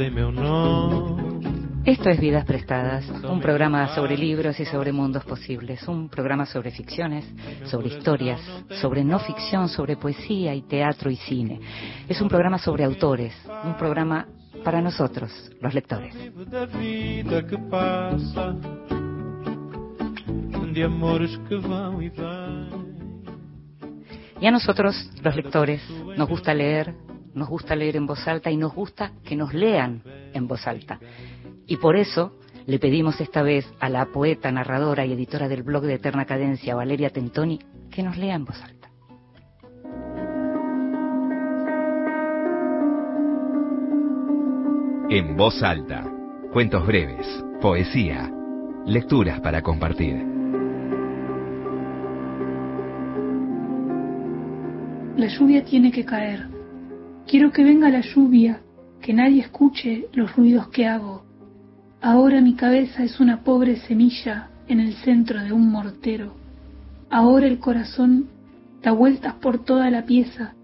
em 0.00 0.10
meu 0.10 0.32
nome. 0.32 1.20
Esto 1.84 2.08
es 2.10 2.20
Vidas 2.20 2.44
Prestadas, 2.44 3.08
un 3.24 3.40
programa 3.40 3.94
sobre 3.94 4.16
libros 4.16 4.58
y 4.60 4.64
sobre 4.64 4.92
mundos 4.92 5.24
posibles, 5.24 5.86
un 5.88 6.08
programa 6.08 6.46
sobre 6.46 6.70
ficciones, 6.70 7.24
sobre 7.64 7.88
historias, 7.88 8.40
sobre 8.80 9.02
no 9.02 9.18
ficción, 9.18 9.68
sobre 9.68 9.96
poesía 9.96 10.54
y 10.54 10.62
teatro 10.62 11.10
y 11.10 11.16
cine. 11.16 11.60
Es 12.08 12.20
un 12.20 12.28
programa 12.28 12.58
sobre 12.58 12.84
autores, 12.84 13.34
un 13.64 13.76
programa 13.76 14.26
para 14.62 14.80
nosotros, 14.80 15.32
los 15.60 15.74
lectores. 15.74 16.14
Y 24.40 24.46
a 24.46 24.50
nosotros, 24.50 25.10
los 25.22 25.36
lectores, 25.36 25.82
nos 26.16 26.28
gusta 26.28 26.54
leer, 26.54 26.94
nos 27.34 27.48
gusta 27.48 27.76
leer 27.76 27.96
en 27.96 28.06
voz 28.06 28.26
alta 28.26 28.50
y 28.50 28.56
nos 28.56 28.74
gusta 28.74 29.12
que 29.24 29.36
nos 29.36 29.54
lean 29.54 30.02
en 30.34 30.46
voz 30.46 30.66
alta. 30.66 30.98
Y 31.66 31.76
por 31.76 31.96
eso 31.96 32.38
le 32.66 32.78
pedimos 32.78 33.20
esta 33.20 33.42
vez 33.42 33.66
a 33.80 33.88
la 33.88 34.06
poeta, 34.06 34.50
narradora 34.52 35.06
y 35.06 35.12
editora 35.12 35.48
del 35.48 35.62
blog 35.62 35.84
de 35.84 35.94
Eterna 35.94 36.24
Cadencia, 36.24 36.74
Valeria 36.74 37.10
Tentoni, 37.10 37.58
que 37.90 38.02
nos 38.02 38.16
lea 38.16 38.34
en 38.34 38.44
voz 38.44 38.60
alta. 38.62 38.90
En 45.08 45.36
voz 45.36 45.62
alta. 45.62 46.04
Cuentos 46.52 46.86
breves, 46.86 47.26
poesía, 47.60 48.30
lecturas 48.86 49.40
para 49.40 49.62
compartir. 49.62 50.16
La 55.16 55.26
lluvia 55.26 55.64
tiene 55.64 55.90
que 55.90 56.04
caer. 56.04 56.59
Quiero 57.30 57.52
que 57.52 57.62
venga 57.62 57.88
la 57.90 58.00
lluvia, 58.00 58.60
que 59.00 59.12
nadie 59.12 59.42
escuche 59.42 60.08
los 60.14 60.34
ruidos 60.34 60.66
que 60.70 60.88
hago. 60.88 61.22
Ahora 62.00 62.40
mi 62.40 62.54
cabeza 62.54 63.04
es 63.04 63.20
una 63.20 63.44
pobre 63.44 63.76
semilla 63.76 64.50
en 64.66 64.80
el 64.80 64.94
centro 64.94 65.40
de 65.40 65.52
un 65.52 65.70
mortero. 65.70 66.34
Ahora 67.08 67.46
el 67.46 67.60
corazón 67.60 68.30
da 68.82 68.90
vueltas 68.90 69.34
por 69.34 69.64
toda 69.64 69.92
la 69.92 70.06
pieza 70.06 70.54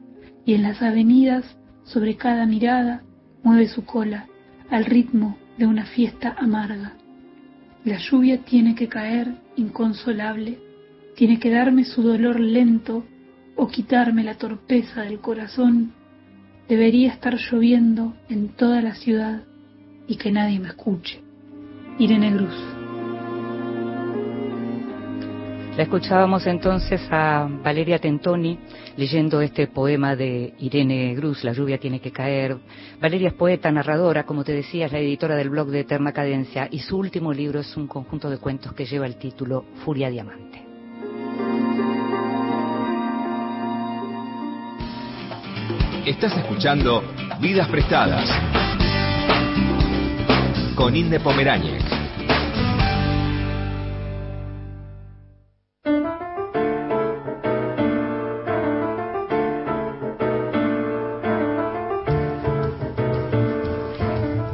y 0.45 0.55
en 0.55 0.65
las 0.65 0.83
avenidas, 0.83 1.45
sobre 1.85 2.17
cada 2.17 2.47
mirada, 2.47 3.05
mueve 3.45 3.69
su 3.69 3.85
cola 3.85 4.27
al 4.69 4.87
ritmo 4.87 5.39
de 5.59 5.67
una 5.69 5.85
fiesta 5.85 6.35
amarga. 6.37 6.95
La 7.85 7.99
lluvia 7.99 8.39
tiene 8.39 8.75
que 8.75 8.89
caer 8.89 9.37
inconsolable, 9.55 10.59
tiene 11.15 11.39
que 11.39 11.51
darme 11.51 11.85
su 11.85 12.03
dolor 12.03 12.41
lento 12.41 13.05
o 13.55 13.69
quitarme 13.69 14.25
la 14.25 14.35
torpeza 14.35 15.03
del 15.03 15.21
corazón. 15.21 15.93
Debería 16.69 17.13
estar 17.13 17.37
lloviendo 17.37 18.15
en 18.29 18.49
toda 18.49 18.83
la 18.83 18.95
ciudad 18.95 19.45
y 20.09 20.17
que 20.17 20.33
nadie 20.33 20.59
me 20.59 20.69
escuche. 20.69 21.21
Irene 21.99 22.33
Cruz. 22.37 22.77
La 25.77 25.83
escuchábamos 25.83 26.47
entonces 26.47 27.01
a 27.11 27.47
Valeria 27.63 27.99
Tentoni 27.99 28.59
leyendo 28.97 29.43
este 29.43 29.67
poema 29.67 30.17
de 30.17 30.55
Irene 30.59 31.15
Gruz, 31.15 31.45
La 31.45 31.53
lluvia 31.53 31.79
tiene 31.79 32.01
que 32.01 32.11
caer. 32.11 32.57
Valeria 33.01 33.29
es 33.29 33.35
poeta, 33.35 33.71
narradora, 33.71 34.25
como 34.25 34.43
te 34.43 34.53
decía, 34.53 34.87
es 34.87 34.93
la 34.93 34.99
editora 34.99 35.37
del 35.37 35.51
blog 35.51 35.69
de 35.69 35.81
Eterna 35.81 36.13
Cadencia 36.13 36.67
y 36.71 36.79
su 36.79 36.97
último 36.97 37.33
libro 37.33 37.61
es 37.61 37.77
un 37.77 37.87
conjunto 37.87 38.31
de 38.31 38.39
cuentos 38.39 38.73
que 38.73 38.87
lleva 38.87 39.07
el 39.07 39.17
título 39.17 39.67
Furia 39.85 40.09
Diamante. 40.09 40.56
Estás 46.07 46.37
escuchando 46.37 47.03
Vidas 47.41 47.67
Prestadas 47.67 48.31
con 50.77 50.95
Inde 50.95 51.19
Pomeráñez. 51.19 51.83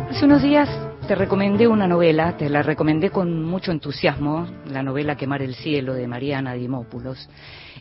Hace 0.08 0.24
unos 0.24 0.40
días 0.40 0.70
te 1.06 1.14
recomendé 1.16 1.66
una 1.66 1.88
novela, 1.88 2.36
te 2.36 2.48
la 2.48 2.62
recomendé 2.62 3.10
con 3.10 3.44
mucho 3.44 3.72
entusiasmo, 3.72 4.46
la 4.70 4.82
novela 4.82 5.16
Quemar 5.16 5.42
el 5.42 5.56
cielo 5.56 5.94
de 5.94 6.06
Mariana 6.06 6.54
Dimópulos. 6.54 7.28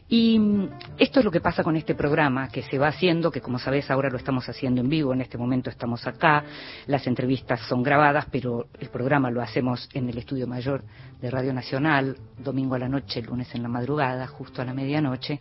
Y 0.10 0.40
mm, 0.40 0.70
esto 0.98 1.20
es 1.20 1.26
lo 1.26 1.32
que 1.32 1.40
pasa 1.40 1.64
con 1.64 1.76
este 1.76 1.94
programa 1.94 2.50
que 2.50 2.64
se 2.64 2.80
va 2.80 2.88
haciendo, 2.88 3.32
que 3.32 3.40
como 3.40 3.60
sabes 3.60 3.92
ahora 3.92 4.10
lo 4.10 4.18
estamos 4.18 4.50
haciendo 4.50 4.82
en 4.82 4.90
vivo, 4.90 5.14
en 5.14 5.22
este 5.22 5.38
momento 5.38 5.70
estamos 5.70 6.06
acá, 6.08 6.44
las 6.88 7.06
entrevistas 7.06 7.62
son 7.68 7.84
grabadas, 7.84 8.26
pero 8.32 8.66
el 8.80 8.90
programa 8.90 9.30
lo 9.30 9.42
hacemos 9.42 9.88
en 9.94 10.10
el 10.10 10.18
estudio 10.18 10.48
mayor 10.48 10.84
de 11.22 11.30
Radio 11.30 11.54
Nacional, 11.54 12.18
domingo 12.40 12.74
a 12.74 12.80
la 12.80 12.90
noche, 12.90 13.22
lunes 13.22 13.54
en 13.54 13.62
la 13.62 13.70
madrugada, 13.70 14.26
justo 14.26 14.64
a 14.64 14.66
la 14.66 14.74
medianoche. 14.74 15.40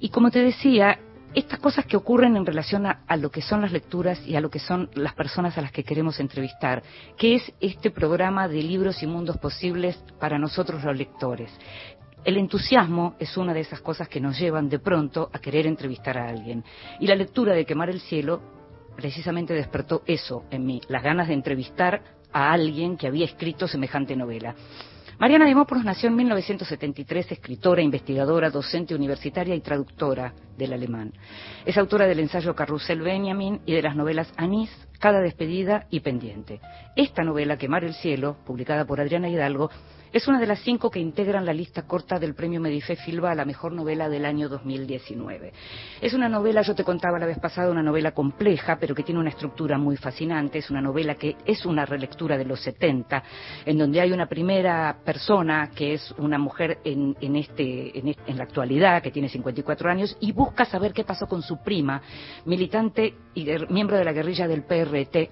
Y 0.00 0.08
como 0.08 0.30
te 0.30 0.40
decía, 0.40 0.98
estas 1.34 1.58
cosas 1.60 1.86
que 1.86 1.96
ocurren 1.96 2.36
en 2.36 2.46
relación 2.46 2.86
a, 2.86 3.02
a, 3.06 3.16
lo 3.16 3.30
que 3.30 3.42
son 3.42 3.60
las 3.60 3.72
lecturas 3.72 4.20
y 4.26 4.36
a 4.36 4.40
lo 4.40 4.50
que 4.50 4.58
son 4.58 4.90
las 4.94 5.14
personas 5.14 5.56
a 5.56 5.62
las 5.62 5.72
que 5.72 5.84
queremos 5.84 6.18
entrevistar, 6.20 6.82
que 7.16 7.36
es 7.36 7.52
este 7.60 7.90
programa 7.90 8.48
de 8.48 8.62
libros 8.62 9.02
y 9.02 9.06
mundos 9.06 9.38
posibles 9.38 9.96
para 10.18 10.38
nosotros 10.38 10.82
los 10.82 10.96
lectores. 10.96 11.50
El 12.24 12.36
entusiasmo 12.36 13.14
es 13.18 13.36
una 13.36 13.54
de 13.54 13.60
esas 13.60 13.80
cosas 13.80 14.08
que 14.08 14.20
nos 14.20 14.38
llevan 14.38 14.68
de 14.68 14.78
pronto 14.78 15.30
a 15.32 15.38
querer 15.38 15.66
entrevistar 15.66 16.18
a 16.18 16.28
alguien. 16.28 16.62
Y 16.98 17.06
la 17.06 17.14
lectura 17.14 17.54
de 17.54 17.64
Quemar 17.64 17.88
el 17.88 18.00
Cielo 18.00 18.42
precisamente 18.94 19.54
despertó 19.54 20.02
eso 20.06 20.44
en 20.50 20.66
mí, 20.66 20.82
las 20.88 21.02
ganas 21.02 21.28
de 21.28 21.34
entrevistar 21.34 22.02
a 22.32 22.52
alguien 22.52 22.96
que 22.96 23.06
había 23.06 23.24
escrito 23.24 23.66
semejante 23.66 24.14
novela. 24.16 24.54
Mariana 25.20 25.44
Dimópolos 25.44 25.84
nació 25.84 26.08
en 26.08 26.16
1973, 26.16 27.32
escritora, 27.32 27.82
investigadora, 27.82 28.48
docente 28.48 28.94
universitaria 28.94 29.54
y 29.54 29.60
traductora 29.60 30.32
del 30.56 30.72
alemán. 30.72 31.12
Es 31.66 31.76
autora 31.76 32.06
del 32.06 32.20
ensayo 32.20 32.54
Carrusel 32.54 33.02
Benjamin 33.02 33.60
y 33.66 33.74
de 33.74 33.82
las 33.82 33.94
novelas 33.94 34.32
Anís, 34.38 34.70
Cada 34.98 35.20
despedida 35.20 35.86
y 35.90 36.00
Pendiente. 36.00 36.62
Esta 36.96 37.22
novela, 37.22 37.58
Quemar 37.58 37.84
el 37.84 37.92
cielo, 37.92 38.38
publicada 38.46 38.86
por 38.86 38.98
Adriana 38.98 39.28
Hidalgo, 39.28 39.70
es 40.12 40.26
una 40.26 40.40
de 40.40 40.46
las 40.46 40.60
cinco 40.60 40.90
que 40.90 40.98
integran 40.98 41.46
la 41.46 41.52
lista 41.52 41.82
corta 41.82 42.18
del 42.18 42.34
premio 42.34 42.60
Medifé 42.60 42.96
Filba 42.96 43.30
a 43.30 43.34
la 43.34 43.44
mejor 43.44 43.72
novela 43.72 44.08
del 44.08 44.24
año 44.24 44.48
2019. 44.48 45.52
Es 46.00 46.14
una 46.14 46.28
novela, 46.28 46.62
yo 46.62 46.74
te 46.74 46.82
contaba 46.82 47.18
la 47.18 47.26
vez 47.26 47.38
pasada, 47.38 47.70
una 47.70 47.82
novela 47.82 48.12
compleja, 48.12 48.78
pero 48.80 48.94
que 48.94 49.04
tiene 49.04 49.20
una 49.20 49.30
estructura 49.30 49.78
muy 49.78 49.96
fascinante. 49.96 50.58
Es 50.58 50.70
una 50.70 50.80
novela 50.80 51.14
que 51.14 51.36
es 51.46 51.64
una 51.64 51.86
relectura 51.86 52.36
de 52.36 52.44
los 52.44 52.60
70, 52.60 53.22
en 53.64 53.78
donde 53.78 54.00
hay 54.00 54.10
una 54.10 54.26
primera 54.26 54.96
persona 55.04 55.70
que 55.74 55.94
es 55.94 56.10
una 56.18 56.38
mujer 56.38 56.78
en, 56.84 57.16
en, 57.20 57.36
este, 57.36 57.98
en 57.98 58.36
la 58.36 58.44
actualidad, 58.44 59.02
que 59.02 59.12
tiene 59.12 59.28
54 59.28 59.90
años, 59.90 60.16
y 60.20 60.32
busca 60.32 60.64
saber 60.64 60.92
qué 60.92 61.04
pasó 61.04 61.26
con 61.26 61.42
su 61.42 61.62
prima, 61.62 62.02
militante 62.46 63.14
y 63.34 63.46
miembro 63.68 63.96
de 63.96 64.04
la 64.04 64.12
guerrilla 64.12 64.48
del 64.48 64.64
PRT, 64.64 65.30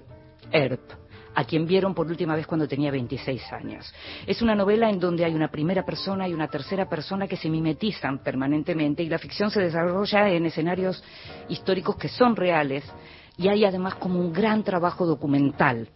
ERP 0.51 1.08
a 1.39 1.45
quien 1.45 1.65
vieron 1.65 1.93
por 1.93 2.05
última 2.07 2.35
vez 2.35 2.45
cuando 2.45 2.67
tenía 2.67 2.91
26 2.91 3.53
años. 3.53 3.93
Es 4.27 4.41
una 4.41 4.55
novela 4.55 4.89
en 4.89 4.99
donde 4.99 5.23
hay 5.23 5.33
una 5.33 5.47
primera 5.47 5.85
persona 5.85 6.27
y 6.27 6.33
una 6.33 6.49
tercera 6.49 6.89
persona 6.89 7.29
que 7.29 7.37
se 7.37 7.49
mimetizan 7.49 8.17
permanentemente 8.19 9.03
y 9.03 9.07
la 9.07 9.17
ficción 9.17 9.49
se 9.49 9.61
desarrolla 9.61 10.27
en 10.27 10.47
escenarios 10.47 11.01
históricos 11.47 11.95
que 11.95 12.09
son 12.09 12.35
reales 12.35 12.83
y 13.37 13.47
hay 13.47 13.63
además 13.63 13.95
como 13.95 14.19
un 14.19 14.33
gran 14.33 14.63
trabajo 14.63 15.05
documental. 15.05 15.87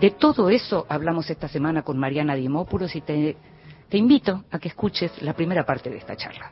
De 0.00 0.10
todo 0.10 0.50
eso 0.50 0.86
hablamos 0.88 1.30
esta 1.30 1.46
semana 1.46 1.82
con 1.82 1.96
Mariana 1.96 2.34
Dimópulos 2.34 2.96
y 2.96 3.00
te, 3.00 3.36
te 3.88 3.96
invito 3.96 4.42
a 4.50 4.58
que 4.58 4.66
escuches 4.66 5.22
la 5.22 5.34
primera 5.34 5.64
parte 5.64 5.88
de 5.88 5.98
esta 5.98 6.16
charla. 6.16 6.50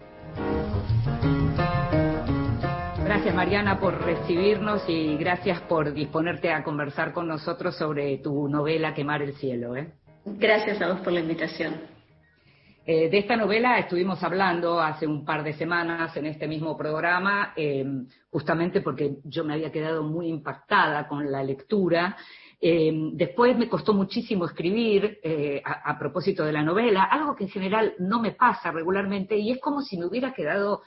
Gracias 3.12 3.34
Mariana 3.34 3.78
por 3.78 4.02
recibirnos 4.06 4.88
y 4.88 5.18
gracias 5.18 5.60
por 5.60 5.92
disponerte 5.92 6.50
a 6.50 6.64
conversar 6.64 7.12
con 7.12 7.28
nosotros 7.28 7.76
sobre 7.76 8.16
tu 8.16 8.48
novela 8.48 8.94
Quemar 8.94 9.20
el 9.20 9.34
cielo. 9.34 9.76
¿eh? 9.76 9.92
Gracias 10.24 10.80
a 10.80 10.88
vos 10.88 11.00
por 11.00 11.12
la 11.12 11.20
invitación. 11.20 11.74
Eh, 12.86 13.10
de 13.10 13.18
esta 13.18 13.36
novela 13.36 13.78
estuvimos 13.78 14.22
hablando 14.22 14.80
hace 14.80 15.06
un 15.06 15.26
par 15.26 15.44
de 15.44 15.52
semanas 15.52 16.16
en 16.16 16.24
este 16.24 16.48
mismo 16.48 16.74
programa, 16.74 17.52
eh, 17.54 17.84
justamente 18.30 18.80
porque 18.80 19.18
yo 19.24 19.44
me 19.44 19.52
había 19.52 19.70
quedado 19.70 20.04
muy 20.04 20.28
impactada 20.28 21.06
con 21.06 21.30
la 21.30 21.44
lectura. 21.44 22.16
Eh, 22.58 23.10
después 23.12 23.58
me 23.58 23.68
costó 23.68 23.92
muchísimo 23.92 24.46
escribir 24.46 25.20
a, 25.62 25.90
a 25.90 25.98
propósito 25.98 26.46
de 26.46 26.52
la 26.52 26.62
novela, 26.62 27.02
algo 27.02 27.36
que 27.36 27.44
en 27.44 27.50
general 27.50 27.92
no 27.98 28.22
me 28.22 28.30
pasa 28.30 28.70
regularmente 28.70 29.36
y 29.36 29.50
es 29.50 29.60
como 29.60 29.82
si 29.82 29.98
me 29.98 30.06
hubiera 30.06 30.32
quedado 30.32 30.80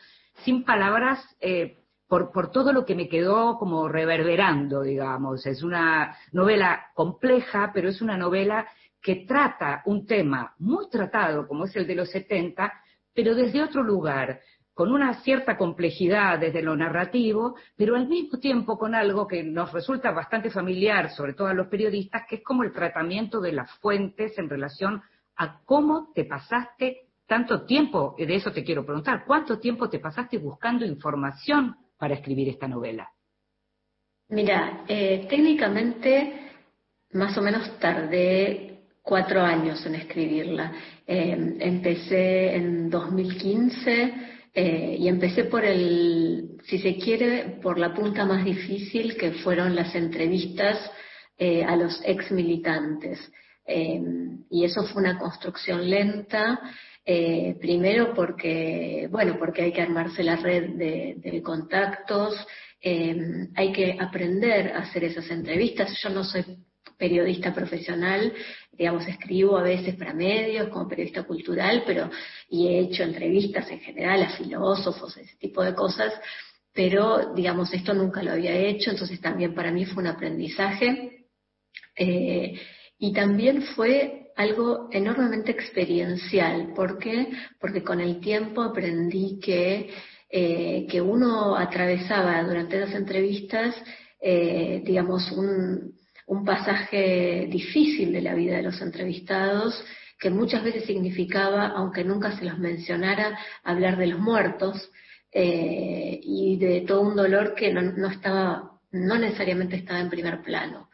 sin 0.44 0.64
palabras 0.64 1.24
eh, 1.40 1.85
por, 2.08 2.32
por, 2.32 2.52
todo 2.52 2.72
lo 2.72 2.86
que 2.86 2.96
me 2.96 3.10
quedó 3.10 3.58
como 3.58 3.88
reverberando, 3.88 4.82
digamos. 4.82 5.46
Es 5.46 5.64
una 5.64 6.16
novela 6.32 6.88
compleja, 6.94 7.72
pero 7.74 7.90
es 7.90 8.02
una 8.02 8.18
novela 8.18 8.68
que 9.02 9.26
trata 9.28 9.84
un 9.86 10.06
tema 10.06 10.56
muy 10.58 10.90
tratado, 10.90 11.48
como 11.48 11.66
es 11.66 11.76
el 11.76 11.86
de 11.86 11.96
los 11.96 12.10
70, 12.10 12.74
pero 13.14 13.36
desde 13.36 13.64
otro 13.64 13.84
lugar, 13.84 14.40
con 14.74 14.92
una 14.92 15.14
cierta 15.22 15.58
complejidad 15.58 16.38
desde 16.38 16.62
lo 16.62 16.76
narrativo, 16.76 17.56
pero 17.78 17.96
al 17.96 18.08
mismo 18.08 18.40
tiempo 18.40 18.78
con 18.78 18.94
algo 18.94 19.26
que 19.26 19.42
nos 19.42 19.72
resulta 19.72 20.12
bastante 20.12 20.50
familiar, 20.50 21.12
sobre 21.12 21.34
todo 21.34 21.48
a 21.48 21.54
los 21.54 21.68
periodistas, 21.68 22.24
que 22.28 22.38
es 22.38 22.44
como 22.44 22.64
el 22.64 22.74
tratamiento 22.74 23.40
de 23.40 23.54
las 23.54 23.72
fuentes 23.80 24.38
en 24.38 24.50
relación 24.50 25.02
a 25.38 25.62
cómo 25.64 26.12
te 26.14 26.26
pasaste 26.26 27.08
tanto 27.26 27.66
tiempo, 27.66 28.16
de 28.18 28.36
eso 28.36 28.52
te 28.52 28.64
quiero 28.64 28.86
preguntar, 28.86 29.24
¿cuánto 29.26 29.60
tiempo 29.60 29.90
te 29.90 30.00
pasaste 30.00 30.38
buscando 30.40 30.86
información 30.86 31.76
para 31.98 32.16
escribir 32.16 32.50
esta 32.50 32.68
novela? 32.68 33.10
Mira, 34.30 34.86
eh, 34.88 35.28
técnicamente 35.30 36.34
más 37.14 37.38
o 37.38 37.42
menos 37.42 37.80
tardé 37.80 38.80
cuatro 39.02 39.42
años 39.42 39.86
en 39.86 39.96
escribirla. 39.96 40.74
Eh, 41.06 41.58
empecé 41.60 42.56
en 42.56 42.90
2015 42.90 44.14
eh, 44.54 44.98
y 45.00 45.08
empecé 45.08 45.44
por 45.46 45.64
el, 45.64 46.58
si 46.64 46.80
se 46.80 46.96
quiere, 46.96 47.60
por 47.62 47.78
la 47.78 47.94
punta 47.94 48.26
más 48.26 48.44
difícil 48.44 49.16
que 49.16 49.32
fueron 49.32 49.76
las 49.76 49.94
entrevistas 49.96 50.92
a 51.68 51.76
los 51.76 52.02
ex 52.06 52.32
militantes. 52.32 53.20
y 53.68 54.64
eso 54.64 54.84
fue 54.86 55.02
una 55.02 55.20
construcción 55.20 55.90
lenta. 55.90 56.62
Primero 57.06 58.14
porque, 58.16 59.08
bueno, 59.12 59.38
porque 59.38 59.62
hay 59.62 59.72
que 59.72 59.82
armarse 59.82 60.24
la 60.24 60.38
red 60.38 60.70
de 61.18 61.42
contactos, 61.44 62.36
Em, 62.88 63.50
hay 63.56 63.72
que 63.72 63.98
aprender 64.00 64.74
a 64.74 64.82
hacer 64.82 65.06
esas 65.06 65.28
entrevistas. 65.32 66.00
Yo 66.04 66.10
no 66.12 66.24
soy 66.24 66.46
periodista 67.00 67.52
profesional, 67.52 68.32
digamos, 68.72 69.08
escribo 69.08 69.58
a 69.58 69.64
veces 69.64 69.96
para 69.96 70.14
medios 70.14 70.70
como 70.70 70.88
periodista 70.88 71.24
cultural, 71.24 71.82
pero 71.84 72.12
y 72.48 72.68
he 72.68 72.80
hecho 72.82 73.02
entrevistas 73.02 73.72
en 73.72 73.80
general 73.80 74.22
a 74.22 74.38
filósofos, 74.38 75.18
ese 75.18 75.36
tipo 75.38 75.64
de 75.64 75.74
cosas, 75.74 76.14
pero 76.72 77.34
digamos, 77.34 77.74
esto 77.74 77.96
nunca 77.96 78.22
lo 78.22 78.34
había 78.34 78.54
hecho, 78.56 78.92
entonces 78.92 79.20
también 79.20 79.56
para 79.56 79.72
mí 79.72 79.86
fue 79.86 80.04
un 80.04 80.10
aprendizaje. 80.10 81.26
Eh, 81.98 82.54
y 83.00 83.14
también 83.14 83.64
fue 83.64 84.25
algo 84.36 84.90
enormemente 84.92 85.52
experiencial. 85.52 86.74
¿Por 86.76 86.98
qué? 87.00 87.30
Porque 87.60 87.84
con 87.84 88.00
el 88.02 88.20
tiempo 88.20 88.62
aprendí 88.62 89.40
que 89.40 89.90
eh, 90.38 90.88
que 90.90 91.00
uno 91.02 91.56
atravesaba 91.56 92.44
durante 92.44 92.78
las 92.78 92.94
entrevistas, 92.94 93.74
eh, 94.20 94.82
digamos, 94.84 95.32
un, 95.32 95.96
pasaje 96.46 97.48
difícil 97.50 98.12
de 98.12 98.22
la 98.22 98.34
vida 98.34 98.58
de 98.58 98.64
los 98.64 98.82
entrevistados, 98.82 99.82
que 100.20 100.30
muchas 100.30 100.62
veces 100.62 100.86
significaba, 100.86 101.68
aunque 101.68 102.04
nunca 102.04 102.38
se 102.38 102.44
los 102.44 102.58
mencionara, 102.58 103.40
hablar 103.64 103.98
de 103.98 104.08
los 104.08 104.20
muertos 104.20 104.92
eh, 105.32 106.20
y 106.22 106.58
de 106.58 106.82
todo 106.82 107.02
un 107.02 107.16
dolor 107.16 107.56
que 107.56 107.72
no, 107.72 108.10
estaba, 108.10 108.80
no 108.92 109.18
necesariamente 109.18 109.78
estaba 109.78 110.02
en 110.02 110.10
primer 110.10 110.42
plano. 110.42 110.90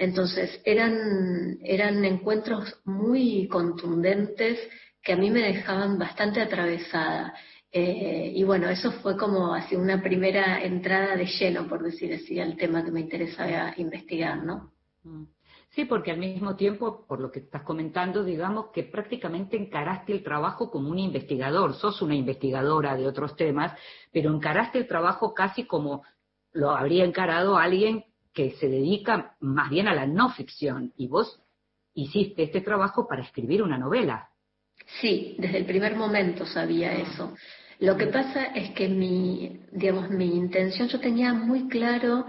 Entonces, 0.00 0.62
eran, 0.64 1.58
eran 1.62 2.02
encuentros 2.06 2.80
muy 2.86 3.46
contundentes 3.48 4.58
que 5.02 5.12
a 5.12 5.16
mí 5.16 5.30
me 5.30 5.42
dejaban 5.42 5.98
bastante 5.98 6.40
atravesada 6.40 7.34
eh, 7.70 8.32
y 8.34 8.42
bueno, 8.42 8.70
eso 8.70 8.92
fue 8.92 9.14
como 9.18 9.52
así 9.52 9.76
una 9.76 10.02
primera 10.02 10.64
entrada 10.64 11.16
de 11.16 11.26
lleno, 11.26 11.68
por 11.68 11.82
decir 11.82 12.14
así, 12.14 12.40
al 12.40 12.56
tema 12.56 12.82
que 12.82 12.90
me 12.90 13.00
interesaba 13.00 13.74
investigar, 13.76 14.42
¿no? 14.42 14.72
Mm. 15.04 15.24
Sí, 15.68 15.84
porque 15.84 16.12
al 16.12 16.18
mismo 16.18 16.56
tiempo, 16.56 17.06
por 17.06 17.20
lo 17.20 17.30
que 17.30 17.40
estás 17.40 17.62
comentando, 17.62 18.24
digamos 18.24 18.70
que 18.72 18.84
prácticamente 18.84 19.58
encaraste 19.58 20.12
el 20.12 20.24
trabajo 20.24 20.70
como 20.70 20.88
un 20.88 20.98
investigador, 20.98 21.74
sos 21.74 22.00
una 22.00 22.14
investigadora 22.14 22.96
de 22.96 23.06
otros 23.06 23.36
temas, 23.36 23.78
pero 24.10 24.34
encaraste 24.34 24.78
el 24.78 24.88
trabajo 24.88 25.34
casi 25.34 25.66
como 25.66 26.02
lo 26.52 26.70
habría 26.70 27.04
encarado 27.04 27.58
alguien 27.58 28.04
que 28.32 28.52
se 28.52 28.68
dedica 28.68 29.36
más 29.40 29.70
bien 29.70 29.88
a 29.88 29.94
la 29.94 30.06
no 30.06 30.30
ficción, 30.30 30.92
y 30.96 31.08
vos 31.08 31.40
hiciste 31.94 32.44
este 32.44 32.60
trabajo 32.60 33.06
para 33.08 33.22
escribir 33.22 33.62
una 33.62 33.78
novela. 33.78 34.28
Sí, 35.00 35.36
desde 35.38 35.58
el 35.58 35.66
primer 35.66 35.96
momento 35.96 36.46
sabía 36.46 36.92
eso. 36.92 37.34
Lo 37.80 37.96
que 37.96 38.06
pasa 38.06 38.46
es 38.54 38.70
que 38.70 38.88
mi, 38.88 39.60
digamos, 39.72 40.10
mi 40.10 40.36
intención, 40.36 40.88
yo 40.88 41.00
tenía 41.00 41.32
muy 41.32 41.68
claro 41.68 42.26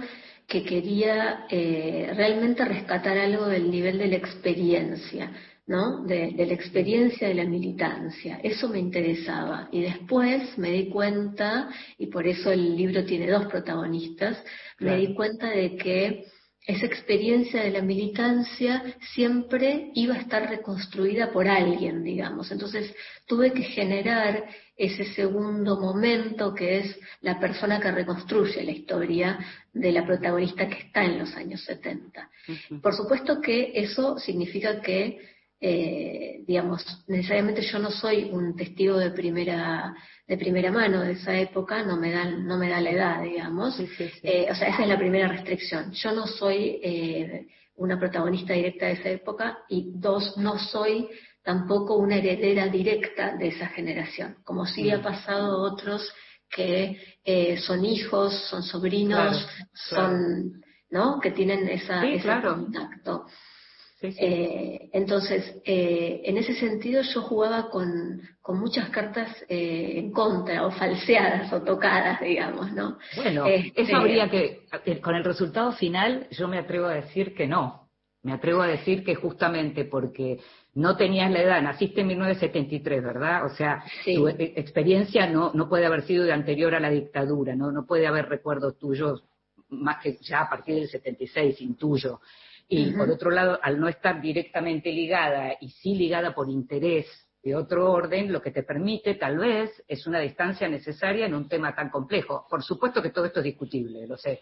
que 0.48 0.64
quería 0.64 1.46
eh, 1.50 2.12
realmente 2.16 2.66
rescatar 2.66 3.18
algo 3.18 3.48
del 3.48 3.70
nivel 3.70 3.98
de 3.98 4.08
la 4.08 4.16
experiencia, 4.16 5.32
¿no? 5.68 6.04
De, 6.06 6.32
la 6.32 6.54
experiencia 6.54 7.28
de 7.28 7.36
la 7.36 7.46
militancia. 7.46 8.40
Eso 8.44 8.68
me 8.70 8.80
interesaba. 8.80 9.70
Y 9.72 9.82
después 9.82 10.58
me 10.58 10.72
di 10.72 10.90
cuenta, 10.90 11.70
y 11.98 12.08
por 12.08 12.28
eso 12.28 12.52
el 12.52 12.76
libro 12.76 13.06
tiene 13.06 13.30
dos 13.30 13.46
protagonistas, 13.46 14.44
me 14.80 14.98
di 14.98 15.14
cuenta 15.14 15.50
de 15.50 15.76
que 15.76 16.26
esa 16.66 16.86
experiencia 16.86 17.64
de 17.64 17.72
la 17.72 17.82
militancia 17.82 18.84
siempre 19.14 19.92
iba 19.96 20.14
a 20.14 20.20
estar 20.20 20.48
reconstruida 20.48 21.32
por 21.32 21.48
alguien, 21.48 22.04
digamos. 22.04 22.52
Entonces 22.52 22.94
tuve 23.26 23.52
que 23.52 23.64
generar 23.64 24.46
ese 24.78 25.06
segundo 25.14 25.80
momento 25.80 26.54
que 26.54 26.80
es 26.80 27.00
la 27.22 27.40
persona 27.40 27.80
que 27.80 27.92
reconstruye 27.92 28.64
la 28.64 28.72
historia 28.72 29.40
de 29.74 29.92
la 29.92 30.06
protagonista 30.06 30.68
que 30.68 30.88
está 30.88 31.04
en 31.04 31.20
los 31.20 31.36
años 31.36 31.64
70. 31.66 32.30
Por 32.82 32.94
supuesto 32.94 33.42
que 33.42 33.72
eso 33.76 34.20
significa 34.20 34.82
que, 34.82 35.20
eh, 35.62 36.44
digamos, 36.48 36.84
necesariamente 37.08 37.62
yo 37.62 37.78
no 37.78 37.92
soy 37.92 38.30
un 38.32 38.56
testigo 38.56 38.98
de 38.98 39.12
primera 39.12 39.96
de 40.32 40.38
primera 40.38 40.72
mano 40.72 41.02
de 41.02 41.12
esa 41.12 41.38
época, 41.38 41.84
no 41.84 41.98
me 41.98 42.10
da, 42.10 42.24
no 42.24 42.58
me 42.58 42.70
da 42.70 42.80
la 42.80 42.90
edad, 42.90 43.22
digamos. 43.22 43.78
Eh, 44.24 44.48
o 44.50 44.56
sea, 44.56 44.70
esa 44.70 44.84
es 44.84 44.88
la 44.88 44.98
primera 44.98 45.28
restricción. 45.28 45.92
Yo 45.92 46.14
no 46.14 46.26
soy 46.26 46.80
eh, 46.82 47.48
una 47.76 48.00
protagonista 48.00 48.54
directa 48.54 48.86
de 48.86 48.94
esa 48.94 49.10
época 49.10 49.60
y 49.68 49.92
dos, 49.96 50.38
no 50.38 50.58
soy 50.58 51.10
tampoco 51.44 51.98
una 51.98 52.16
heredera 52.16 52.68
directa 52.68 53.36
de 53.36 53.50
esa 53.50 53.68
generación, 53.68 54.38
como 54.46 54.66
sí 54.66 54.90
ha 54.90 55.00
mm. 55.00 55.04
pasado 55.04 55.52
a 55.52 55.74
otros 55.74 56.10
que 56.50 56.98
eh, 57.26 57.58
son 57.58 57.84
hijos, 57.84 58.34
son 58.50 58.64
sobrinos, 58.64 59.46
son, 59.74 60.62
¿no? 60.92 61.20
Que 61.20 61.32
tienen 61.32 61.68
esa, 61.68 62.06
ese 62.06 62.42
contacto. 62.42 63.26
Eh, 64.04 64.90
entonces, 64.94 65.62
eh, 65.64 66.22
en 66.26 66.38
ese 66.38 66.56
sentido 66.56 67.04
yo 67.04 67.22
jugaba 67.22 67.70
con, 67.70 68.22
muchas 68.48 68.90
cartas 68.90 69.30
eh, 69.48 69.94
en 69.96 70.12
contra, 70.12 70.66
o 70.66 70.72
falseadas, 70.72 71.54
o 71.54 71.62
tocadas, 71.62 72.20
digamos, 72.20 72.72
¿no? 72.74 72.98
Bueno, 73.16 73.46
este, 73.46 73.82
eso 73.82 73.96
habría 73.96 74.30
que, 74.30 74.66
con 75.02 75.16
el 75.16 75.24
resultado 75.24 75.72
final, 75.74 76.28
yo 76.32 76.48
me 76.48 76.58
atrevo 76.58 76.88
a 76.88 76.96
decir 76.96 77.34
que 77.36 77.48
no. 77.48 77.90
Me 78.24 78.34
atrevo 78.34 78.62
a 78.62 78.68
decir 78.68 79.04
que 79.04 79.16
justamente 79.16 79.86
porque 79.86 80.40
no 80.76 80.96
tenías 80.96 81.32
la 81.32 81.42
edad, 81.42 81.62
naciste 81.62 82.02
en 82.02 82.08
1973, 82.08 83.04
¿verdad? 83.04 83.46
O 83.46 83.50
sea, 83.50 83.84
tu 84.06 84.28
experiencia 84.28 85.28
no, 85.28 85.52
no 85.54 85.68
puede 85.68 85.86
haber 85.86 86.04
sido 86.04 86.26
de 86.26 86.34
anterior 86.34 86.76
a 86.76 86.80
la 86.80 86.92
dictadura, 86.92 87.56
¿no? 87.56 87.72
No 87.72 87.86
puede 87.86 88.06
haber 88.06 88.30
recuerdos 88.30 88.78
tuyos 88.78 89.24
más 89.70 90.04
que 90.04 90.18
ya 90.22 90.42
a 90.42 90.50
partir 90.50 90.76
del 90.76 90.90
76, 90.90 91.62
intuyo. 91.62 92.20
Y 92.74 92.92
por 92.94 93.10
otro 93.10 93.32
lado, 93.32 93.60
al 93.62 93.82
no 93.82 93.90
estar 93.90 94.22
directamente 94.22 94.94
ligada 94.94 95.58
y 95.60 95.72
sí 95.72 95.94
ligada 95.94 96.34
por 96.34 96.50
interés 96.50 97.06
de 97.44 97.54
otro 97.54 97.92
orden, 97.92 98.32
lo 98.32 98.42
que 98.42 98.52
te 98.52 98.64
permite 98.64 99.16
tal 99.16 99.40
vez 99.40 99.84
es 99.90 100.08
una 100.08 100.22
distancia 100.22 100.70
necesaria 100.70 101.26
en 101.26 101.34
un 101.34 101.50
tema 101.50 101.76
tan 101.76 101.90
complejo. 101.90 102.48
Por 102.50 102.64
supuesto 102.64 103.02
que 103.02 103.10
todo 103.10 103.26
esto 103.26 103.42
es 103.42 103.46
discutible, 103.46 104.08
lo 104.08 104.16
sé. 104.16 104.40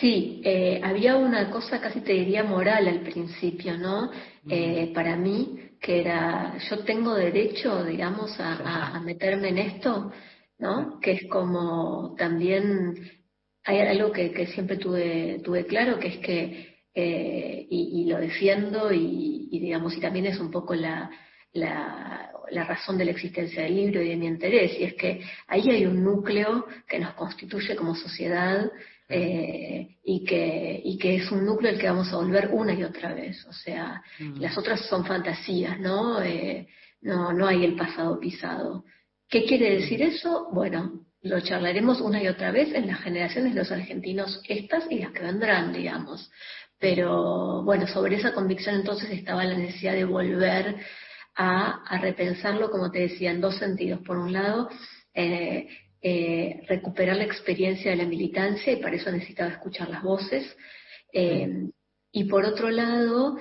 Sí, 0.00 0.42
eh, 0.44 0.82
había 0.84 1.16
una 1.16 1.50
cosa 1.50 1.80
casi 1.80 2.02
te 2.02 2.12
diría 2.12 2.44
moral 2.44 2.86
al 2.86 3.00
principio, 3.00 3.78
¿no? 3.78 4.10
Eh, 4.46 4.92
para 4.94 5.16
mí, 5.16 5.70
que 5.80 6.00
era, 6.00 6.58
yo 6.68 6.80
tengo 6.80 7.14
derecho, 7.14 7.84
digamos, 7.84 8.38
a, 8.38 9.00
meterme 9.02 9.48
en 9.48 9.58
esto, 9.58 10.12
¿no? 10.58 11.00
Que 11.00 11.12
es 11.12 11.22
como 11.30 12.14
también, 12.18 12.94
hay 13.64 13.80
algo 13.80 14.12
que, 14.12 14.30
que 14.30 14.46
siempre 14.48 14.76
tuve, 14.76 15.40
tuve 15.42 15.64
claro, 15.64 15.98
que 15.98 16.08
es 16.08 16.18
que 16.18 16.71
eh, 16.94 17.66
y, 17.70 18.04
lo 18.04 18.18
defiendo 18.18 18.92
y, 18.92 19.48
digamos, 19.50 19.96
y 19.96 20.00
también 20.00 20.26
es 20.26 20.38
un 20.38 20.50
poco 20.50 20.74
la, 20.74 21.10
la, 21.52 22.30
razón 22.66 22.98
de 22.98 23.06
la 23.06 23.12
existencia 23.12 23.62
del 23.62 23.76
libro 23.76 24.02
y 24.02 24.08
de 24.10 24.16
mi 24.16 24.26
interés, 24.26 24.78
y 24.78 24.84
es 24.84 24.94
que 24.94 25.22
ahí 25.46 25.70
hay 25.70 25.86
un 25.86 26.04
núcleo 26.04 26.66
que 26.86 26.98
nos 26.98 27.14
constituye 27.14 27.74
como 27.76 27.94
sociedad 27.94 28.70
eh, 29.08 29.96
y, 30.04 30.24
que, 30.24 30.80
y 30.84 30.98
que 30.98 31.16
es 31.16 31.30
un 31.32 31.44
núcleo 31.44 31.70
al 31.72 31.78
que 31.78 31.88
vamos 31.88 32.12
a 32.12 32.16
volver 32.16 32.50
una 32.52 32.74
y 32.74 32.82
otra 32.82 33.14
vez. 33.14 33.44
O 33.46 33.52
sea, 33.52 34.02
mm. 34.18 34.40
las 34.40 34.56
otras 34.56 34.86
son 34.86 35.04
fantasías, 35.04 35.78
¿no? 35.80 36.22
Eh, 36.22 36.66
no, 37.02 37.32
no 37.32 37.46
hay 37.46 37.64
el 37.64 37.74
pasado 37.74 38.18
pisado. 38.18 38.84
¿Qué 39.28 39.44
quiere 39.44 39.76
decir 39.76 40.02
eso? 40.02 40.48
Bueno, 40.52 41.06
lo 41.22 41.40
charlaremos 41.40 42.00
una 42.00 42.22
y 42.22 42.28
otra 42.28 42.50
vez 42.50 42.74
en 42.74 42.86
las 42.86 43.00
generaciones 43.00 43.54
de 43.54 43.60
los 43.60 43.70
argentinos, 43.70 44.40
estas 44.48 44.84
y 44.90 44.98
las 44.98 45.12
que 45.12 45.22
vendrán, 45.22 45.72
digamos. 45.72 46.30
Pero 46.82 47.62
bueno, 47.62 47.86
sobre 47.86 48.16
esa 48.16 48.34
convicción 48.34 48.74
entonces 48.74 49.08
estaba 49.12 49.44
la 49.44 49.56
necesidad 49.56 49.92
de 49.92 50.04
volver 50.04 50.74
a, 51.36 52.00
repensarlo, 52.00 52.72
como 52.72 52.90
te 52.90 53.02
decía, 53.02 53.30
en 53.30 53.40
dos 53.40 53.54
sentidos. 53.56 54.00
Por 54.00 54.18
un 54.18 54.32
lado, 54.32 54.68
eh, 55.14 55.68
eh, 56.02 56.60
recuperar 56.66 57.18
la 57.18 57.22
experiencia 57.22 57.92
de 57.92 57.98
la 57.98 58.04
militancia 58.04 58.72
y 58.72 58.82
para 58.82 58.96
eso 58.96 59.12
necesitaba 59.12 59.52
escuchar 59.52 59.90
las 59.90 60.02
voces. 60.02 60.56
Eh, 61.12 61.70
y 62.10 62.24
por 62.24 62.44
otro 62.44 62.68
lado, 62.68 63.36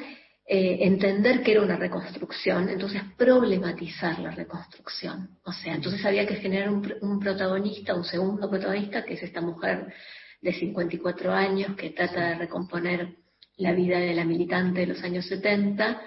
entender 0.45 1.41
que 1.41 1.53
era 1.53 1.63
una 1.63 1.77
reconstrucción, 1.77 2.69
entonces 2.69 3.01
problematizar 3.17 4.19
la 4.19 4.31
reconstrucción. 4.31 5.39
O 5.45 5.51
sea, 5.51 5.73
entonces 5.73 6.05
había 6.05 6.27
que 6.27 6.35
generar 6.35 6.69
un, 6.69 6.93
un 7.01 7.19
protagonista, 7.19 7.95
un 7.95 8.03
segundo 8.03 8.47
protagonista, 8.47 9.03
que 9.03 9.15
es 9.15 9.23
esta 9.23 9.41
mujer 9.41 9.91
de 10.41 10.53
54 10.53 11.31
años 11.31 11.75
que 11.75 11.91
trata 11.91 12.29
de 12.29 12.35
recomponer 12.35 13.20
la 13.57 13.73
vida 13.73 13.99
de 13.99 14.13
la 14.13 14.25
militante 14.25 14.81
de 14.81 14.87
los 14.87 15.03
años 15.03 15.25
70 15.27 16.01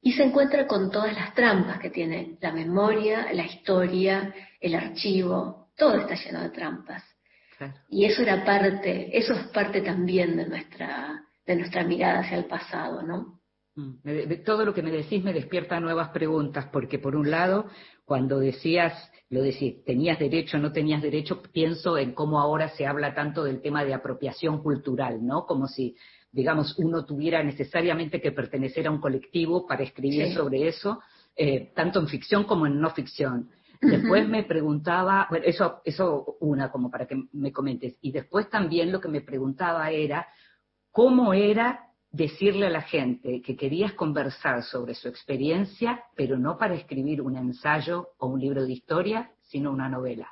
y 0.00 0.12
se 0.12 0.22
encuentra 0.22 0.66
con 0.66 0.90
todas 0.90 1.14
las 1.14 1.34
trampas 1.34 1.78
que 1.78 1.90
tiene 1.90 2.36
la 2.40 2.52
memoria, 2.52 3.32
la 3.32 3.46
historia, 3.46 4.34
el 4.60 4.74
archivo, 4.74 5.68
todo 5.76 5.96
está 5.96 6.14
lleno 6.14 6.42
de 6.42 6.50
trampas. 6.50 7.02
Y 7.88 8.04
eso 8.04 8.22
era 8.22 8.44
parte, 8.44 9.16
eso 9.16 9.32
es 9.32 9.46
parte 9.48 9.80
también 9.80 10.36
de 10.36 10.46
nuestra, 10.46 11.24
de 11.46 11.56
nuestra 11.56 11.84
mirada 11.84 12.20
hacia 12.20 12.36
el 12.36 12.44
pasado, 12.44 13.02
¿no? 13.02 13.40
Mm, 13.76 14.44
todo 14.44 14.64
lo 14.64 14.74
que 14.74 14.82
me 14.82 14.90
decís 14.90 15.24
me 15.24 15.32
despierta 15.32 15.80
nuevas 15.80 16.10
preguntas, 16.10 16.66
porque 16.72 16.98
por 16.98 17.16
un 17.16 17.30
lado, 17.30 17.66
cuando 18.04 18.38
decías, 18.38 19.10
lo 19.30 19.42
decís, 19.42 19.82
tenías 19.84 20.18
derecho, 20.18 20.58
no 20.58 20.72
tenías 20.72 21.02
derecho, 21.02 21.42
pienso 21.42 21.96
en 21.96 22.12
cómo 22.12 22.40
ahora 22.40 22.68
se 22.68 22.86
habla 22.86 23.14
tanto 23.14 23.42
del 23.42 23.62
tema 23.62 23.84
de 23.84 23.94
apropiación 23.94 24.62
cultural, 24.62 25.24
¿no? 25.24 25.46
Como 25.46 25.66
si 25.66 25.96
digamos, 26.34 26.76
uno 26.78 27.04
tuviera 27.04 27.42
necesariamente 27.42 28.20
que 28.20 28.32
pertenecer 28.32 28.88
a 28.88 28.90
un 28.90 29.00
colectivo 29.00 29.66
para 29.66 29.84
escribir 29.84 30.34
sobre 30.34 30.66
eso, 30.66 31.00
eh, 31.36 31.72
tanto 31.74 32.00
en 32.00 32.08
ficción 32.08 32.44
como 32.44 32.66
en 32.66 32.80
no 32.80 32.90
ficción. 32.90 33.50
Después 33.80 34.26
me 34.28 34.42
preguntaba, 34.42 35.26
bueno, 35.30 35.44
eso, 35.46 35.80
eso 35.84 36.36
una 36.40 36.70
como 36.70 36.90
para 36.90 37.06
que 37.06 37.22
me 37.32 37.52
comentes, 37.52 37.96
y 38.00 38.10
después 38.10 38.50
también 38.50 38.90
lo 38.90 39.00
que 39.00 39.08
me 39.08 39.20
preguntaba 39.20 39.90
era 39.90 40.26
cómo 40.90 41.34
era 41.34 41.80
decirle 42.10 42.66
a 42.66 42.70
la 42.70 42.82
gente 42.82 43.40
que 43.42 43.56
querías 43.56 43.92
conversar 43.92 44.62
sobre 44.62 44.94
su 44.94 45.08
experiencia, 45.08 46.02
pero 46.16 46.38
no 46.38 46.56
para 46.56 46.74
escribir 46.74 47.20
un 47.20 47.36
ensayo 47.36 48.08
o 48.18 48.26
un 48.26 48.40
libro 48.40 48.64
de 48.64 48.72
historia, 48.72 49.30
sino 49.42 49.70
una 49.70 49.88
novela. 49.88 50.28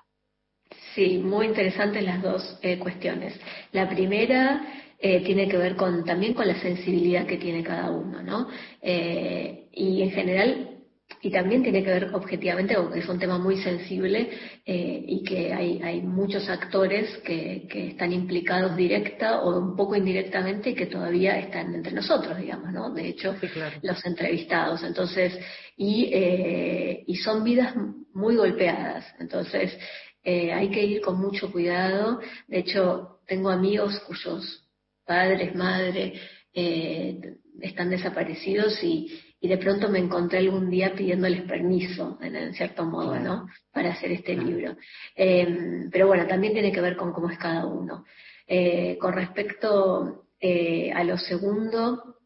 Sí, 0.94 1.18
muy 1.18 1.46
interesantes 1.46 2.02
las 2.02 2.22
dos 2.22 2.58
eh, 2.62 2.78
cuestiones. 2.78 3.38
La 3.72 3.88
primera 3.88 4.62
eh, 5.04 5.20
tiene 5.24 5.48
que 5.48 5.56
ver 5.56 5.74
con, 5.74 6.04
también 6.04 6.32
con 6.32 6.46
la 6.46 6.60
sensibilidad 6.60 7.26
que 7.26 7.36
tiene 7.36 7.64
cada 7.64 7.90
uno, 7.90 8.22
¿no? 8.22 8.46
Eh, 8.80 9.66
y 9.72 10.00
en 10.00 10.12
general, 10.12 10.78
y 11.20 11.28
también 11.28 11.64
tiene 11.64 11.82
que 11.82 11.90
ver 11.90 12.14
objetivamente 12.14 12.76
con 12.76 12.92
que 12.92 13.00
es 13.00 13.08
un 13.08 13.18
tema 13.18 13.36
muy 13.36 13.56
sensible 13.56 14.30
eh, 14.64 15.04
y 15.04 15.24
que 15.24 15.52
hay, 15.52 15.82
hay 15.82 16.02
muchos 16.02 16.48
actores 16.48 17.18
que, 17.24 17.66
que, 17.68 17.88
están 17.88 18.12
implicados 18.12 18.76
directa 18.76 19.40
o 19.40 19.58
un 19.58 19.74
poco 19.74 19.96
indirectamente 19.96 20.70
y 20.70 20.74
que 20.76 20.86
todavía 20.86 21.36
están 21.36 21.74
entre 21.74 21.92
nosotros, 21.92 22.38
digamos, 22.38 22.72
¿no? 22.72 22.94
De 22.94 23.08
hecho, 23.08 23.34
los 23.82 24.06
entrevistados. 24.06 24.84
Entonces, 24.84 25.36
y, 25.76 26.14
y 27.06 27.16
son 27.16 27.42
vidas 27.42 27.74
muy 28.14 28.36
golpeadas. 28.36 29.04
Entonces, 29.18 29.76
hay 30.24 30.70
que 30.70 30.84
ir 30.84 31.00
con 31.00 31.20
mucho 31.20 31.50
cuidado. 31.50 32.20
De 32.46 32.60
hecho, 32.60 33.18
tengo 33.26 33.50
amigos 33.50 33.98
cuyos 34.06 34.61
padres, 35.12 35.54
madres, 35.54 36.18
eh, 36.54 37.20
están 37.60 37.90
desaparecidos 37.90 38.82
y, 38.82 39.20
de 39.42 39.58
pronto 39.58 39.88
me 39.88 39.98
encontré 39.98 40.38
algún 40.38 40.70
día 40.70 40.94
pidiéndoles 40.94 41.42
permiso, 41.42 42.16
en, 42.22 42.54
cierto 42.54 42.86
modo, 42.86 43.18
¿no? 43.18 43.46
Para 43.72 43.90
hacer 43.90 44.12
este 44.12 44.34
libro. 44.36 44.76
Eh, 45.16 45.88
pero 45.90 46.06
bueno, 46.06 46.26
también 46.26 46.52
tiene 46.52 46.72
que 46.72 46.80
ver 46.80 46.96
con 46.96 47.12
cómo 47.12 47.28
es 47.28 47.38
cada 47.38 47.66
uno. 47.66 48.04
Eh, 48.46 48.96
con 48.98 49.12
respecto 49.12 50.26
a 50.94 51.04
lo 51.04 51.18
segundo, 51.18 52.16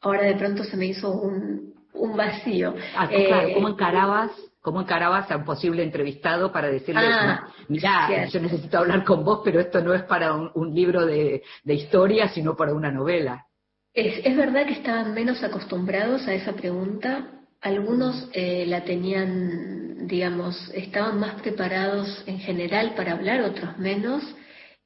ahora 0.00 0.22
de 0.22 0.34
pronto 0.34 0.64
se 0.64 0.76
me 0.76 0.86
hizo 0.86 1.12
un, 1.12 2.16
vacío. 2.16 2.74
Ah, 2.96 3.08
claro, 3.08 3.54
¿cómo 3.54 3.68
encarabas 3.68 4.30
¿Cómo 4.64 4.80
encarabas 4.80 5.30
a 5.30 5.36
un 5.36 5.44
posible 5.44 5.82
entrevistado 5.82 6.50
para 6.50 6.68
decirle, 6.68 7.02
ah, 7.04 7.48
mira, 7.68 8.26
yo 8.28 8.40
necesito 8.40 8.78
hablar 8.78 9.04
con 9.04 9.22
vos, 9.22 9.42
pero 9.44 9.60
esto 9.60 9.82
no 9.82 9.92
es 9.92 10.04
para 10.04 10.32
un, 10.32 10.74
libro 10.74 11.04
de, 11.04 11.42
historia, 11.66 12.28
sino 12.28 12.56
para 12.56 12.72
una 12.72 12.90
novela? 12.90 13.44
Es, 13.92 14.34
verdad 14.34 14.64
que 14.64 14.72
estaban 14.72 15.12
menos 15.12 15.44
acostumbrados 15.44 16.26
a 16.26 16.32
esa 16.32 16.54
pregunta. 16.54 17.28
Algunos 17.60 18.30
eh, 18.32 18.64
la 18.66 18.84
tenían, 18.84 20.06
digamos, 20.06 20.70
estaban 20.72 21.20
más 21.20 21.42
preparados 21.42 22.24
en 22.26 22.38
general 22.38 22.94
para 22.96 23.12
hablar, 23.12 23.42
otros 23.42 23.76
menos. 23.76 24.24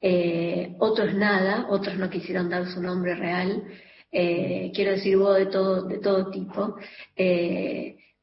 Eh, 0.01 0.75
otros 0.79 1.13
nada, 1.13 1.67
otros 1.69 1.95
no 1.95 2.09
quisieron 2.09 2.49
dar 2.49 2.67
su 2.67 2.81
nombre 2.81 3.15
real. 3.15 3.63
Eh, 4.11 4.73
quiero 4.75 4.91
decir, 4.91 5.15
hubo 5.15 5.31
de 5.35 5.45
todo, 5.45 5.83
de 5.83 5.99
todo 5.99 6.29
tipo 6.31 6.75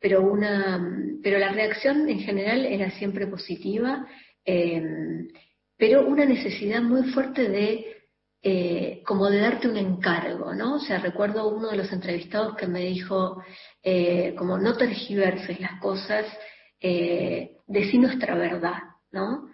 pero, 0.06 0.22
una, 0.22 0.88
pero 1.20 1.36
la 1.36 1.48
reacción 1.48 2.08
en 2.08 2.20
general 2.20 2.64
era 2.64 2.92
siempre 2.92 3.26
positiva, 3.26 4.06
eh, 4.44 4.80
pero 5.76 6.06
una 6.06 6.24
necesidad 6.24 6.80
muy 6.80 7.10
fuerte 7.10 7.48
de 7.48 7.86
eh, 8.40 9.02
como 9.04 9.28
de 9.28 9.40
darte 9.40 9.66
un 9.66 9.76
encargo, 9.76 10.54
¿no? 10.54 10.76
O 10.76 10.78
sea, 10.78 11.00
recuerdo 11.00 11.48
uno 11.48 11.70
de 11.70 11.78
los 11.78 11.92
entrevistados 11.92 12.54
que 12.54 12.68
me 12.68 12.82
dijo, 12.82 13.42
eh, 13.82 14.36
como 14.38 14.58
no 14.58 14.76
tergiverses 14.76 15.58
las 15.58 15.80
cosas, 15.80 16.24
decí 16.80 17.98
nuestra 17.98 18.36
verdad, 18.36 18.78
¿no? 19.10 19.48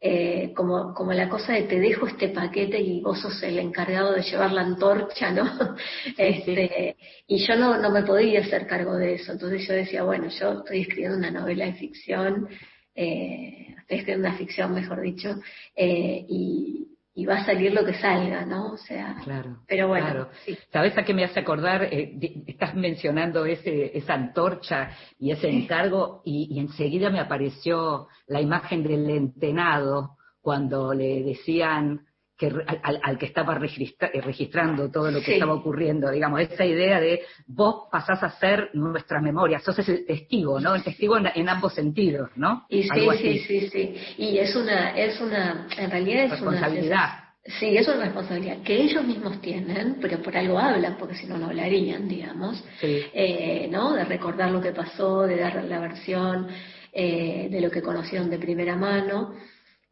Eh, 0.00 0.52
como, 0.54 0.94
como 0.94 1.12
la 1.12 1.28
cosa 1.28 1.54
de 1.54 1.64
te 1.64 1.80
dejo 1.80 2.06
este 2.06 2.28
paquete 2.28 2.80
y 2.80 3.00
vos 3.00 3.20
sos 3.20 3.42
el 3.42 3.58
encargado 3.58 4.12
de 4.12 4.22
llevar 4.22 4.52
la 4.52 4.60
antorcha, 4.60 5.32
¿no? 5.32 5.44
este, 6.16 6.96
Y 7.26 7.44
yo 7.44 7.56
no, 7.56 7.78
no 7.78 7.90
me 7.90 8.04
podía 8.04 8.40
hacer 8.40 8.66
cargo 8.68 8.94
de 8.94 9.14
eso. 9.14 9.32
Entonces 9.32 9.66
yo 9.66 9.74
decía, 9.74 10.04
bueno, 10.04 10.28
yo 10.28 10.60
estoy 10.60 10.82
escribiendo 10.82 11.18
una 11.18 11.32
novela 11.32 11.64
de 11.64 11.72
ficción, 11.74 12.48
eh, 12.94 13.74
estoy 13.80 13.98
escribiendo 13.98 14.28
una 14.28 14.38
ficción, 14.38 14.72
mejor 14.72 15.00
dicho, 15.00 15.40
eh, 15.74 16.24
y, 16.28 16.97
y 17.18 17.26
va 17.26 17.38
a 17.38 17.44
salir 17.44 17.74
lo 17.74 17.84
que 17.84 17.94
salga, 17.94 18.46
¿no? 18.46 18.74
O 18.74 18.76
sea, 18.76 19.16
claro, 19.24 19.56
pero 19.66 19.88
bueno. 19.88 20.06
Claro. 20.06 20.28
¿Sabes 20.72 20.96
a 20.96 21.02
qué 21.02 21.12
me 21.12 21.24
hace 21.24 21.40
acordar? 21.40 21.82
Eh, 21.90 22.44
estás 22.46 22.76
mencionando 22.76 23.44
ese, 23.44 23.90
esa 23.98 24.14
antorcha 24.14 24.90
y 25.18 25.32
ese 25.32 25.48
encargo 25.48 26.22
y, 26.24 26.60
enseguida 26.60 27.10
me 27.10 27.18
apareció 27.18 28.06
la 28.28 28.40
imagen 28.40 28.84
del 28.84 29.10
entenado 29.10 30.10
cuando 30.40 30.94
le 30.94 31.24
decían 31.24 32.06
que 32.38 32.52
al, 32.82 33.18
que 33.18 33.26
estaba 33.26 33.56
eh, 33.56 34.20
registrando 34.20 34.90
todo 34.90 35.10
lo 35.10 35.20
que 35.20 35.34
estaba 35.34 35.54
ocurriendo, 35.54 36.08
digamos, 36.08 36.40
esa 36.40 36.64
idea 36.64 37.00
de 37.00 37.22
vos 37.48 37.88
pasás 37.90 38.22
a 38.22 38.30
ser 38.38 38.70
nuestra 38.74 39.20
memoria, 39.20 39.58
sos 39.58 39.76
el 39.88 40.06
testigo, 40.06 40.60
¿no? 40.60 40.76
El 40.76 40.84
testigo 40.84 41.18
en, 41.18 41.48
ambos 41.48 41.74
sentidos, 41.74 42.30
¿no? 42.36 42.64
Y 42.68 42.84
sí, 42.84 43.08
sí, 43.18 43.38
sí, 43.40 43.68
sí. 43.68 43.94
Y 44.18 44.38
es 44.38 44.54
una, 44.54 44.96
es 44.96 45.20
una, 45.20 45.66
en 45.76 45.90
realidad 45.90 46.24
es 46.24 46.30
responsabilidad. 46.30 47.24
Sí, 47.58 47.76
es 47.76 47.88
una 47.88 48.04
responsabilidad 48.04 48.62
que 48.62 48.74
ellos 48.74 49.04
mismos 49.04 49.40
tienen, 49.40 49.96
pero 50.00 50.22
por 50.22 50.36
algo 50.36 50.58
hablan, 50.58 50.96
porque 50.96 51.16
si 51.16 51.26
no, 51.26 51.38
no 51.38 51.46
hablarían, 51.46 52.06
digamos, 52.06 52.62
eh, 52.82 53.66
¿no? 53.70 53.94
De 53.94 54.04
recordar 54.04 54.50
lo 54.50 54.60
que 54.60 54.72
pasó, 54.72 55.22
de 55.22 55.38
dar 55.38 55.64
la 55.64 55.80
versión 55.80 56.46
eh, 56.92 57.48
de 57.50 57.60
lo 57.60 57.70
que 57.70 57.82
conocieron 57.82 58.30
de 58.30 58.38
primera 58.38 58.76
mano. 58.76 59.34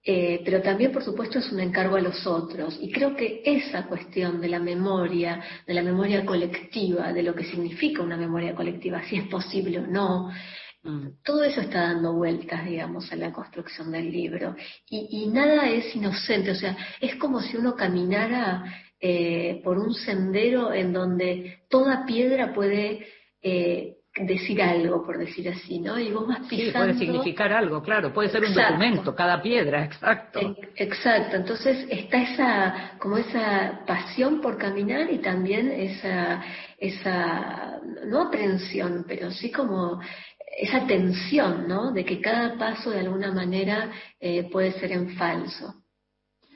Eh, 0.09 0.41
pero 0.45 0.63
también, 0.63 0.93
por 0.93 1.03
supuesto, 1.03 1.41
es 1.41 1.51
un 1.51 1.59
encargo 1.59 1.97
a 1.97 2.01
los 2.01 2.25
otros. 2.29 2.79
Y 2.81 2.93
creo 2.93 3.17
que 3.17 3.43
esa 3.45 3.89
cuestión 3.89 4.41
de 4.41 4.47
la 4.47 4.61
memoria, 4.61 5.43
de 5.67 5.75
la 5.75 5.83
memoria 5.83 6.25
colectiva, 6.25 7.13
de 7.13 7.25
lo 7.25 7.35
que 7.35 7.43
significa 7.43 8.05
una 8.05 8.17
memoria 8.17 8.55
colectiva, 8.55 9.03
si 9.03 9.17
es 9.17 9.27
posible 9.27 9.81
o 9.81 9.87
no, 9.89 10.31
mm. 10.85 11.09
todo 11.25 11.43
eso 11.43 11.61
está 11.61 11.93
dando 11.93 12.13
vueltas, 12.13 12.65
digamos, 12.65 13.11
a 13.11 13.17
la 13.17 13.33
construcción 13.33 13.91
del 13.91 14.13
libro. 14.13 14.55
Y, 14.89 15.27
nada 15.27 15.69
es 15.69 15.97
inocente, 15.97 16.53
o 16.53 16.55
sea, 16.55 16.77
es 17.01 17.17
como 17.17 17.41
si 17.41 17.57
uno 17.57 17.75
caminara 17.75 18.63
eh, 19.01 19.61
por 19.65 19.77
un 19.77 19.93
sendero 19.93 20.73
en 20.73 20.93
donde 20.93 21.65
toda 21.69 22.07
piedra 22.07 22.55
puede 22.55 23.09
eh, 23.43 23.96
decir 24.19 24.63
algo, 24.63 25.05
por 25.05 25.19
decir 25.19 25.49
así, 25.49 25.79
¿no? 25.79 25.99
Y 25.99 26.11
vos 26.11 26.27
vas 26.27 26.41
pisando... 26.49 26.73
Sí, 26.73 26.73
puede 26.73 26.95
significar 26.95 27.53
algo, 27.53 27.83
claro, 27.83 28.13
puede 28.13 28.31
ser 28.31 28.45
un 28.45 28.55
documento, 28.55 29.15
cada 29.15 29.43
piedra, 29.43 29.85
exacto. 29.85 30.57
Exacto, 30.75 31.37
entonces 31.37 31.87
está 31.91 32.23
esa, 32.23 32.93
como 32.99 33.19
esa 33.19 33.81
pasión 33.87 34.41
por 34.41 34.57
caminar 34.57 35.13
y 35.13 35.19
también 35.19 35.71
esa, 35.71 36.43
esa, 36.79 37.81
no 38.07 38.23
aprensión, 38.23 39.05
pero 39.07 39.31
sí 39.31 39.51
como 39.51 40.01
esa 40.59 40.87
tensión, 40.87 41.69
¿no? 41.69 41.93
De 41.93 42.05
que 42.05 42.21
cada 42.21 42.57
paso 42.57 42.91
de 42.91 43.01
alguna 43.01 43.33
manera 43.33 43.91
eh, 44.19 44.49
puede 44.51 44.73
ser 44.73 44.93
en 44.93 45.11
falso. 45.11 45.75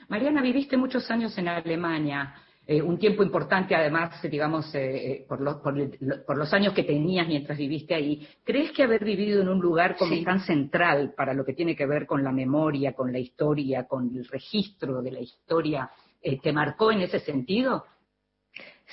Mariana, 0.09 0.41
viviste 0.41 0.75
muchos 0.75 1.09
años 1.11 1.37
en 1.37 1.47
Alemania. 1.47 2.33
Eh, 2.67 2.81
un 2.81 2.99
tiempo 2.99 3.23
importante, 3.23 3.75
además, 3.75 4.21
digamos, 4.21 4.73
eh, 4.75 5.11
eh, 5.11 5.25
por, 5.27 5.61
por, 5.61 6.37
los 6.37 6.53
años 6.53 6.73
que 6.73 6.83
tenías 6.83 7.27
mientras 7.27 7.57
viviste 7.57 7.95
ahí. 7.95 8.27
¿Crees 8.43 8.71
que 8.71 8.83
haber 8.83 9.03
vivido 9.03 9.41
en 9.41 9.49
un 9.49 9.59
lugar 9.59 9.95
como 9.97 10.23
tan 10.23 10.41
central 10.41 11.13
para 11.17 11.33
lo 11.33 11.43
que 11.43 11.53
tiene 11.53 11.75
que 11.75 11.87
ver 11.87 12.05
con 12.05 12.23
la 12.23 12.31
memoria, 12.31 12.93
con 12.93 13.11
la 13.11 13.17
historia, 13.17 13.87
con 13.87 14.15
el 14.15 14.25
registro 14.27 15.01
de 15.01 15.11
la 15.11 15.19
historia, 15.19 15.89
te 16.21 16.53
marcó 16.53 16.91
en 16.91 17.01
ese 17.01 17.19
sentido? 17.19 17.83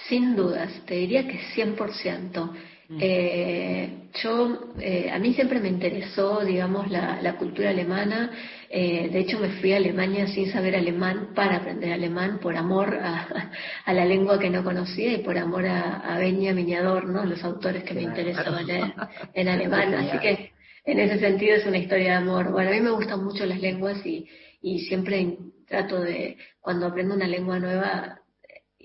Sin 0.08 0.34
dudas, 0.34 0.82
te 0.86 0.94
diría 0.94 1.28
que 1.28 1.38
100%. 1.54 2.52
Eh, 2.90 4.08
yo, 4.22 4.72
eh, 4.80 5.10
a 5.10 5.18
mí 5.18 5.34
siempre 5.34 5.60
me 5.60 5.68
interesó, 5.68 6.40
digamos, 6.40 6.90
la, 6.90 7.36
cultura 7.36 7.70
alemana. 7.70 8.30
Eh, 8.70 9.10
de 9.12 9.18
hecho, 9.18 9.38
me 9.38 9.50
fui 9.60 9.72
a 9.72 9.76
Alemania 9.76 10.26
sin 10.26 10.50
saber 10.50 10.74
alemán 10.74 11.28
para 11.34 11.56
aprender 11.56 11.92
alemán 11.92 12.38
por 12.40 12.56
amor 12.56 12.94
a, 12.94 13.50
la 13.86 14.04
lengua 14.06 14.38
que 14.38 14.48
no 14.48 14.64
conocía 14.64 15.12
y 15.12 15.18
por 15.18 15.36
amor 15.36 15.66
a, 15.66 16.14
a 16.14 16.18
Benjamin 16.18 16.70
¿no? 17.06 17.24
Los 17.24 17.44
autores 17.44 17.84
que 17.84 17.94
me 17.94 18.02
interesaban 18.02 18.66
en 19.34 19.48
alemán. 19.48 19.94
Así 19.94 20.18
que, 20.18 20.52
en 20.84 20.98
ese 20.98 21.18
sentido, 21.18 21.56
es 21.56 21.66
una 21.66 21.78
historia 21.78 22.12
de 22.12 22.16
amor. 22.16 22.50
Bueno, 22.50 22.70
a 22.70 22.72
mí 22.72 22.80
me 22.80 22.90
gustan 22.90 23.22
mucho 23.22 23.44
las 23.44 23.60
lenguas 23.60 24.04
y, 24.06 24.26
y 24.62 24.80
siempre 24.86 25.36
trato 25.66 26.00
de, 26.00 26.38
cuando 26.60 26.86
aprendo 26.86 27.14
una 27.14 27.26
lengua 27.26 27.58
nueva, 27.58 28.20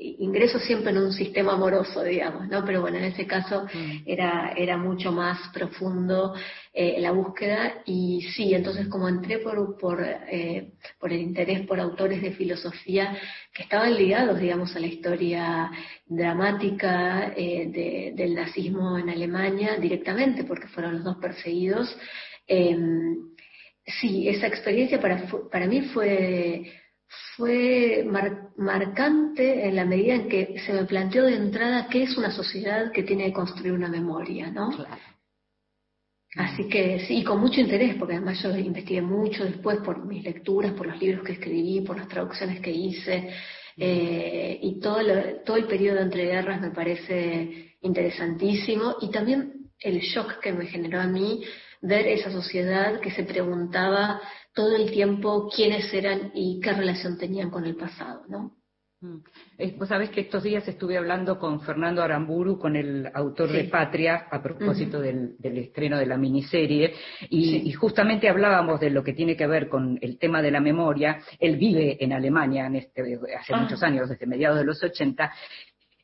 ingreso 0.03 0.59
siempre 0.59 0.91
en 0.91 0.97
un 0.97 1.13
sistema 1.13 1.53
amoroso, 1.53 2.03
digamos, 2.03 2.47
¿no? 2.47 2.65
Pero 2.65 2.81
bueno, 2.81 2.97
en 2.97 3.05
ese 3.05 3.25
caso 3.25 3.65
mm. 3.73 4.03
era, 4.05 4.53
era 4.55 4.77
mucho 4.77 5.11
más 5.11 5.39
profundo 5.53 6.33
eh, 6.73 6.99
la 6.99 7.11
búsqueda 7.11 7.81
y 7.85 8.21
sí, 8.35 8.53
entonces 8.53 8.87
como 8.87 9.07
entré 9.07 9.39
por, 9.39 9.77
por, 9.77 10.03
eh, 10.03 10.73
por 10.99 11.13
el 11.13 11.21
interés 11.21 11.65
por 11.65 11.79
autores 11.79 12.21
de 12.21 12.31
filosofía 12.31 13.17
que 13.53 13.63
estaban 13.63 13.95
ligados, 13.95 14.39
digamos, 14.39 14.75
a 14.75 14.79
la 14.79 14.87
historia 14.87 15.71
dramática 16.05 17.33
eh, 17.35 18.11
del 18.15 18.35
nazismo 18.35 18.97
en 18.97 19.09
Alemania 19.09 19.77
directamente, 19.77 20.43
porque 20.43 20.67
fueron 20.67 20.95
los 20.95 21.03
dos 21.03 21.17
perseguidos, 21.17 21.97
em, 22.47 23.15
sí, 24.01 24.27
esa 24.27 24.47
experiencia 24.47 24.99
para, 24.99 25.23
para 25.49 25.67
mí 25.67 25.81
fue 25.93 26.71
fue 27.35 28.03
marcante 28.57 29.67
en 29.67 29.75
la 29.75 29.85
medida 29.85 30.15
en 30.15 30.29
que 30.29 30.59
se 30.65 30.73
me 30.73 30.85
planteó 30.85 31.23
de 31.23 31.35
entrada 31.35 31.87
qué 31.89 32.03
es 32.03 32.17
una 32.17 32.31
sociedad 32.31 32.91
que 32.91 33.03
tiene 33.03 33.25
que 33.25 33.33
construir 33.33 33.73
una 33.73 33.89
memoria, 33.89 34.51
¿no? 34.51 34.69
Así 36.35 36.67
que 36.67 37.05
sí, 37.05 37.23
con 37.23 37.39
mucho 37.39 37.61
interés, 37.61 37.95
porque 37.95 38.15
además 38.15 38.41
yo 38.41 38.55
investigué 38.57 39.01
mucho 39.01 39.45
después 39.45 39.77
por 39.79 40.03
mis 40.05 40.23
lecturas, 40.23 40.71
por 40.73 40.87
los 40.87 40.99
libros 40.99 41.23
que 41.23 41.33
escribí, 41.33 41.81
por 41.81 41.97
las 41.97 42.07
traducciones 42.07 42.59
que 42.59 42.71
hice, 42.71 43.29
eh, 43.77 44.59
y 44.61 44.79
todo, 44.79 44.99
todo 45.45 45.57
el 45.57 45.65
periodo 45.65 45.99
entre 45.99 46.25
guerras 46.25 46.59
me 46.59 46.71
parece 46.71 47.75
interesantísimo, 47.81 48.95
y 49.01 49.11
también 49.11 49.69
el 49.79 49.99
shock 49.99 50.39
que 50.39 50.53
me 50.53 50.65
generó 50.65 51.01
a 51.01 51.07
mí 51.07 51.43
ver 51.83 52.07
esa 52.07 52.31
sociedad 52.31 52.99
que 53.01 53.11
se 53.11 53.23
preguntaba 53.23 54.21
todo 54.55 54.75
el 54.75 54.91
tiempo 54.91 55.49
quiénes 55.53 55.93
eran 55.93 56.31
y 56.33 56.59
qué 56.61 56.73
relación 56.73 57.17
tenían 57.17 57.51
con 57.51 57.65
el 57.65 57.75
pasado, 57.75 58.23
¿no? 58.29 58.55
Mm. 59.01 59.17
Eh, 59.57 59.75
pues 59.77 59.89
sabes 59.89 60.09
que 60.11 60.21
estos 60.21 60.43
días 60.43 60.65
estuve 60.65 60.97
hablando 60.97 61.37
con 61.37 61.59
Fernando 61.59 62.01
Aramburu, 62.01 62.57
con 62.57 62.77
el 62.77 63.09
autor 63.13 63.51
de 63.51 63.65
Patria, 63.65 64.27
a 64.31 64.41
propósito 64.41 65.01
del, 65.01 65.35
estreno 65.43 65.97
de 65.97 66.05
la 66.05 66.17
miniserie, 66.17 66.93
y, 67.29 67.69
justamente 67.73 68.29
hablábamos 68.29 68.79
de 68.79 68.89
lo 68.89 69.03
que 69.03 69.11
tiene 69.11 69.35
que 69.35 69.45
ver 69.45 69.67
con 69.67 69.99
el 70.01 70.17
tema 70.17 70.41
de 70.41 70.51
la 70.51 70.61
memoria. 70.61 71.19
Él 71.37 71.57
vive 71.57 72.01
en 72.01 72.13
Alemania 72.13 72.67
en 72.67 72.77
este, 72.77 73.19
hace 73.37 73.53
ah. 73.53 73.57
muchos 73.57 73.83
años, 73.83 74.07
desde 74.07 74.25
mediados 74.25 74.59
de 74.59 74.65
los 74.65 74.81
80, 74.81 75.29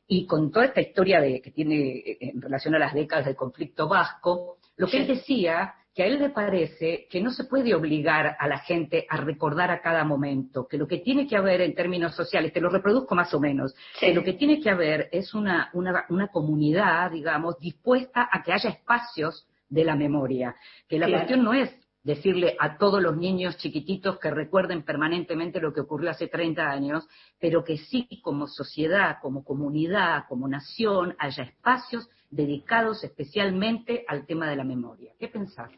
y 0.06 0.26
con 0.26 0.50
toda 0.50 0.66
esta 0.66 0.82
historia 0.82 1.22
de, 1.22 1.40
que 1.40 1.52
tiene 1.52 1.98
eh, 1.98 2.18
en 2.20 2.42
relación 2.42 2.74
a 2.74 2.78
las 2.78 2.92
décadas 2.92 3.24
del 3.24 3.36
conflicto 3.36 3.88
vasco, 3.88 4.58
lo 4.80 4.86
que 4.86 4.96
él 4.96 5.06
decía 5.06 5.74
que 5.94 6.04
a 6.04 6.06
él 6.06 6.18
le 6.18 6.30
parece 6.30 7.06
que 7.10 7.20
no 7.20 7.30
se 7.30 7.44
puede 7.44 7.74
obligar 7.74 8.34
a 8.38 8.48
la 8.48 8.60
gente 8.60 9.04
a 9.10 9.18
recordar 9.18 9.70
a 9.70 9.82
cada 9.82 10.04
momento, 10.04 10.66
que 10.66 10.78
lo 10.78 10.86
que 10.86 11.00
tiene 11.00 11.26
que 11.26 11.36
haber 11.36 11.60
en 11.60 11.74
términos 11.74 12.14
sociales, 12.14 12.50
te 12.50 12.62
lo 12.62 12.70
reproduzco 12.70 13.14
más 13.14 13.34
o 13.34 13.40
menos, 13.40 13.74
que 13.98 14.14
lo 14.14 14.24
que 14.24 14.32
tiene 14.32 14.58
que 14.58 14.70
haber 14.70 15.10
es 15.12 15.34
una, 15.34 15.70
una, 15.74 16.28
comunidad, 16.28 17.10
digamos, 17.10 17.58
dispuesta 17.58 18.26
a 18.32 18.42
que 18.42 18.54
haya 18.54 18.70
espacios 18.70 19.46
de 19.68 19.84
la 19.84 19.96
memoria, 19.96 20.56
que 20.88 20.98
la 20.98 21.10
cuestión 21.10 21.44
no 21.44 21.52
es 21.52 21.70
decirle 22.02 22.56
a 22.58 22.78
todos 22.78 23.02
los 23.02 23.18
niños 23.18 23.58
chiquititos 23.58 24.18
que 24.18 24.30
recuerden 24.30 24.82
permanentemente 24.82 25.60
lo 25.60 25.74
que 25.74 25.82
ocurrió 25.82 26.08
hace 26.08 26.28
30 26.28 26.70
años, 26.70 27.06
pero 27.38 27.62
que 27.62 27.76
sí 27.76 28.08
como 28.22 28.46
sociedad, 28.46 29.18
como 29.20 29.44
comunidad, 29.44 30.24
como 30.26 30.48
nación, 30.48 31.14
haya 31.18 31.42
espacios 31.42 32.08
dedicados 32.30 33.02
especialmente 33.04 34.04
al 34.06 34.26
tema 34.26 34.48
de 34.48 34.56
la 34.56 34.64
memoria. 34.64 35.12
¿Qué 35.18 35.28
pensar? 35.28 35.70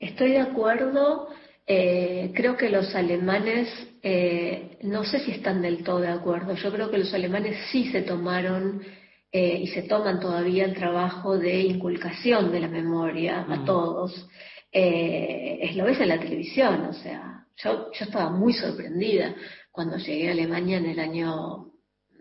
Estoy 0.00 0.32
de 0.32 0.40
acuerdo. 0.40 1.28
Eh, 1.66 2.32
creo 2.34 2.56
que 2.56 2.68
los 2.68 2.94
alemanes, 2.94 3.68
eh, 4.02 4.78
no 4.82 5.04
sé 5.04 5.20
si 5.20 5.30
están 5.30 5.62
del 5.62 5.84
todo 5.84 6.00
de 6.00 6.08
acuerdo, 6.08 6.54
yo 6.54 6.72
creo 6.72 6.90
que 6.90 6.98
los 6.98 7.14
alemanes 7.14 7.56
sí 7.70 7.90
se 7.92 8.02
tomaron 8.02 8.82
eh, 9.30 9.60
y 9.62 9.68
se 9.68 9.82
toman 9.82 10.18
todavía 10.18 10.64
el 10.64 10.74
trabajo 10.74 11.38
de 11.38 11.60
inculcación 11.60 12.50
de 12.50 12.60
la 12.60 12.68
memoria 12.68 13.46
a 13.48 13.64
todos. 13.64 14.28
es 14.72 15.76
lo 15.76 15.84
ves 15.84 16.00
en 16.00 16.08
la 16.08 16.18
televisión, 16.18 16.86
o 16.86 16.92
sea, 16.94 17.46
yo, 17.56 17.92
yo 17.92 18.04
estaba 18.04 18.30
muy 18.30 18.54
sorprendida 18.54 19.34
cuando 19.70 19.96
llegué 19.98 20.28
a 20.28 20.32
Alemania 20.32 20.78
en 20.78 20.86
el 20.86 20.98
año 20.98 21.72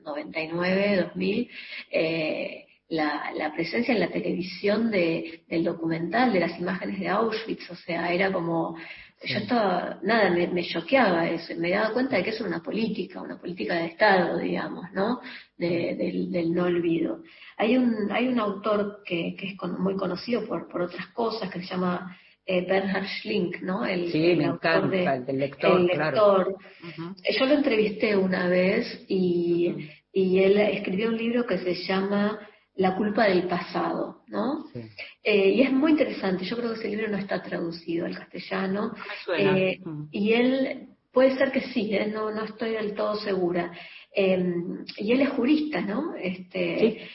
99, 0.03 0.97
2000. 0.97 1.49
Eh, 1.91 2.65
la, 2.91 3.51
presencia 3.53 3.93
en 3.93 4.01
la 4.01 4.09
televisión 4.09 4.91
de, 4.91 5.43
del 5.47 5.63
documental, 5.63 6.33
de 6.33 6.41
las 6.41 6.59
imágenes 6.59 6.99
de 6.99 7.07
Auschwitz, 7.07 7.69
o 7.69 7.75
sea, 7.75 8.11
era 8.11 8.31
como, 8.31 8.75
yo 9.23 9.37
estaba, 9.37 9.99
nada, 10.03 10.29
me, 10.29 10.63
choqueaba 10.63 11.29
eso, 11.29 11.53
me 11.57 11.69
daba 11.69 11.93
cuenta 11.93 12.17
de 12.17 12.23
que 12.23 12.31
eso 12.31 12.43
era 12.45 12.55
una 12.55 12.63
política, 12.63 13.21
una 13.21 13.39
política 13.39 13.75
de 13.75 13.85
Estado, 13.85 14.37
digamos, 14.39 14.91
¿no? 14.93 15.21
del, 15.57 16.53
no 16.53 16.63
olvido. 16.63 17.23
Hay 17.57 17.77
un, 17.77 18.11
hay 18.11 18.27
un 18.27 18.39
autor 18.39 19.01
que, 19.05 19.35
que 19.37 19.51
es 19.51 19.55
muy 19.79 19.95
conocido 19.95 20.45
por, 20.45 20.67
por 20.67 20.81
otras 20.81 21.07
cosas, 21.07 21.49
que 21.49 21.59
se 21.61 21.67
llama 21.67 22.17
eh, 22.45 22.65
Bernhard 22.67 23.05
Schlink, 23.05 23.61
¿no? 23.61 23.85
El, 23.85 24.11
sí, 24.11 24.35
me 24.35 24.45
encanta, 24.45 25.15
el 25.15 25.39
lector, 25.39 25.79
el 25.79 25.87
lector. 25.87 26.55
Yo 27.39 27.45
lo 27.45 27.53
entrevisté 27.53 28.17
una 28.17 28.49
vez 28.49 29.05
y, 29.07 29.87
y 30.11 30.39
él 30.39 30.57
escribió 30.57 31.07
un 31.07 31.17
libro 31.17 31.45
que 31.45 31.59
se 31.59 31.75
llama 31.75 32.39
la 32.75 32.95
culpa 32.95 33.25
del 33.25 33.47
pasado, 33.47 34.21
¿no? 34.27 34.65
Eh, 35.23 35.49
y 35.49 35.61
es 35.61 35.71
muy 35.71 35.91
interesante, 35.91 36.45
yo 36.45 36.55
creo 36.55 36.73
que 36.73 36.79
ese 36.79 36.89
libro 36.89 37.09
no 37.09 37.17
está 37.17 37.41
traducido 37.41 38.05
al 38.05 38.17
castellano, 38.17 38.93
eh, 39.37 39.79
y 40.11 40.33
él, 40.33 40.87
puede 41.11 41.35
ser 41.37 41.51
que 41.51 41.61
sí, 41.61 41.93
¿eh? 41.93 42.07
no, 42.07 42.31
no 42.31 42.45
estoy 42.45 42.71
del 42.71 42.95
todo 42.95 43.15
segura, 43.17 43.71
Em, 44.13 44.83
y 44.97 45.13
él 45.13 45.21
es 45.21 45.29
jurista, 45.29 45.79
¿no? 45.79 46.13
Este, 46.15 47.07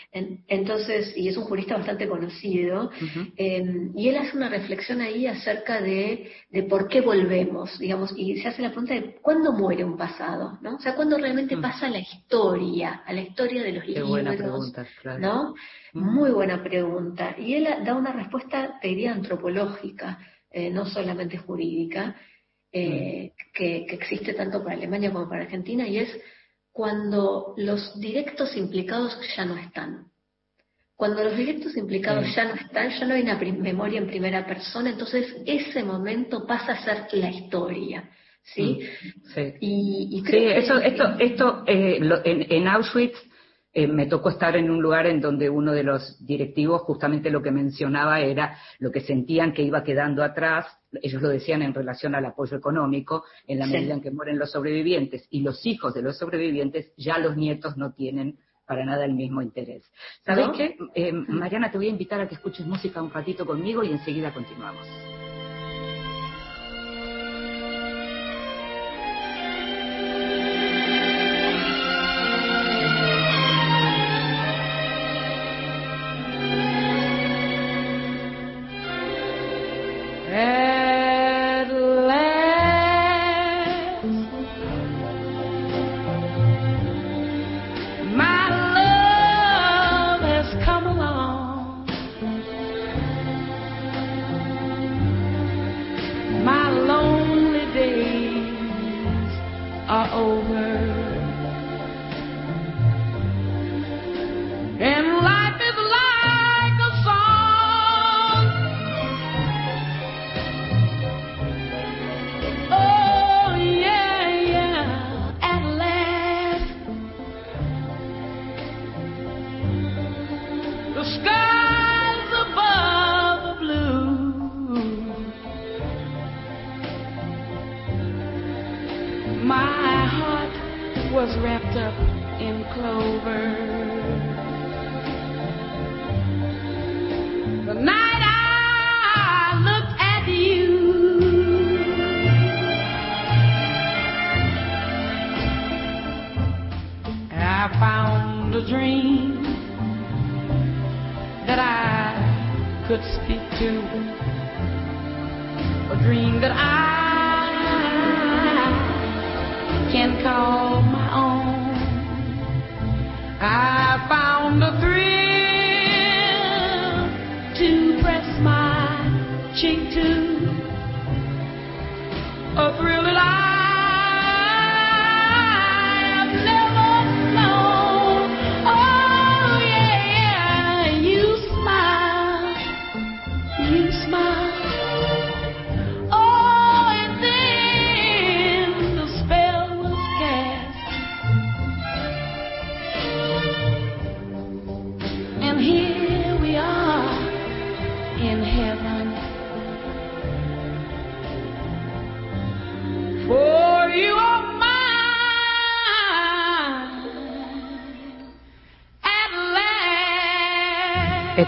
entonces, 0.49 1.13
y 1.15 1.29
es 1.29 1.37
un 1.37 1.45
jurista 1.45 1.77
bastante 1.77 2.09
conocido, 2.09 2.91
em, 3.37 3.93
y 3.95 4.09
él 4.09 4.17
hace 4.17 4.35
una 4.35 4.49
reflexión 4.49 5.03
ahí 5.03 5.27
acerca 5.27 5.83
de, 5.83 6.31
de, 6.49 6.63
por 6.63 6.89
qué 6.89 7.03
volvemos, 7.03 7.79
digamos, 7.79 8.15
y 8.17 8.39
se 8.39 8.49
hace 8.49 8.63
la 8.63 8.71
pregunta 8.71 8.95
de 8.95 9.15
cuándo 9.17 9.53
muere 9.53 9.85
un 9.85 9.99
pasado, 9.99 10.59
¿no? 10.63 10.77
O 10.77 10.81
sea, 10.81 10.95
cuándo 10.95 11.19
realmente 11.19 11.55
mm. 11.55 11.61
pasa 11.61 11.91
la 11.91 11.99
historia, 11.99 13.03
a 13.05 13.13
la 13.13 13.21
historia 13.21 13.63
de 13.63 13.73
los 13.73 13.85
qué 13.85 13.91
libros, 13.91 14.09
buena 14.09 14.35
pregunta, 14.35 14.87
claro. 15.03 15.19
¿no? 15.19 15.55
Muy 15.93 16.31
buena 16.31 16.63
pregunta. 16.65 17.37
Y 17.39 17.57
él 17.57 17.69
da 17.85 17.95
una 17.95 18.13
respuesta, 18.13 18.79
te 18.81 18.89
diría, 18.89 19.13
antropológica, 19.13 20.19
eh, 20.51 20.71
no 20.71 20.87
solamente 20.87 21.37
jurídica, 21.37 22.17
eh, 22.73 23.33
mm. 23.35 23.53
que, 23.53 23.85
que 23.87 23.95
existe 23.97 24.33
tanto 24.33 24.65
para 24.65 24.77
Alemania 24.77 25.13
como 25.13 25.29
para 25.29 25.43
Argentina, 25.43 25.87
y 25.87 25.99
es 25.99 26.21
cuando 26.77 27.55
los 27.57 27.99
directos 27.99 28.55
implicados 28.55 29.17
ya 29.35 29.47
no 29.47 29.57
están. 29.57 30.09
Cuando 30.95 31.25
los 31.25 31.35
directos 31.35 31.75
implicados 31.75 32.27
ya 32.35 32.45
no 32.45 32.55
están, 32.55 32.91
ya 32.91 33.07
no 33.07 33.15
hay 33.15 33.23
una 33.23 33.39
memoria 33.39 33.99
en 33.99 34.07
primera 34.07 34.47
persona, 34.47 34.91
entonces 34.91 35.37
ese 35.47 35.83
momento 35.83 36.47
pasa 36.47 36.73
a 36.73 36.85
ser 36.85 37.07
la 37.13 37.31
historia. 37.31 38.11
¿Sí? 38.43 38.81
Mm, 38.81 39.29
sí. 39.35 39.55
Y, 39.61 40.23
eso, 40.31 40.79
esto, 40.79 41.05
esto 41.19 41.65
eh, 41.67 41.99
en, 42.25 42.69
Auschwitz 42.69 43.17
eh, 43.79 43.87
me 43.87 44.07
tocó 44.07 44.31
estar 44.31 44.57
en 44.57 44.71
un 44.71 44.81
lugar 44.81 45.07
en 45.07 45.21
donde 45.21 45.51
uno 45.51 45.73
de 45.73 45.83
los 45.83 46.25
directivos 46.25 46.81
justamente 46.81 47.29
lo 47.29 47.43
que 47.43 47.51
mencionaba 47.51 48.21
era 48.21 48.57
lo 48.79 48.91
que 48.91 49.03
sentían 49.03 49.53
que 49.53 49.61
iba 49.61 49.85
quedando 49.85 50.25
atrás, 50.25 50.65
ellos 51.03 51.21
lo 51.21 51.29
decían 51.29 51.61
en 51.61 51.75
relación 51.75 52.15
al 52.15 52.25
apoyo 52.25 52.57
económico, 52.57 53.25
en 53.47 53.59
la 53.59 53.67
medida 53.67 53.93
en 53.93 54.01
que 54.01 54.11
mueren 54.11 54.39
los 54.39 54.51
sobrevivientes 54.51 55.27
y 55.29 55.43
los 55.43 55.67
hijos 55.67 55.93
de 55.93 56.01
los 56.01 56.17
sobrevivientes, 56.17 56.95
ya 56.97 57.19
los 57.19 57.37
nietos 57.37 57.77
no 57.77 57.93
tienen 57.93 58.39
para 58.67 58.83
nada 58.87 59.05
el 59.05 59.13
mismo 59.13 59.43
interés. 59.43 59.85
¿Sabes 60.25 60.49
qué? 60.57 60.79
Eh, 60.95 61.13
Mariana, 61.13 61.71
te 61.71 61.77
voy 61.77 61.89
a 61.89 61.91
invitar 61.91 62.19
a 62.23 62.27
que 62.27 62.37
escuches 62.37 62.67
música 62.67 63.03
un 63.03 63.11
ratito 63.11 63.45
conmigo 63.45 63.85
y 63.85 63.93
enseguida 63.93 64.33
continuamos. 64.33 64.87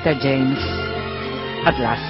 James, 0.05 0.59
At 1.65 1.79
Last. 1.79 2.03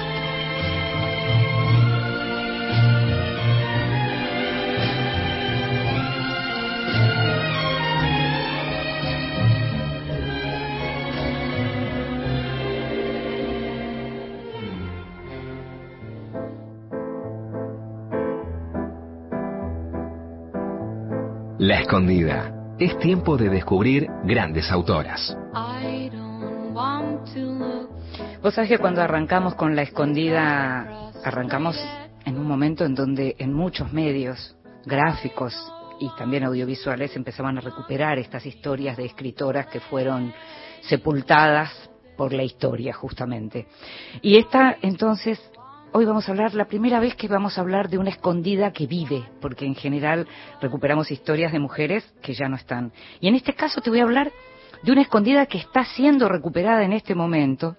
La 21.57 21.81
Escondida. 21.81 22.53
Es 22.79 22.97
tiempo 22.99 23.35
de 23.35 23.49
descubrir 23.49 24.07
grandes 24.23 24.71
autoras. 24.71 25.38
Vos 28.41 28.53
sabés 28.53 28.69
que 28.69 28.77
cuando 28.77 29.01
arrancamos 29.01 29.55
con 29.55 29.75
La 29.75 29.81
Escondida, 29.81 31.11
arrancamos 31.25 31.77
en 32.25 32.37
un 32.37 32.47
momento 32.47 32.85
en 32.85 32.95
donde 32.95 33.35
en 33.37 33.53
muchos 33.53 33.91
medios 33.91 34.55
gráficos 34.85 35.53
y 35.99 36.09
también 36.17 36.45
audiovisuales 36.45 37.13
empezaban 37.17 37.57
a 37.57 37.61
recuperar 37.61 38.17
estas 38.17 38.45
historias 38.45 38.95
de 38.95 39.05
escritoras 39.05 39.67
que 39.67 39.81
fueron 39.81 40.33
sepultadas 40.83 41.69
por 42.15 42.31
la 42.31 42.43
historia 42.43 42.93
justamente. 42.93 43.67
Y 44.21 44.37
esta 44.37 44.77
entonces 44.81 45.39
Hoy 45.91 46.05
vamos 46.05 46.27
a 46.27 46.33
hablar, 46.33 46.53
la 46.53 46.65
primera 46.65 46.99
vez 46.99 47.15
que 47.15 47.27
vamos 47.27 47.57
a 47.57 47.61
hablar 47.61 47.89
de 47.89 47.97
una 47.97 48.11
escondida 48.11 48.71
que 48.71 48.85
vive, 48.85 49.23
porque 49.41 49.65
en 49.65 49.73
general 49.73 50.27
recuperamos 50.61 51.09
historias 51.09 51.51
de 51.51 51.57
mujeres 51.57 52.07
que 52.21 52.35
ya 52.35 52.47
no 52.47 52.57
están. 52.57 52.91
Y 53.19 53.27
en 53.27 53.33
este 53.33 53.55
caso 53.55 53.81
te 53.81 53.89
voy 53.89 53.99
a 53.99 54.03
hablar 54.03 54.31
de 54.83 54.91
una 54.91 55.01
escondida 55.01 55.47
que 55.47 55.57
está 55.57 55.83
siendo 55.85 56.29
recuperada 56.29 56.83
en 56.83 56.93
este 56.93 57.15
momento 57.15 57.75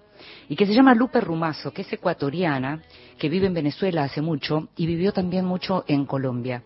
y 0.49 0.55
que 0.55 0.65
se 0.65 0.73
llama 0.73 0.95
Lupe 0.95 1.21
Rumazo, 1.21 1.71
que 1.71 1.81
es 1.83 1.93
ecuatoriana, 1.93 2.81
que 3.17 3.29
vive 3.29 3.47
en 3.47 3.53
Venezuela 3.53 4.03
hace 4.03 4.21
mucho 4.21 4.69
y 4.75 4.85
vivió 4.85 5.11
también 5.11 5.45
mucho 5.45 5.83
en 5.87 6.05
Colombia. 6.05 6.63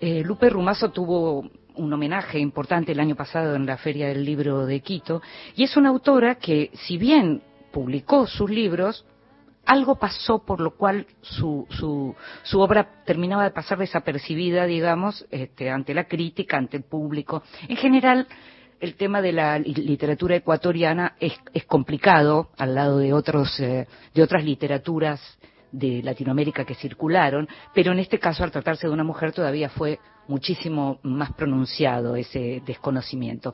Eh, 0.00 0.22
Lupe 0.24 0.50
Rumazo 0.50 0.90
tuvo 0.90 1.48
un 1.76 1.92
homenaje 1.92 2.38
importante 2.38 2.92
el 2.92 3.00
año 3.00 3.16
pasado 3.16 3.54
en 3.54 3.66
la 3.66 3.76
Feria 3.76 4.08
del 4.08 4.24
Libro 4.24 4.66
de 4.66 4.80
Quito 4.80 5.22
y 5.56 5.64
es 5.64 5.76
una 5.76 5.88
autora 5.88 6.36
que, 6.36 6.70
si 6.74 6.98
bien 6.98 7.42
publicó 7.72 8.26
sus 8.26 8.50
libros, 8.50 9.04
algo 9.66 9.96
pasó 9.96 10.44
por 10.44 10.60
lo 10.60 10.76
cual 10.76 11.06
su, 11.22 11.66
su, 11.70 12.14
su 12.42 12.60
obra 12.60 13.02
terminaba 13.04 13.44
de 13.44 13.50
pasar 13.50 13.78
desapercibida, 13.78 14.66
digamos, 14.66 15.26
este, 15.30 15.70
ante 15.70 15.94
la 15.94 16.04
crítica, 16.04 16.58
ante 16.58 16.76
el 16.76 16.84
público. 16.84 17.42
En 17.68 17.76
general, 17.76 18.26
el 18.80 18.94
tema 18.94 19.20
de 19.20 19.32
la 19.32 19.58
literatura 19.58 20.36
ecuatoriana 20.36 21.14
es, 21.20 21.32
es 21.52 21.64
complicado 21.64 22.50
al 22.56 22.74
lado 22.74 22.98
de 22.98 23.12
otros 23.12 23.58
eh, 23.60 23.86
de 24.14 24.22
otras 24.22 24.44
literaturas 24.44 25.20
de 25.72 26.02
Latinoamérica 26.02 26.64
que 26.64 26.74
circularon, 26.74 27.48
pero 27.74 27.92
en 27.92 27.98
este 27.98 28.18
caso 28.18 28.44
al 28.44 28.52
tratarse 28.52 28.86
de 28.86 28.92
una 28.92 29.02
mujer 29.02 29.32
todavía 29.32 29.68
fue 29.68 29.98
muchísimo 30.28 30.98
más 31.02 31.32
pronunciado 31.32 32.16
ese 32.16 32.62
desconocimiento. 32.64 33.52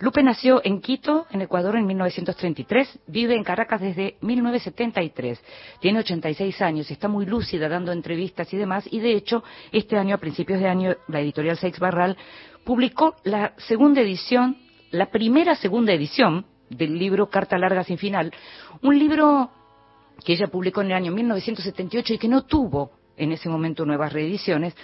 Lupe 0.00 0.22
nació 0.22 0.60
en 0.64 0.80
Quito, 0.80 1.26
en 1.30 1.42
Ecuador, 1.42 1.76
en 1.76 1.86
1933, 1.86 3.00
vive 3.06 3.34
en 3.34 3.42
Caracas 3.42 3.80
desde 3.80 4.16
1973, 4.20 5.40
tiene 5.80 5.98
86 6.00 6.62
años, 6.62 6.90
está 6.90 7.08
muy 7.08 7.26
lúcida 7.26 7.68
dando 7.68 7.90
entrevistas 7.92 8.52
y 8.52 8.56
demás, 8.56 8.86
y 8.90 9.00
de 9.00 9.14
hecho, 9.14 9.42
este 9.72 9.96
año, 9.96 10.14
a 10.14 10.18
principios 10.18 10.60
de 10.60 10.68
año, 10.68 10.94
la 11.08 11.20
editorial 11.20 11.56
Seix 11.56 11.78
Barral 11.78 12.16
publicó 12.64 13.16
la 13.24 13.54
segunda 13.58 14.00
edición, 14.00 14.56
la 14.90 15.10
primera 15.10 15.54
segunda 15.56 15.92
edición 15.92 16.46
del 16.70 16.98
libro 16.98 17.28
Carta 17.28 17.58
Larga 17.58 17.84
sin 17.84 17.98
Final, 17.98 18.32
un 18.82 18.98
libro 18.98 19.50
que 20.24 20.34
ella 20.34 20.46
publicó 20.46 20.80
en 20.80 20.88
el 20.88 20.92
año 20.94 21.12
1978 21.12 22.14
y 22.14 22.18
que 22.18 22.28
no 22.28 22.42
tuvo 22.42 22.92
en 23.16 23.32
ese 23.32 23.48
momento 23.48 23.84
nuevas 23.84 24.12
reediciones, 24.12 24.74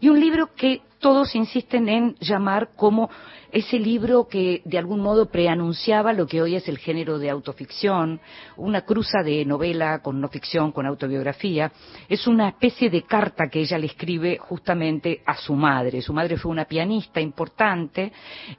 y 0.00 0.08
un 0.08 0.20
libro 0.20 0.54
que 0.54 0.82
todos 0.98 1.34
insisten 1.34 1.88
en 1.88 2.14
llamar 2.20 2.70
como 2.76 3.10
ese 3.50 3.78
libro 3.78 4.28
que 4.28 4.62
de 4.64 4.78
algún 4.78 5.00
modo 5.00 5.26
preanunciaba 5.26 6.12
lo 6.12 6.26
que 6.26 6.42
hoy 6.42 6.56
es 6.56 6.68
el 6.68 6.78
género 6.78 7.18
de 7.18 7.30
autoficción, 7.30 8.20
una 8.56 8.82
cruza 8.82 9.22
de 9.22 9.44
novela 9.44 10.00
con 10.02 10.20
no 10.20 10.28
ficción, 10.28 10.72
con 10.72 10.86
autobiografía, 10.86 11.72
es 12.08 12.26
una 12.26 12.48
especie 12.48 12.90
de 12.90 13.02
carta 13.02 13.48
que 13.48 13.60
ella 13.60 13.78
le 13.78 13.86
escribe 13.86 14.38
justamente 14.38 15.22
a 15.24 15.36
su 15.36 15.54
madre. 15.54 16.02
Su 16.02 16.12
madre 16.12 16.36
fue 16.36 16.52
una 16.52 16.66
pianista 16.66 17.20
importante, 17.20 18.12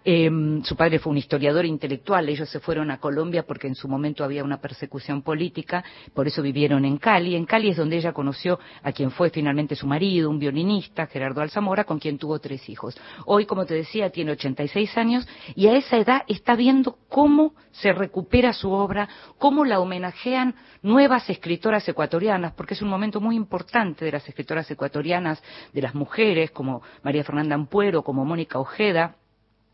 eh, 0.04 0.30
su 0.64 0.76
padre 0.76 1.00
fue 1.00 1.12
un 1.12 1.18
historiador 1.18 1.66
intelectual, 1.66 2.30
ellos 2.30 2.50
se 2.50 2.60
fueron 2.60 2.90
a 2.92 3.00
Colombia 3.00 3.46
porque 3.46 3.68
en 3.68 3.76
su 3.76 3.88
momento 3.88 4.24
había 4.24 4.44
una 4.44 4.60
persecución 4.60 5.22
política, 5.22 5.84
por 6.14 6.28
eso 6.28 6.42
vivieron 6.42 6.86
en 6.86 6.98
Cali. 6.98 7.36
En 7.36 7.46
Cali 7.46 7.70
es 7.70 7.78
donde 7.78 7.98
ella 7.98 8.14
conoció 8.14 8.60
a 8.82 8.92
quien 8.92 9.12
fue 9.12 9.30
finalmente 9.30 9.76
su 9.76 9.86
marido, 9.86 10.30
un 10.30 10.40
violinista, 10.40 11.06
Gerardo 11.06 11.42
Alzamora, 11.42 11.84
con 11.84 12.00
quien 12.00 12.18
tuvo 12.18 12.29
tres 12.38 12.70
hijos. 12.70 12.96
Hoy, 13.26 13.48
como 13.48 13.66
te 13.66 13.74
decía, 13.74 14.12
tiene 14.12 14.34
86 14.34 14.96
años 14.98 15.28
y 15.56 15.66
a 15.66 15.76
esa 15.76 15.98
edad 15.98 16.22
está 16.28 16.56
viendo 16.56 17.00
cómo 17.10 17.56
se 17.72 17.92
recupera 17.92 18.54
su 18.54 18.72
obra, 18.72 19.10
cómo 19.40 19.66
la 19.66 19.80
homenajean 19.80 20.54
nuevas 20.84 21.28
escritoras 21.32 21.90
ecuatorianas, 21.90 22.54
porque 22.54 22.76
es 22.76 22.82
un 22.84 22.90
momento 22.90 23.20
muy 23.20 23.36
importante 23.36 24.06
de 24.06 24.12
las 24.12 24.30
escritoras 24.30 24.70
ecuatorianas, 24.70 25.42
de 25.74 25.82
las 25.82 25.96
mujeres, 25.96 26.52
como 26.52 26.84
María 27.02 27.24
Fernanda 27.24 27.56
Ampuero, 27.56 28.04
como 28.04 28.24
Mónica 28.26 28.60
Ojeda, 28.60 29.16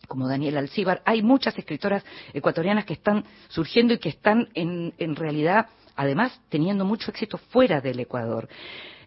como 0.08 0.30
Daniela 0.30 0.60
Alcíbar. 0.60 1.02
Hay 1.04 1.22
muchas 1.22 1.58
escritoras 1.58 2.06
ecuatorianas 2.34 2.86
que 2.86 2.94
están 2.94 3.26
surgiendo 3.50 3.94
y 3.94 3.98
que 3.98 4.10
están 4.10 4.48
en, 4.54 4.94
en 4.98 5.16
realidad 5.16 5.68
además 5.96 6.40
teniendo 6.50 6.86
mucho 6.86 7.12
éxito 7.12 7.38
fuera 7.38 7.82
del 7.82 8.00
Ecuador. 8.00 8.48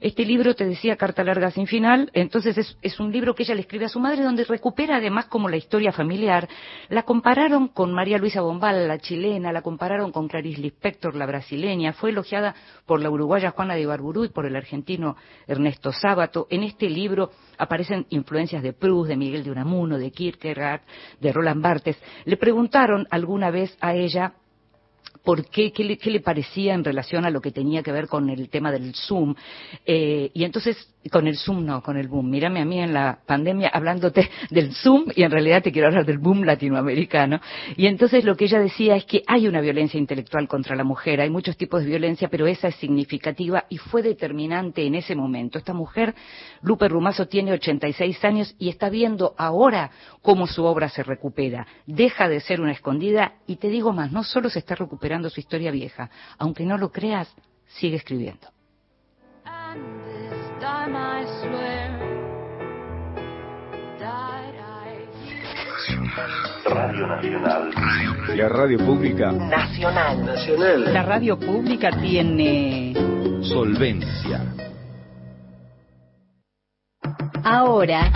Este 0.01 0.25
libro, 0.25 0.55
te 0.55 0.65
decía, 0.65 0.97
Carta 0.97 1.25
Larga 1.25 1.51
sin 1.51 1.67
Final, 1.67 2.11
entonces 2.13 2.57
es, 2.57 2.79
es, 2.83 3.01
un 3.01 3.13
libro 3.13 3.35
que 3.35 3.43
ella 3.43 3.55
le 3.55 3.63
escribe 3.63 3.87
a 3.87 3.89
su 3.89 3.99
madre 4.01 4.23
donde 4.23 4.45
recupera 4.45 4.97
además 4.97 5.27
como 5.27 5.49
la 5.49 5.57
historia 5.57 5.93
familiar. 5.93 6.49
La 6.89 7.03
compararon 7.03 7.69
con 7.69 7.93
María 7.93 8.19
Luisa 8.19 8.41
Bombal, 8.41 8.87
la 8.87 8.99
chilena, 8.99 9.53
la 9.53 9.63
compararon 9.63 10.13
con 10.13 10.29
Clarice 10.29 10.61
Lispector, 10.61 11.15
la 11.15 11.27
brasileña, 11.27 11.93
fue 11.93 12.11
elogiada 12.11 12.55
por 12.87 13.01
la 13.01 13.11
uruguaya 13.11 13.51
Juana 13.51 13.75
de 13.75 13.87
Barburú 13.87 14.25
y 14.25 14.29
por 14.29 14.47
el 14.47 14.57
argentino 14.57 15.17
Ernesto 15.47 15.93
Sábato. 15.93 16.47
En 16.51 16.63
este 16.63 16.89
libro 16.89 17.31
aparecen 17.57 18.07
influencias 18.11 18.63
de 18.63 18.73
Proust, 18.73 19.09
de 19.09 19.17
Miguel 19.17 19.45
de 19.45 19.51
Unamuno, 19.51 19.99
de 19.99 20.11
Kierkegaard, 20.11 20.83
de 21.21 21.33
Roland 21.33 21.63
Barthes. 21.63 21.99
Le 22.25 22.37
preguntaron 22.37 23.07
alguna 23.11 23.51
vez 23.51 23.77
a 23.81 23.95
ella 23.95 24.35
por 25.23 25.49
qué, 25.51 25.73
qué 25.73 25.85
le, 25.85 26.21
parecía 26.21 26.75
en 26.75 26.85
relación 26.85 27.25
a 27.25 27.31
lo 27.31 27.41
que 27.41 27.51
tenía 27.51 27.83
que 27.83 27.93
ver 27.93 28.09
con 28.09 28.29
el 28.31 28.49
tema 28.49 28.73
del 28.73 28.95
Zoom. 28.95 29.35
Eh, 29.85 30.31
y 30.35 30.45
entonces, 30.45 30.77
con 31.11 31.27
el 31.27 31.37
Zoom 31.37 31.65
no, 31.65 31.83
con 31.83 31.97
el 31.97 32.09
boom. 32.09 32.29
Mírame 32.29 32.61
a 32.61 32.65
mí 32.65 32.81
en 32.81 32.93
la 32.93 33.19
pandemia 33.27 33.69
hablándote 33.69 34.29
del 34.51 34.73
Zoom 34.75 35.07
y 35.15 35.23
en 35.23 35.31
realidad 35.31 35.63
te 35.63 35.73
quiero 35.73 35.89
hablar 35.89 36.05
del 36.05 36.19
boom 36.19 36.45
latinoamericano. 36.45 37.41
Y 37.77 37.87
entonces 37.87 38.25
lo 38.25 38.37
que 38.37 38.45
ella 38.45 38.61
decía 38.61 38.97
es 38.97 39.05
que 39.05 39.23
hay 39.27 39.49
una 39.49 39.61
violencia 39.61 39.99
intelectual 39.99 40.49
contra 40.49 40.77
la 40.77 40.85
mujer, 40.85 41.21
hay 41.21 41.31
muchos 41.31 41.57
tipos 41.57 41.83
de 41.83 41.89
violencia, 41.89 42.29
pero 42.29 42.47
esa 42.47 42.69
es 42.69 42.75
significativa 42.77 43.65
y 43.69 43.79
fue 43.79 44.03
determinante 44.03 44.85
en 44.85 44.95
ese 44.95 45.15
momento. 45.15 45.59
Esta 45.59 45.73
mujer, 45.73 46.15
Lupe 46.63 46.89
Rumazo, 46.89 47.27
tiene 47.27 47.53
86 47.53 48.25
años 48.25 48.55
y 48.59 48.69
está 48.69 48.91
viendo 48.91 49.35
ahora 49.39 49.91
cómo 50.23 50.47
su 50.47 50.65
obra 50.65 50.89
se 50.89 51.03
recupera. 51.03 51.67
Deja 51.87 52.29
de 52.29 52.41
ser 52.41 52.61
una 52.61 52.73
escondida 52.73 53.35
y 53.47 53.57
te 53.57 53.69
digo 53.69 53.93
más, 53.93 54.13
no 54.13 54.25
solo 54.25 54.51
se 54.51 54.59
está 54.59 54.75
recuperando 54.75 55.08
su 55.31 55.41
historia 55.41 55.71
vieja, 55.71 56.11
aunque 56.39 56.65
no 56.65 56.77
lo 56.77 56.91
creas, 56.91 57.35
sigue 57.67 57.97
escribiendo. 57.97 58.49
Radio 66.65 67.07
Nacional. 67.07 67.71
La 68.37 68.49
radio 68.49 68.79
pública. 68.79 69.33
Nacional. 69.33 70.25
Nacional. 70.25 70.93
La 70.93 71.03
radio 71.03 71.39
pública 71.39 71.91
tiene 71.91 72.93
solvencia. 73.43 74.55
Ahora, 77.45 78.11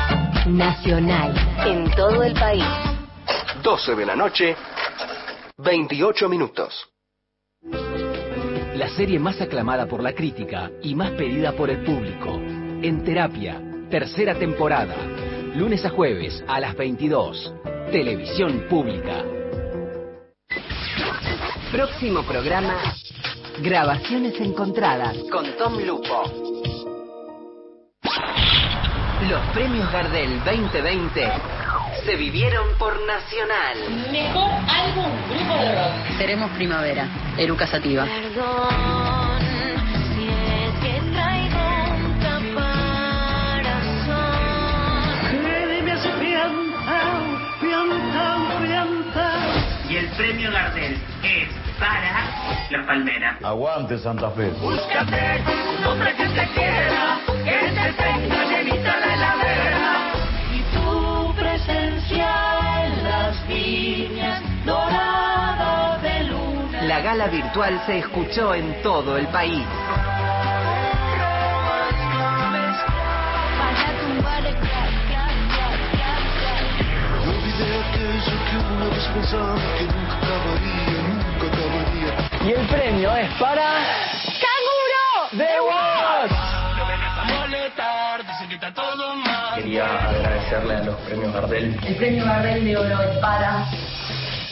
Nacional. 0.47 1.35
En 1.65 1.91
todo 1.93 2.23
el 2.23 2.35
país. 2.35 2.65
12 3.63 3.95
de 3.95 4.07
la 4.07 4.17
noche, 4.17 4.57
28 5.59 6.29
minutos. 6.29 6.89
La 8.75 8.89
serie 8.97 9.19
más 9.19 9.41
aclamada 9.41 9.87
por 9.87 10.03
la 10.03 10.15
crítica 10.15 10.71
y 10.83 10.95
más 10.95 11.11
pedida 11.13 11.53
por 11.53 11.71
el 11.71 11.85
público. 11.85 12.35
En 12.83 13.05
terapia, 13.05 13.61
tercera 13.91 14.35
temporada. 14.35 14.97
Lunes 15.55 15.85
a 15.85 15.91
jueves 15.91 16.43
a 16.49 16.59
las 16.59 16.75
22. 16.75 17.55
Televisión 17.91 18.67
Pública. 18.69 19.25
Próximo 21.71 22.23
programa. 22.23 22.81
Grabaciones 23.61 24.41
encontradas 24.41 25.17
con 25.31 25.45
Tom 25.59 25.79
Lupo. 25.85 26.25
Los 29.29 29.47
premios 29.55 29.93
Gardel 29.93 30.43
2020 30.45 31.62
se 32.05 32.17
vivieron 32.17 32.67
por 32.79 32.95
Nacional. 33.07 33.77
Mejor 34.11 34.51
álbum, 34.69 35.11
grupo 35.31 35.55
de 35.57 35.73
rock. 35.73 36.19
Seremos 36.19 36.51
primavera, 36.53 37.09
Eruca 37.37 37.67
Sativa. 37.67 38.05
Perdón, 38.05 39.39
si 40.15 40.29
es 40.29 40.73
que 40.81 41.01
traigo 41.13 41.65
un 41.95 42.13
caparazón. 42.21 42.93
me 45.85 45.93
hace 45.93 46.11
pianta, 46.21 46.91
pianta, 47.61 48.25
pianta. 48.61 49.27
Y 49.89 49.97
el 49.97 50.07
premio 50.09 50.51
Gardel 50.51 50.97
es 51.23 51.49
para 51.79 52.25
La 52.71 52.87
Palmera. 52.87 53.39
Aguante 53.43 53.99
Santa 53.99 54.31
Fe. 54.31 54.51
Búscate 54.61 55.43
un 55.79 55.85
hombre 55.85 56.15
que 56.17 56.27
te 56.27 56.49
quiera, 56.49 57.21
que 57.45 57.71
te 57.71 57.93
tenga 57.93 58.62
gala 67.03 67.27
virtual 67.27 67.83
se 67.85 67.99
escuchó 67.99 68.55
en 68.55 68.81
todo 68.81 69.17
el 69.17 69.27
país. 69.29 69.67
Y 82.45 82.53
el 82.53 82.67
premio 82.69 83.17
es 83.17 83.31
para... 83.35 83.63
¡Canguro! 84.41 85.53
Todo 88.75 89.17
mal. 89.17 89.57
Quería 89.57 89.85
agradecerle 90.09 90.77
a 90.77 90.83
los 90.85 90.97
premios 91.01 91.33
Gardel. 91.35 91.77
El 91.85 91.97
premio 91.97 92.25
Gardel 92.25 92.65
de 92.65 92.77
Oro 92.77 93.03
es 93.03 93.19
para 93.19 93.67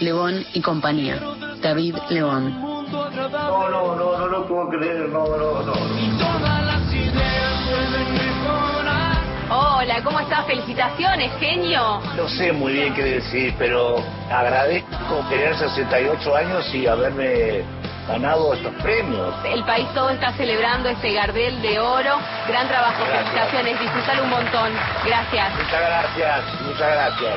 León 0.00 0.44
y 0.52 0.60
compañía. 0.60 1.20
David 1.62 1.96
León. 2.08 2.54
No, 2.60 3.68
no, 3.70 3.94
no, 3.94 4.18
no 4.18 4.26
lo 4.26 4.46
puedo 4.46 4.68
creer, 4.70 5.08
no, 5.08 5.24
no, 5.26 5.62
no. 5.62 5.72
Y 5.98 6.10
todas 6.18 6.64
las 6.64 6.92
ideas 6.92 7.68
pueden 7.68 8.12
mejorar. 8.14 9.16
Hola, 9.50 10.02
¿cómo 10.02 10.20
estás? 10.20 10.46
Felicitaciones, 10.46 11.30
genio. 11.38 12.00
No 12.16 12.28
sé 12.28 12.52
muy 12.52 12.72
bien 12.72 12.94
qué 12.94 13.04
decir, 13.04 13.54
pero 13.58 13.96
agradezco 14.30 15.16
tener 15.28 15.54
68 15.56 16.36
años 16.36 16.74
y 16.74 16.86
haberme 16.86 17.62
ganado 18.08 18.54
estos 18.54 18.72
premios. 18.82 19.34
El 19.44 19.62
país 19.64 19.86
todo 19.94 20.10
está 20.10 20.32
celebrando 20.32 20.88
este 20.88 21.12
Gardel 21.12 21.60
de 21.62 21.78
Oro. 21.78 22.16
Gran 22.48 22.66
trabajo, 22.68 23.04
Gracias. 23.04 23.28
felicitaciones, 23.28 23.80
disfrutalo 23.80 24.22
un 24.24 24.30
montón. 24.30 24.72
Gracias. 25.04 25.54
Muchas 25.56 25.80
gracias, 25.80 26.44
muchas 26.62 26.90
gracias. 26.92 27.36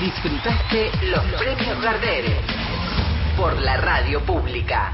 Disfrutaste 0.00 0.90
los 1.10 1.24
premios 1.38 1.80
Gardel 1.82 2.24
por 3.36 3.60
la 3.60 3.76
radio 3.76 4.20
pública. 4.20 4.92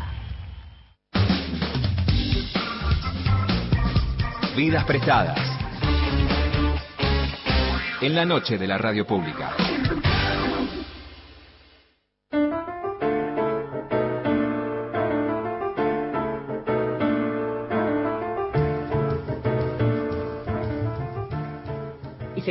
Vidas 4.56 4.84
prestadas. 4.84 5.38
En 8.00 8.14
la 8.14 8.24
noche 8.24 8.58
de 8.58 8.66
la 8.66 8.78
radio 8.78 9.06
pública. 9.06 9.50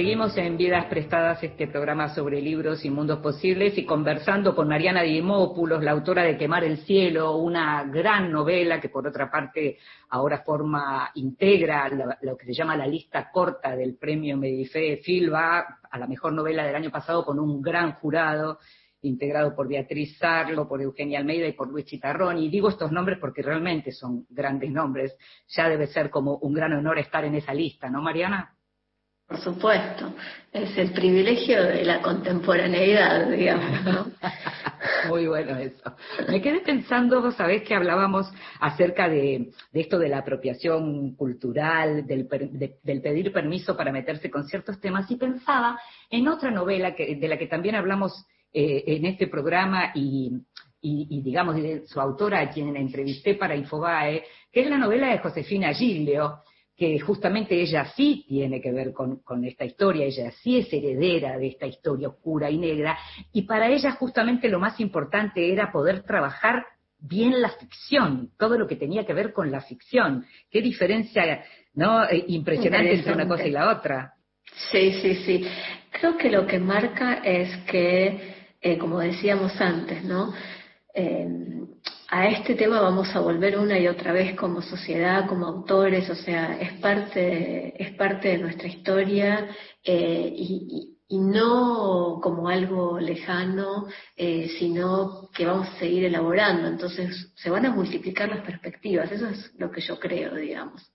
Seguimos 0.08 0.38
en 0.38 0.56
Vidas 0.56 0.86
Prestadas, 0.86 1.44
este 1.44 1.68
programa 1.68 2.16
sobre 2.16 2.40
libros 2.42 2.86
y 2.86 2.90
mundos 2.90 3.20
posibles, 3.20 3.78
y 3.78 3.84
conversando 3.84 4.56
con 4.56 4.70
Mariana 4.70 5.02
Dimópulos, 5.02 5.84
la 5.84 5.92
autora 5.92 6.24
de 6.24 6.38
Quemar 6.38 6.64
el 6.64 6.78
Cielo, 6.86 7.36
una 7.36 7.84
gran 7.84 8.32
novela 8.32 8.80
que 8.80 8.88
por 8.88 9.06
otra 9.06 9.30
parte 9.30 9.78
ahora 10.08 10.44
forma, 10.46 11.12
integra 11.16 11.90
lo, 12.22 12.38
que 12.38 12.46
se 12.46 12.54
llama 12.54 12.78
la 12.78 12.88
lista 12.88 13.30
corta 13.30 13.76
del 13.76 13.98
premio 13.98 14.38
Medife 14.38 15.02
Filba 15.04 15.80
a 15.92 16.00
la 16.00 16.08
mejor 16.08 16.32
novela 16.32 16.66
del 16.66 16.78
año 16.78 16.90
pasado 16.90 17.26
con 17.26 17.38
un 17.38 17.62
gran 17.62 17.92
jurado 17.96 18.60
integrado 19.02 19.54
por 19.54 19.68
Beatriz 19.68 20.18
Sarlo, 20.18 20.70
por 20.70 20.82
Eugenia 20.82 21.20
Almeida 21.20 21.48
y 21.48 21.52
por 21.52 21.68
Luis 21.68 21.84
Chitarrón. 21.84 22.38
Y 22.38 22.48
digo 22.48 22.70
estos 22.70 22.94
nombres 22.94 23.18
porque 23.20 23.42
realmente 23.42 23.92
son 23.92 24.26
grandes 24.30 24.72
nombres. 24.72 25.18
Ya 25.50 25.68
debe 25.68 25.88
ser 25.88 26.10
como 26.10 26.38
un 26.38 26.54
gran 26.54 26.72
honor 26.72 26.98
estar 26.98 27.26
en 27.26 27.36
esa 27.36 27.54
lista, 27.54 27.90
¿no, 27.90 28.02
Mariana? 28.02 28.57
Por 29.28 29.40
supuesto, 29.42 30.14
es 30.54 30.78
el 30.78 30.92
privilegio 30.94 31.62
de 31.62 31.84
la 31.84 32.02
contemporaneidad, 32.02 33.30
digamos, 33.30 33.84
¿no? 33.84 34.06
Muy 35.10 35.28
bueno 35.28 35.58
eso. 35.58 35.96
Me 36.30 36.42
quedé 36.42 36.62
pensando, 36.62 37.22
vos 37.22 37.36
sabés 37.36 37.64
que 37.64 37.76
hablábamos 37.76 38.32
acerca 38.62 39.10
de, 39.10 39.52
esto 39.74 40.00
de 40.00 40.08
la 40.08 40.20
apropiación 40.20 41.14
cultural, 41.16 42.08
del, 42.08 42.26
de- 42.30 42.78
del 42.82 43.02
pedir 43.02 43.34
permiso 43.34 43.76
para 43.76 43.92
meterse 43.92 44.32
con 44.32 44.46
ciertos 44.48 44.80
temas, 44.80 45.12
y 45.12 45.18
pensaba 45.18 45.78
en 46.10 46.28
otra 46.30 46.50
novela 46.50 46.96
que, 46.96 47.18
de 47.18 47.28
la 47.28 47.38
que 47.38 47.48
también 47.48 47.76
hablamos 47.76 48.26
eh, 48.54 48.86
en 48.88 49.06
este 49.06 49.28
programa 49.28 49.92
y, 49.94 50.32
y, 50.82 51.22
digamos 51.22 51.58
su 51.88 52.00
autora 52.00 52.40
a 52.40 52.50
quien 52.50 52.78
entrevisté 52.78 53.34
para 53.36 53.58
Infobae, 53.58 54.24
que 54.54 54.62
es 54.62 54.70
la 54.70 54.78
novela 54.78 55.08
de 55.10 55.18
Josefina 55.20 55.74
Giglio, 55.74 56.44
que 56.78 57.00
justamente 57.00 57.60
ella 57.60 57.86
sí 57.96 58.24
tiene 58.28 58.62
que 58.62 58.72
ver 58.72 58.94
con, 58.94 59.18
con, 59.24 59.44
esta 59.44 59.66
historia, 59.66 60.06
ella 60.06 60.32
sí 60.44 60.60
es 60.60 60.72
heredera 60.72 61.38
de 61.38 61.48
esta 61.48 61.66
historia 61.66 62.10
oscura 62.10 62.52
y 62.52 62.58
negra, 62.58 62.98
y 63.34 63.42
para 63.42 63.68
ella 63.68 63.92
justamente 63.94 64.48
lo 64.48 64.60
más 64.60 64.80
importante 64.80 65.52
era 65.52 65.72
poder 65.72 66.04
trabajar 66.04 66.64
bien 67.00 67.42
la 67.42 67.50
ficción, 67.50 68.32
todo 68.38 68.58
lo 68.58 68.68
que 68.68 68.76
tenía 68.76 69.06
que 69.06 69.14
ver 69.14 69.34
con 69.34 69.52
la 69.52 69.62
ficción. 69.62 70.26
Qué 70.50 70.62
diferencia 70.62 71.44
no 71.74 72.04
Eh, 72.06 72.26
impresionante 72.28 72.94
entre 72.94 73.14
una 73.14 73.28
cosa 73.28 73.46
y 73.46 73.52
la 73.52 73.70
otra. 73.70 74.14
Sí, 74.72 74.94
sí, 75.02 75.16
sí. 75.26 75.48
Creo 75.92 76.18
que 76.18 76.30
lo 76.30 76.46
que 76.48 76.60
marca 76.60 77.22
es 77.24 77.56
que, 77.66 78.36
eh, 78.62 78.78
como 78.78 79.00
decíamos 79.00 79.60
antes, 79.62 80.04
¿no? 80.04 80.34
Eh, 80.94 81.28
a 82.10 82.28
este 82.28 82.56
tema 82.56 82.82
vamos 82.82 83.14
a 83.16 83.20
volver 83.20 83.58
una 83.58 83.78
y 83.78 83.88
otra 83.88 84.14
vez 84.14 84.36
como 84.36 84.62
sociedad, 84.62 85.28
como 85.28 85.46
autores, 85.46 86.10
o 86.10 86.16
sea, 86.16 86.58
es 86.60 86.74
parte, 86.80 87.82
es 87.82 87.94
parte 87.96 88.30
de 88.30 88.38
nuestra 88.38 88.68
historia 88.68 89.50
eh, 89.84 90.32
y, 90.34 90.98
y 91.10 91.20
no 91.20 92.20
como 92.22 92.50
algo 92.50 93.00
lejano, 93.00 93.88
eh, 94.16 94.50
sino 94.60 95.30
que 95.34 95.46
vamos 95.46 95.70
a 95.70 95.80
seguir 95.80 96.06
elaborando. 96.06 96.68
Entonces 96.68 97.34
se 97.36 97.50
van 97.50 97.66
a 97.66 97.72
multiplicar 97.72 98.30
las 98.30 98.44
perspectivas, 98.46 99.12
eso 99.12 99.28
es 99.28 99.54
lo 99.58 99.72
que 99.72 99.82
yo 99.82 100.00
creo, 100.00 100.36
digamos. 100.36 100.92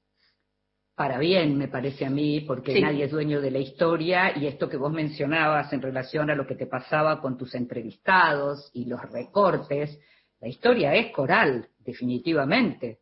Para 0.95 1.19
bien, 1.19 1.57
me 1.57 1.69
parece 1.69 2.05
a 2.05 2.11
mí, 2.11 2.41
porque 2.41 2.75
Sí. 2.75 2.81
nadie 2.83 3.05
es 3.05 3.11
dueño 3.11 3.41
de 3.41 3.51
la 3.51 3.59
historia 3.59 4.37
y 4.37 4.47
esto 4.47 4.69
que 4.69 4.77
vos 4.77 4.93
mencionabas 4.93 5.73
en 5.73 5.81
relación 5.81 6.31
a 6.31 6.35
lo 6.35 6.47
que 6.47 6.55
te 6.55 6.67
pasaba 6.67 7.21
con 7.21 7.39
tus 7.39 7.55
entrevistados 7.55 8.71
y 8.75 8.85
los 8.85 9.01
recortes, 9.11 9.99
la 10.43 10.49
historia 10.49 10.95
es 10.95 11.13
coral, 11.13 11.67
definitivamente. 11.79 12.99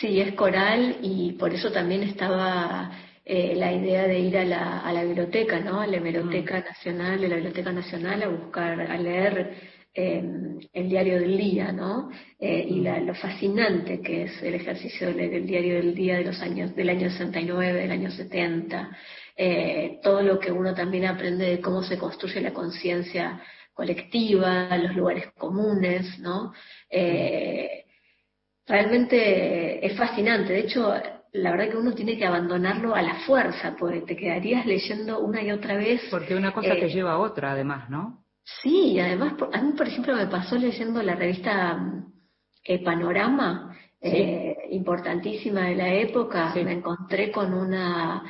Sí, 0.00 0.20
es 0.20 0.32
coral 0.34 0.98
y 1.02 1.32
por 1.32 1.52
eso 1.52 1.70
también 1.70 2.02
estaba 2.04 2.90
eh, 3.24 3.54
la 3.56 3.72
idea 3.72 4.06
de 4.06 4.18
ir 4.18 4.38
a 4.38 4.44
la, 4.44 4.80
a 4.80 4.92
la 4.92 5.04
biblioteca, 5.04 5.60
¿no? 5.60 5.80
A 5.80 5.86
la 5.86 5.98
Biblioteca 5.98 6.60
Nacional, 6.60 7.20
de 7.20 7.28
la 7.28 7.34
Biblioteca 7.36 7.72
Nacional 7.72 8.22
a 8.22 8.28
buscar, 8.28 8.80
a 8.80 8.96
leer 8.96 9.54
eh, 9.94 10.22
el 10.72 10.88
diario 10.88 11.20
del 11.20 11.36
día, 11.36 11.70
¿no? 11.72 12.10
Eh, 12.40 12.66
y 12.68 12.80
la- 12.80 13.00
lo 13.00 13.14
fascinante 13.14 14.00
que 14.00 14.22
es 14.24 14.42
el 14.42 14.54
ejercicio 14.54 15.08
de 15.08 15.14
leer 15.14 15.34
el 15.34 15.46
diario 15.46 15.74
del 15.74 15.94
día 15.94 16.16
de 16.16 16.24
los 16.24 16.40
años, 16.40 16.74
del 16.74 16.88
año 16.88 17.10
69, 17.10 17.80
del 17.82 17.90
año 17.90 18.10
70, 18.10 18.96
eh, 19.36 19.98
todo 20.02 20.22
lo 20.22 20.38
que 20.38 20.50
uno 20.52 20.72
también 20.74 21.04
aprende 21.06 21.44
de 21.46 21.60
cómo 21.60 21.82
se 21.82 21.98
construye 21.98 22.40
la 22.40 22.52
conciencia 22.54 23.40
colectiva, 23.72 24.76
los 24.76 24.94
lugares 24.94 25.32
comunes, 25.38 26.18
¿no? 26.18 26.52
Eh, 26.90 27.84
realmente 28.66 29.84
es 29.84 29.96
fascinante. 29.96 30.52
De 30.52 30.60
hecho, 30.60 30.94
la 31.32 31.50
verdad 31.50 31.70
que 31.70 31.76
uno 31.76 31.94
tiene 31.94 32.18
que 32.18 32.26
abandonarlo 32.26 32.94
a 32.94 33.02
la 33.02 33.14
fuerza, 33.26 33.74
porque 33.78 34.02
te 34.02 34.16
quedarías 34.16 34.66
leyendo 34.66 35.20
una 35.20 35.42
y 35.42 35.50
otra 35.50 35.76
vez. 35.76 36.02
Porque 36.10 36.34
una 36.34 36.52
cosa 36.52 36.74
eh, 36.74 36.80
te 36.80 36.88
lleva 36.88 37.12
a 37.12 37.18
otra, 37.18 37.52
además, 37.52 37.88
¿no? 37.88 38.24
Sí, 38.44 38.92
y 38.92 39.00
además, 39.00 39.34
a 39.52 39.62
mí, 39.62 39.72
por 39.72 39.86
ejemplo, 39.86 40.14
me 40.14 40.26
pasó 40.26 40.56
leyendo 40.56 41.02
la 41.02 41.14
revista 41.14 41.74
mm, 41.74 42.12
eh, 42.64 42.84
Panorama, 42.84 43.76
eh, 44.00 44.56
importantísima 44.70 45.68
de 45.68 45.76
la 45.76 45.94
época, 45.94 46.52
me 46.56 46.72
encontré 46.72 47.30
con 47.30 47.54
una 47.54 48.22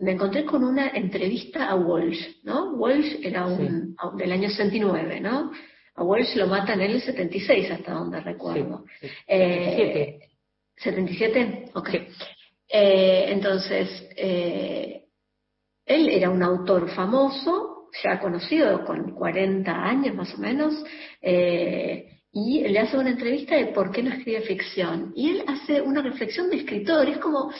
me 0.00 0.12
encontré 0.12 0.44
con 0.44 0.62
una 0.64 0.88
entrevista 0.88 1.68
a 1.68 1.74
Walsh, 1.74 2.42
¿no? 2.44 2.72
Walsh 2.74 3.16
era 3.22 3.46
un, 3.46 3.94
a- 3.98 4.14
del 4.16 4.32
año 4.32 4.48
69, 4.48 5.20
¿no? 5.20 5.50
A 5.94 6.02
Walsh 6.04 6.34
lo 6.36 6.46
matan 6.46 6.80
en 6.82 6.90
el 6.92 7.00
76, 7.00 7.70
hasta 7.70 7.92
donde 7.92 8.20
recuerdo. 8.20 8.84
Eh, 9.26 10.18
77, 10.76 11.70
ok. 11.74 11.88
Eh, 12.68 13.26
entonces, 13.28 14.06
eh, 14.16 15.04
él 15.86 16.08
era 16.10 16.28
un 16.30 16.42
autor 16.42 16.90
famoso, 16.90 17.88
ya 18.04 18.18
conocido, 18.20 18.84
con 18.84 19.12
40 19.14 19.72
años 19.72 20.14
más 20.14 20.34
o 20.34 20.38
menos, 20.38 20.74
eh, 21.22 22.20
y 22.32 22.60
le 22.68 22.78
hace 22.80 22.98
una 22.98 23.10
entrevista 23.10 23.56
de 23.56 23.68
por 23.68 23.90
qué 23.90 24.02
no 24.02 24.10
escribe 24.12 24.42
ficción. 24.42 25.12
Y 25.16 25.30
él 25.30 25.44
hace 25.46 25.80
una 25.80 26.02
reflexión 26.02 26.50
de 26.50 26.56
escritor, 26.56 27.08
es 27.08 27.16
como, 27.18 27.50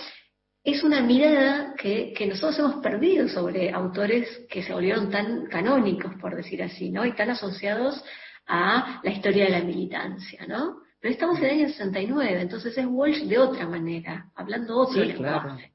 es 0.66 0.83
una 0.83 1.00
mirada 1.00 1.74
que, 1.79 2.12
que 2.12 2.26
nosotros 2.26 2.59
hemos 2.59 2.74
perdido 2.83 3.29
sobre 3.29 3.70
autores 3.70 4.29
que 4.50 4.62
se 4.62 4.72
volvieron 4.72 5.11
tan 5.11 5.46
canónicos, 5.46 6.14
por 6.20 6.35
decir 6.37 6.62
así, 6.62 6.90
¿no? 6.90 7.05
Y 7.07 7.14
tan 7.14 7.31
asociados 7.31 8.05
a 8.46 9.00
la 9.02 9.11
historia 9.11 9.44
de 9.44 9.50
la 9.50 9.61
militancia, 9.62 10.44
¿no? 10.46 10.79
Pero 11.00 11.12
estamos 11.12 11.38
en 11.38 11.44
el 11.44 11.50
año 11.52 11.68
69, 11.68 12.40
entonces 12.40 12.76
es 12.76 12.85
Walsh 12.87 13.22
de 13.24 13.38
otra 13.38 13.66
manera, 13.66 14.31
hablando 14.35 14.76
otro 14.79 15.02
Sí, 15.02 15.09
lenguaje. 15.09 15.72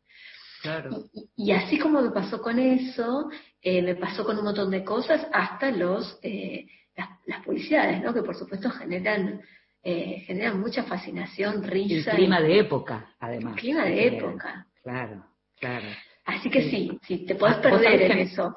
claro. 0.62 0.90
Claro. 0.90 1.04
Y 1.36 1.52
así 1.54 1.80
como 1.80 2.02
me 2.02 2.12
pasó 2.12 2.40
con 2.42 2.60
eso, 2.60 3.30
eh, 3.62 3.82
me 3.82 3.96
pasó 3.96 4.24
con 4.24 4.38
un 4.38 4.44
montón 4.44 4.70
de 4.70 4.84
cosas, 4.84 5.26
hasta 5.34 5.72
los 5.72 6.20
eh, 6.22 6.68
las, 6.96 7.10
las 7.26 7.44
publicidades, 7.44 8.02
¿no? 8.04 8.14
Que 8.14 8.22
por 8.22 8.36
supuesto 8.36 8.70
generan 8.70 9.42
eh, 9.84 10.24
generan 10.28 10.60
mucha 10.60 10.84
fascinación, 10.84 11.64
El 11.64 11.70
risa. 11.72 12.12
clima 12.12 12.40
y- 12.42 12.44
de 12.44 12.60
época, 12.60 13.10
además. 13.20 13.54
El 13.56 13.60
clima 13.60 13.86
de 13.86 14.08
época. 14.08 14.68
Claro, 14.84 15.26
claro. 15.60 15.88
Así 16.26 16.50
que 16.50 16.70
sí, 16.70 17.00
sí, 17.08 17.26
te 17.26 17.34
vos 17.34 17.56
perder 17.58 18.12
en 18.12 18.20
eso. 18.20 18.56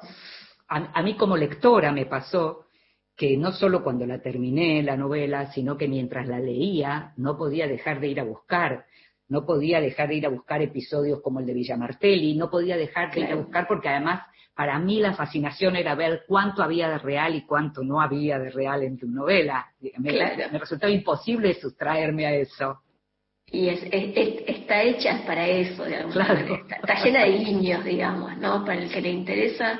A, 0.67 0.99
a 0.99 1.03
mí 1.03 1.15
como 1.15 1.37
lectora 1.37 1.91
me 1.91 2.05
pasó 2.05 2.65
que 3.15 3.37
no 3.37 3.51
solo 3.51 3.83
cuando 3.83 4.05
la 4.05 4.19
terminé 4.21 4.83
la 4.83 4.97
novela, 4.97 5.51
sino 5.53 5.77
que 5.77 5.87
mientras 5.87 6.27
la 6.27 6.39
leía 6.39 7.13
no 7.17 7.37
podía 7.37 7.67
dejar 7.67 7.99
de 7.99 8.07
ir 8.09 8.19
a 8.19 8.23
buscar, 8.23 8.85
no 9.29 9.45
podía 9.45 9.79
dejar 9.79 10.09
de 10.09 10.15
ir 10.15 10.25
a 10.25 10.29
buscar 10.29 10.61
episodios 10.61 11.21
como 11.21 11.39
el 11.39 11.45
de 11.45 11.53
Villamartelli, 11.53 12.35
no 12.35 12.49
podía 12.49 12.77
dejar 12.77 13.13
de 13.13 13.21
ir 13.21 13.31
a 13.31 13.35
buscar 13.35 13.67
porque 13.67 13.89
además 13.89 14.21
para 14.53 14.77
mí 14.79 14.99
la 14.99 15.13
fascinación 15.13 15.75
era 15.75 15.95
ver 15.95 16.23
cuánto 16.27 16.61
había 16.63 16.89
de 16.89 16.97
real 16.99 17.35
y 17.35 17.45
cuánto 17.45 17.83
no 17.83 17.99
había 18.01 18.37
de 18.39 18.49
real 18.51 18.83
en 18.83 18.97
tu 18.97 19.07
novela. 19.07 19.65
Me, 19.97 20.11
Claro. 20.11 20.51
me 20.51 20.59
resultaba 20.59 20.91
imposible 20.91 21.53
sustraerme 21.55 22.25
a 22.25 22.35
eso. 22.35 22.81
Y 23.51 23.69
es, 23.69 23.83
es- 23.91 24.17
es- 24.17 24.43
está 24.47 24.81
hecha 24.83 25.21
para 25.25 25.47
eso, 25.47 25.83
de 25.85 25.95
alguna 25.97 26.13
Claro. 26.25 26.33
manera. 26.39 26.55
Está, 26.55 26.75
está 26.77 27.03
llena 27.05 27.23
de 27.25 27.31
guiños, 27.37 27.85
digamos, 27.85 28.37
¿no? 28.37 28.65
Para 28.65 28.81
el 28.81 28.89
que 28.89 29.01
le 29.01 29.11
interesa, 29.11 29.79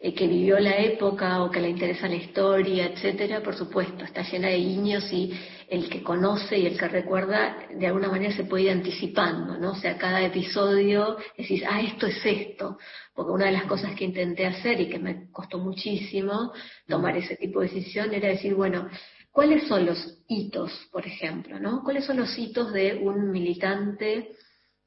eh, 0.00 0.14
que 0.14 0.26
vivió 0.28 0.58
la 0.60 0.76
época 0.76 1.42
o 1.42 1.50
que 1.50 1.60
le 1.60 1.70
interesa 1.70 2.06
la 2.06 2.14
historia, 2.16 2.86
etcétera, 2.86 3.40
por 3.40 3.56
supuesto, 3.56 4.04
está 4.04 4.22
llena 4.22 4.48
de 4.48 4.58
guiños 4.58 5.10
y 5.12 5.32
el 5.68 5.88
que 5.88 6.02
conoce 6.02 6.56
y 6.58 6.66
el 6.66 6.78
que 6.78 6.86
recuerda, 6.88 7.56
de 7.74 7.86
alguna 7.86 8.08
manera 8.08 8.32
se 8.34 8.44
puede 8.44 8.64
ir 8.64 8.70
anticipando, 8.70 9.58
¿no? 9.58 9.72
O 9.72 9.76
sea, 9.76 9.96
cada 9.98 10.22
episodio 10.24 11.16
decís, 11.36 11.62
ah, 11.68 11.80
esto 11.80 12.06
es 12.06 12.24
esto. 12.24 12.78
Porque 13.14 13.32
una 13.32 13.46
de 13.46 13.52
las 13.52 13.64
cosas 13.64 13.94
que 13.96 14.04
intenté 14.04 14.46
hacer 14.46 14.80
y 14.80 14.88
que 14.88 14.98
me 15.00 15.28
costó 15.32 15.58
muchísimo 15.58 16.52
tomar 16.86 17.16
ese 17.16 17.36
tipo 17.36 17.60
de 17.60 17.68
decisión 17.68 18.14
era 18.14 18.28
decir, 18.28 18.54
bueno, 18.54 18.88
¿cuáles 19.38 19.68
son 19.68 19.86
los 19.86 20.18
hitos, 20.26 20.88
por 20.90 21.06
ejemplo, 21.06 21.60
no? 21.60 21.84
¿Cuáles 21.84 22.04
son 22.04 22.16
los 22.16 22.36
hitos 22.36 22.72
de 22.72 22.96
un 23.00 23.30
militante 23.30 24.32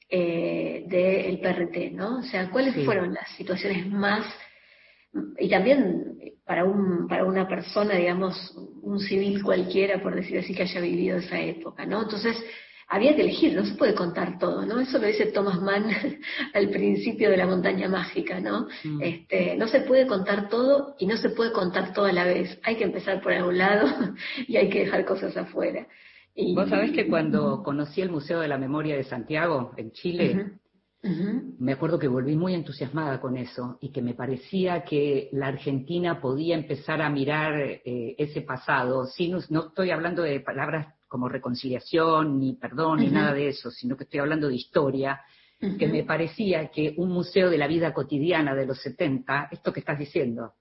eh, 0.09 0.83
del 0.87 1.39
PRT, 1.39 1.93
no? 1.93 2.19
O 2.19 2.23
sea, 2.23 2.49
¿cuáles 2.49 2.73
Sí. 2.75 2.83
fueron 2.83 3.13
las 3.13 3.29
situaciones 3.37 3.87
más 3.87 4.25
y 5.39 5.47
también 5.49 6.17
para 6.45 6.65
un 6.65 7.07
para 7.07 7.23
una 7.23 7.47
persona, 7.47 7.93
digamos, 7.95 8.35
un 8.81 8.99
civil 8.99 9.41
cualquiera, 9.41 10.03
por 10.03 10.15
decir 10.15 10.39
así, 10.39 10.53
que 10.53 10.63
haya 10.63 10.81
vivido 10.81 11.19
esa 11.19 11.39
época, 11.39 11.85
¿no? 11.85 12.01
Entonces 12.01 12.35
había 12.91 13.15
que 13.15 13.21
elegir, 13.21 13.55
no 13.55 13.65
se 13.65 13.75
puede 13.75 13.95
contar 13.95 14.37
todo, 14.37 14.65
¿no? 14.65 14.77
Eso 14.81 14.99
lo 14.99 15.07
dice 15.07 15.27
Thomas 15.27 15.61
Mann 15.61 15.85
al 16.53 16.69
principio 16.69 17.29
de 17.29 17.37
la 17.37 17.47
montaña 17.47 17.87
mágica, 17.87 18.41
¿no? 18.41 18.67
Mm. 18.83 19.01
Este, 19.01 19.55
no 19.55 19.69
se 19.69 19.79
puede 19.81 20.05
contar 20.05 20.49
todo 20.49 20.95
y 20.99 21.05
no 21.05 21.15
se 21.15 21.29
puede 21.29 21.53
contar 21.53 21.93
todo 21.93 22.05
a 22.05 22.11
la 22.11 22.25
vez. 22.25 22.59
Hay 22.63 22.75
que 22.75 22.83
empezar 22.83 23.21
por 23.21 23.31
algún 23.31 23.57
lado 23.57 23.87
y 24.47 24.57
hay 24.57 24.69
que 24.69 24.79
dejar 24.79 25.05
cosas 25.05 25.37
afuera. 25.37 25.87
Y, 26.35 26.53
Vos 26.53 26.67
sabés 26.67 26.91
que 26.91 27.07
cuando 27.07 27.63
conocí 27.63 28.01
el 28.01 28.09
Museo 28.09 28.41
de 28.41 28.49
la 28.49 28.57
Memoria 28.57 28.97
de 28.97 29.05
Santiago, 29.05 29.71
en 29.77 29.91
Chile, 29.93 30.51
me 31.01 31.71
acuerdo 31.71 31.97
que 31.97 32.09
volví 32.09 32.35
muy 32.35 32.53
entusiasmada 32.53 33.21
con 33.21 33.37
eso 33.37 33.77
y 33.79 33.91
que 33.91 34.01
me 34.01 34.15
parecía 34.15 34.83
que 34.83 35.29
la 35.31 35.47
Argentina 35.47 36.19
podía 36.19 36.55
empezar 36.55 37.01
a 37.01 37.09
mirar 37.09 37.57
eh, 37.57 38.15
ese 38.17 38.41
pasado. 38.41 39.05
Sin, 39.05 39.37
no 39.49 39.67
estoy 39.67 39.91
hablando 39.91 40.23
de 40.23 40.41
palabras 40.41 40.87
como 41.11 41.27
reconciliación, 41.27 42.39
ni 42.39 42.53
perdón, 42.53 43.01
ni 43.01 43.09
nada 43.11 43.33
de 43.33 43.49
eso, 43.49 43.69
sino 43.69 43.97
que 43.97 44.05
estoy 44.05 44.21
hablando 44.21 44.47
de 44.47 44.55
historia, 44.55 45.19
que 45.77 45.85
me 45.89 46.03
parecía 46.05 46.71
que 46.71 46.93
un 46.95 47.09
museo 47.09 47.49
de 47.49 47.57
la 47.57 47.67
vida 47.67 47.93
cotidiana 47.93 48.55
de 48.55 48.65
los 48.65 48.79
70, 48.81 49.49
esto 49.51 49.73
que 49.73 49.81
estás 49.81 49.99
diciendo, 49.99 50.53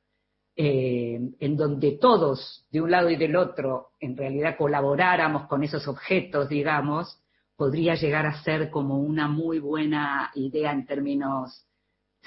eh, 0.57 1.21
en 1.39 1.57
donde 1.57 1.93
todos, 2.01 2.67
de 2.73 2.81
un 2.81 2.91
lado 2.91 3.09
y 3.11 3.15
del 3.17 3.37
otro, 3.37 3.91
en 4.01 4.17
realidad 4.17 4.57
colaboráramos 4.59 5.47
con 5.47 5.63
esos 5.63 5.87
objetos, 5.87 6.49
digamos, 6.49 7.17
podría 7.57 7.95
llegar 7.95 8.27
a 8.27 8.43
ser 8.43 8.71
como 8.71 8.99
una 8.99 9.29
muy 9.29 9.61
buena 9.61 10.33
idea 10.35 10.73
en 10.73 10.85
términos 10.85 11.65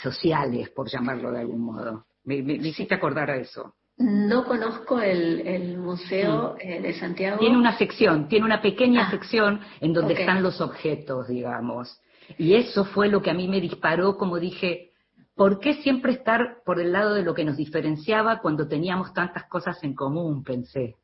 sociales, 0.01 0.69
por 0.69 0.87
llamarlo 0.89 1.29
de 1.29 1.39
algún 1.39 1.59
modo. 1.59 2.05
Me, 2.23 2.41
me- 2.41 2.57
me 2.57 2.69
hiciste 2.69 2.95
acordar 2.95 3.29
a 3.31 3.35
eso. 3.35 3.75
No 3.97 4.45
conozco 4.45 4.99
el, 4.99 5.41
el 5.47 5.77
museo 5.77 6.55
eh, 6.59 6.81
de 6.81 6.93
Santiago. 6.93 7.37
Mm. 7.37 7.39
Tiene 7.39 7.57
una 7.57 7.77
sección, 7.77 8.27
tiene 8.27 8.45
una 8.45 8.61
pequeña 8.61 9.09
sección 9.11 9.61
en 9.81 9.93
donde 9.93 10.13
están 10.13 10.41
los 10.41 10.61
objetos, 10.61 11.27
digamos. 11.27 12.01
Y 12.37 12.55
eso 12.55 12.85
fue 12.85 13.07
lo 13.07 13.21
que 13.21 13.29
a 13.29 13.33
mí 13.33 13.47
me 13.47 13.61
disparó, 13.61 14.17
como 14.17 14.39
dije, 14.39 14.91
¿por 15.35 15.59
qué 15.59 15.75
siempre 15.75 16.13
estar 16.13 16.63
por 16.65 16.79
el 16.79 16.91
lado 16.91 17.13
de 17.13 17.23
lo 17.23 17.33
que 17.33 17.45
nos 17.45 17.57
diferenciaba 17.57 18.39
cuando 18.39 18.67
teníamos 18.67 19.13
tantas 19.13 19.45
cosas 19.45 19.83
en 19.83 19.93
común? 19.93 20.43
Pensé. 20.43 20.95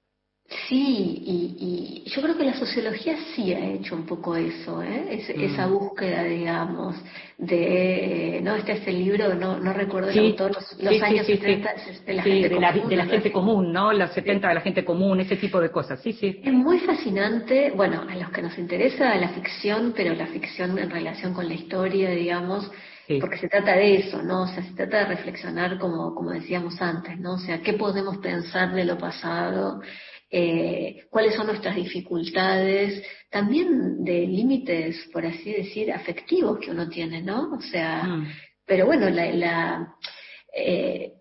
Sí, 0.67 1.21
y, 1.25 2.03
y 2.05 2.09
yo 2.09 2.23
creo 2.23 2.35
que 2.35 2.43
la 2.43 2.55
sociología 2.55 3.15
sí 3.35 3.53
ha 3.53 3.59
hecho 3.69 3.93
un 3.95 4.05
poco 4.07 4.35
eso, 4.35 4.81
¿eh? 4.81 5.05
Es- 5.11 5.29
Mm. 5.37 5.43
esa 5.43 5.67
búsqueda, 5.67 6.23
digamos, 6.23 6.95
de, 7.37 8.37
eh, 8.37 8.41
no, 8.41 8.55
este 8.55 8.71
es 8.73 8.87
el 8.87 8.97
libro, 8.97 9.35
no, 9.35 9.59
no 9.59 9.73
recuerdo 9.73 10.09
el 10.09 10.17
autor, 10.19 10.55
los, 10.55 10.65
sí, 10.67 10.83
los 10.83 10.95
sí, 10.95 11.01
años 11.03 11.25
sí, 11.27 11.33
sí. 11.33 11.39
70 11.41 11.71
es 11.73 12.05
de 12.05 12.13
la 12.13 12.23
gente 12.23 12.49
de 12.49 12.59
la, 12.59 12.71
común, 12.73 12.89
de 12.89 12.95
la 12.95 13.05
¿no? 13.05 13.11
gente 13.11 13.31
común, 13.31 13.71
¿no? 13.73 13.93
Los 13.93 14.11
70 14.11 14.47
de 14.49 14.53
la 14.55 14.61
gente 14.61 14.83
común, 14.83 15.19
ese 15.19 15.35
tipo 15.35 15.61
de 15.61 15.69
cosas. 15.69 16.01
Sí, 16.01 16.13
sí. 16.13 16.41
Es 16.43 16.51
muy 16.53 16.79
fascinante, 16.79 17.71
bueno, 17.75 18.03
a 18.09 18.15
los 18.15 18.31
que 18.31 18.41
nos 18.41 18.57
interesa 18.57 19.15
la 19.17 19.29
ficción, 19.29 19.93
pero 19.95 20.15
la 20.15 20.25
ficción 20.27 20.79
en 20.79 20.89
relación 20.89 21.33
con 21.35 21.47
la 21.47 21.53
historia, 21.53 22.09
digamos, 22.09 22.69
porque 23.19 23.37
se 23.37 23.49
trata 23.49 23.73
de 23.75 23.95
eso, 23.97 24.21
¿no? 24.23 24.43
O 24.43 24.47
sea, 24.47 24.63
se 24.63 24.73
trata 24.73 24.97
de 24.99 25.05
reflexionar 25.05 25.77
como, 25.79 26.13
como 26.15 26.31
decíamos 26.31 26.79
antes, 26.81 27.19
¿no? 27.19 27.33
O 27.35 27.39
sea, 27.39 27.59
¿qué 27.61 27.73
podemos 27.73 28.17
pensar 28.17 28.73
de 28.73 28.83
lo 28.85 28.97
pasado? 28.97 29.81
Eh, 30.31 31.05
¿Cuáles 31.09 31.35
son 31.35 31.47
nuestras 31.47 31.75
dificultades? 31.75 33.03
También 33.31 34.03
de 34.03 34.27
límites, 34.27 35.09
por 35.11 35.25
así 35.25 35.51
decir, 35.51 35.91
afectivos 35.91 36.59
que 36.59 36.71
uno 36.71 36.87
tiene, 36.89 37.21
¿no? 37.21 37.51
O 37.53 37.61
sea, 37.61 38.03
Mm. 38.03 38.27
pero 38.65 38.85
bueno, 38.85 39.09
la, 39.09 39.31
la, 39.31 39.95
eh, 40.55 41.13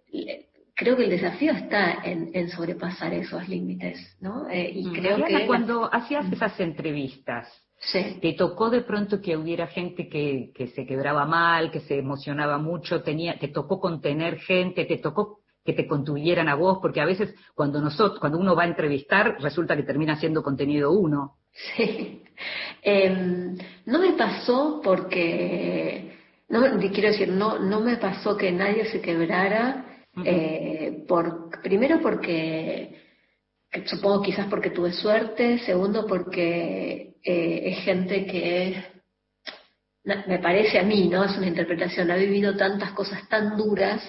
creo 0.74 0.96
que 0.96 1.04
el 1.04 1.10
desafío 1.10 1.52
está 1.52 2.02
en, 2.04 2.30
en 2.34 2.48
sobrepasar 2.50 3.12
esos 3.14 3.48
límites, 3.48 4.16
¿no? 4.20 4.48
Eh, 4.48 4.70
y 4.74 4.84
Mm. 4.86 4.92
creo 4.92 5.18
Mariana, 5.18 5.40
que... 5.40 5.46
cuando 5.46 5.94
hacías 5.94 6.30
esas 6.32 6.58
entrevistas, 6.60 7.48
Sí. 7.80 8.18
¿te 8.20 8.32
tocó 8.32 8.70
de 8.70 8.82
pronto 8.82 9.20
que 9.20 9.36
hubiera 9.36 9.68
gente 9.68 10.08
que, 10.08 10.50
que 10.54 10.66
se 10.68 10.84
quebraba 10.84 11.24
mal, 11.26 11.70
que 11.70 11.78
se 11.80 11.96
emocionaba 11.98 12.58
mucho? 12.58 13.02
Tenía, 13.02 13.38
¿Te 13.38 13.48
tocó 13.48 13.78
contener 13.80 14.38
gente? 14.40 14.84
¿Te 14.84 14.98
tocó 14.98 15.38
que 15.68 15.74
te 15.74 15.86
contuyeran 15.86 16.48
a 16.48 16.54
vos? 16.54 16.78
Porque 16.80 16.98
a 16.98 17.04
veces 17.04 17.34
cuando 17.54 17.78
nosotros, 17.78 18.18
cuando 18.18 18.38
uno 18.38 18.56
va 18.56 18.62
a 18.62 18.68
entrevistar, 18.68 19.36
resulta 19.38 19.76
que 19.76 19.82
termina 19.82 20.18
siendo 20.18 20.42
contenido 20.42 20.92
uno. 20.92 21.36
Sí. 21.52 22.22
Em, 22.80 23.58
no 23.86 23.98
me 23.98 24.12
pasó 24.12 24.80
porque, 24.82 26.16
no, 26.48 26.60
quiero 26.78 27.08
decir, 27.08 27.28
no, 27.28 27.58
no 27.58 27.80
me 27.80 27.96
pasó 27.96 28.36
que 28.36 28.52
nadie 28.52 28.86
se 28.86 29.00
quebrara, 29.00 30.04
eh, 30.24 31.04
por, 31.08 31.50
primero 31.60 32.00
porque, 32.00 33.02
que 33.68 33.88
supongo 33.88 34.22
quizás 34.22 34.46
porque 34.46 34.70
tuve 34.70 34.92
suerte, 34.92 35.58
segundo 35.58 36.06
porque 36.06 37.16
eh, 37.24 37.62
es 37.64 37.78
gente 37.80 38.24
que, 38.24 38.84
me 40.04 40.38
parece 40.38 40.78
a 40.78 40.84
mí, 40.84 41.08
¿no? 41.08 41.24
Es 41.24 41.36
una 41.36 41.48
interpretación, 41.48 42.12
ha 42.12 42.16
vivido 42.16 42.56
tantas 42.56 42.92
cosas 42.92 43.28
tan 43.28 43.56
duras 43.56 44.00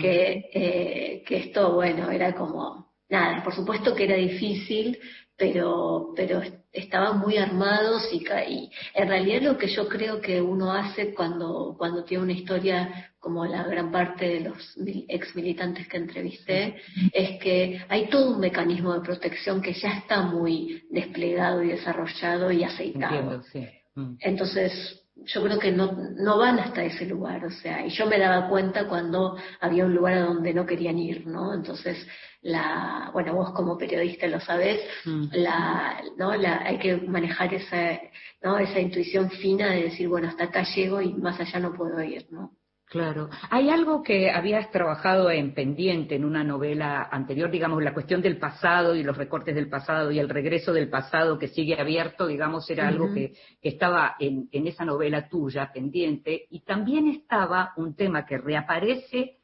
que, 0.00 0.50
eh, 0.52 1.22
que 1.26 1.36
esto, 1.38 1.74
bueno, 1.74 2.10
era 2.10 2.34
como, 2.34 2.92
nada, 3.08 3.42
por 3.42 3.54
supuesto 3.54 3.94
que 3.94 4.04
era 4.04 4.16
difícil, 4.16 4.98
pero, 5.36 6.12
pero 6.14 6.42
estaban 6.72 7.18
muy 7.18 7.36
armados 7.36 8.08
y, 8.12 8.24
y 8.48 8.70
en 8.94 9.08
realidad 9.08 9.42
lo 9.42 9.58
que 9.58 9.68
yo 9.68 9.88
creo 9.88 10.20
que 10.20 10.40
uno 10.40 10.72
hace 10.72 11.12
cuando, 11.12 11.74
cuando 11.76 12.04
tiene 12.04 12.22
una 12.24 12.32
historia 12.32 13.12
como 13.18 13.44
la 13.46 13.62
gran 13.64 13.92
parte 13.92 14.28
de 14.28 14.40
los 14.40 14.76
ex 15.08 15.34
militantes 15.36 15.86
que 15.86 15.96
entrevisté, 15.96 16.76
es 17.12 17.38
que 17.40 17.80
hay 17.88 18.08
todo 18.08 18.34
un 18.34 18.40
mecanismo 18.40 18.94
de 18.94 19.00
protección 19.00 19.62
que 19.62 19.74
ya 19.74 19.98
está 19.98 20.22
muy 20.22 20.82
desplegado 20.90 21.62
y 21.62 21.68
desarrollado 21.68 22.50
y 22.50 22.64
aceitado. 22.64 23.14
Entiendo, 23.14 23.42
sí. 23.52 23.68
Mm. 23.94 24.16
Entonces, 24.20 25.01
yo 25.26 25.42
creo 25.42 25.58
que 25.58 25.72
no, 25.72 25.92
no 26.16 26.38
van 26.38 26.58
hasta 26.58 26.82
ese 26.84 27.06
lugar, 27.06 27.44
o 27.44 27.50
sea, 27.50 27.84
y 27.86 27.90
yo 27.90 28.06
me 28.06 28.18
daba 28.18 28.48
cuenta 28.48 28.88
cuando 28.88 29.36
había 29.60 29.84
un 29.84 29.94
lugar 29.94 30.14
a 30.14 30.24
donde 30.26 30.54
no 30.54 30.66
querían 30.66 30.98
ir, 30.98 31.26
¿no? 31.26 31.54
Entonces, 31.54 32.06
la, 32.42 33.10
bueno, 33.12 33.34
vos 33.34 33.50
como 33.52 33.78
periodista 33.78 34.26
lo 34.26 34.40
sabés, 34.40 34.80
Mm. 35.04 35.24
la, 35.32 36.02
¿no? 36.16 36.34
La, 36.34 36.62
hay 36.64 36.78
que 36.78 36.96
manejar 36.96 37.54
esa, 37.54 38.00
¿no? 38.42 38.58
Esa 38.58 38.80
intuición 38.80 39.30
fina 39.30 39.70
de 39.70 39.84
decir, 39.84 40.08
bueno, 40.08 40.28
hasta 40.28 40.44
acá 40.44 40.64
llego 40.74 41.00
y 41.00 41.12
más 41.14 41.38
allá 41.40 41.58
no 41.60 41.72
puedo 41.74 42.02
ir, 42.02 42.26
¿no? 42.30 42.52
Claro. 42.92 43.30
Hay 43.48 43.70
algo 43.70 44.02
que 44.02 44.30
habías 44.30 44.70
trabajado 44.70 45.30
en 45.30 45.54
pendiente 45.54 46.14
en 46.14 46.26
una 46.26 46.44
novela 46.44 47.08
anterior, 47.10 47.50
digamos, 47.50 47.82
la 47.82 47.94
cuestión 47.94 48.20
del 48.20 48.36
pasado 48.36 48.94
y 48.94 49.02
los 49.02 49.16
recortes 49.16 49.54
del 49.54 49.70
pasado 49.70 50.12
y 50.12 50.18
el 50.18 50.28
regreso 50.28 50.74
del 50.74 50.90
pasado 50.90 51.38
que 51.38 51.48
sigue 51.48 51.80
abierto, 51.80 52.26
digamos, 52.26 52.68
era 52.68 52.86
algo 52.86 53.10
que, 53.14 53.32
que 53.62 53.68
estaba 53.70 54.16
en, 54.20 54.46
en 54.52 54.66
esa 54.66 54.84
novela 54.84 55.26
tuya 55.26 55.72
pendiente. 55.72 56.44
Y 56.50 56.64
también 56.66 57.08
estaba 57.08 57.72
un 57.78 57.96
tema 57.96 58.26
que 58.26 58.36
reaparece, 58.36 59.38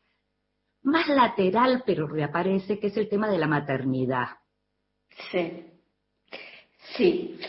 más 0.82 1.08
lateral, 1.08 1.84
pero 1.86 2.06
reaparece, 2.06 2.78
que 2.78 2.88
es 2.88 2.96
el 2.98 3.08
tema 3.08 3.30
de 3.30 3.38
la 3.38 3.46
maternidad. 3.46 4.28
Sí. 5.32 5.64
Sí. 6.98 7.40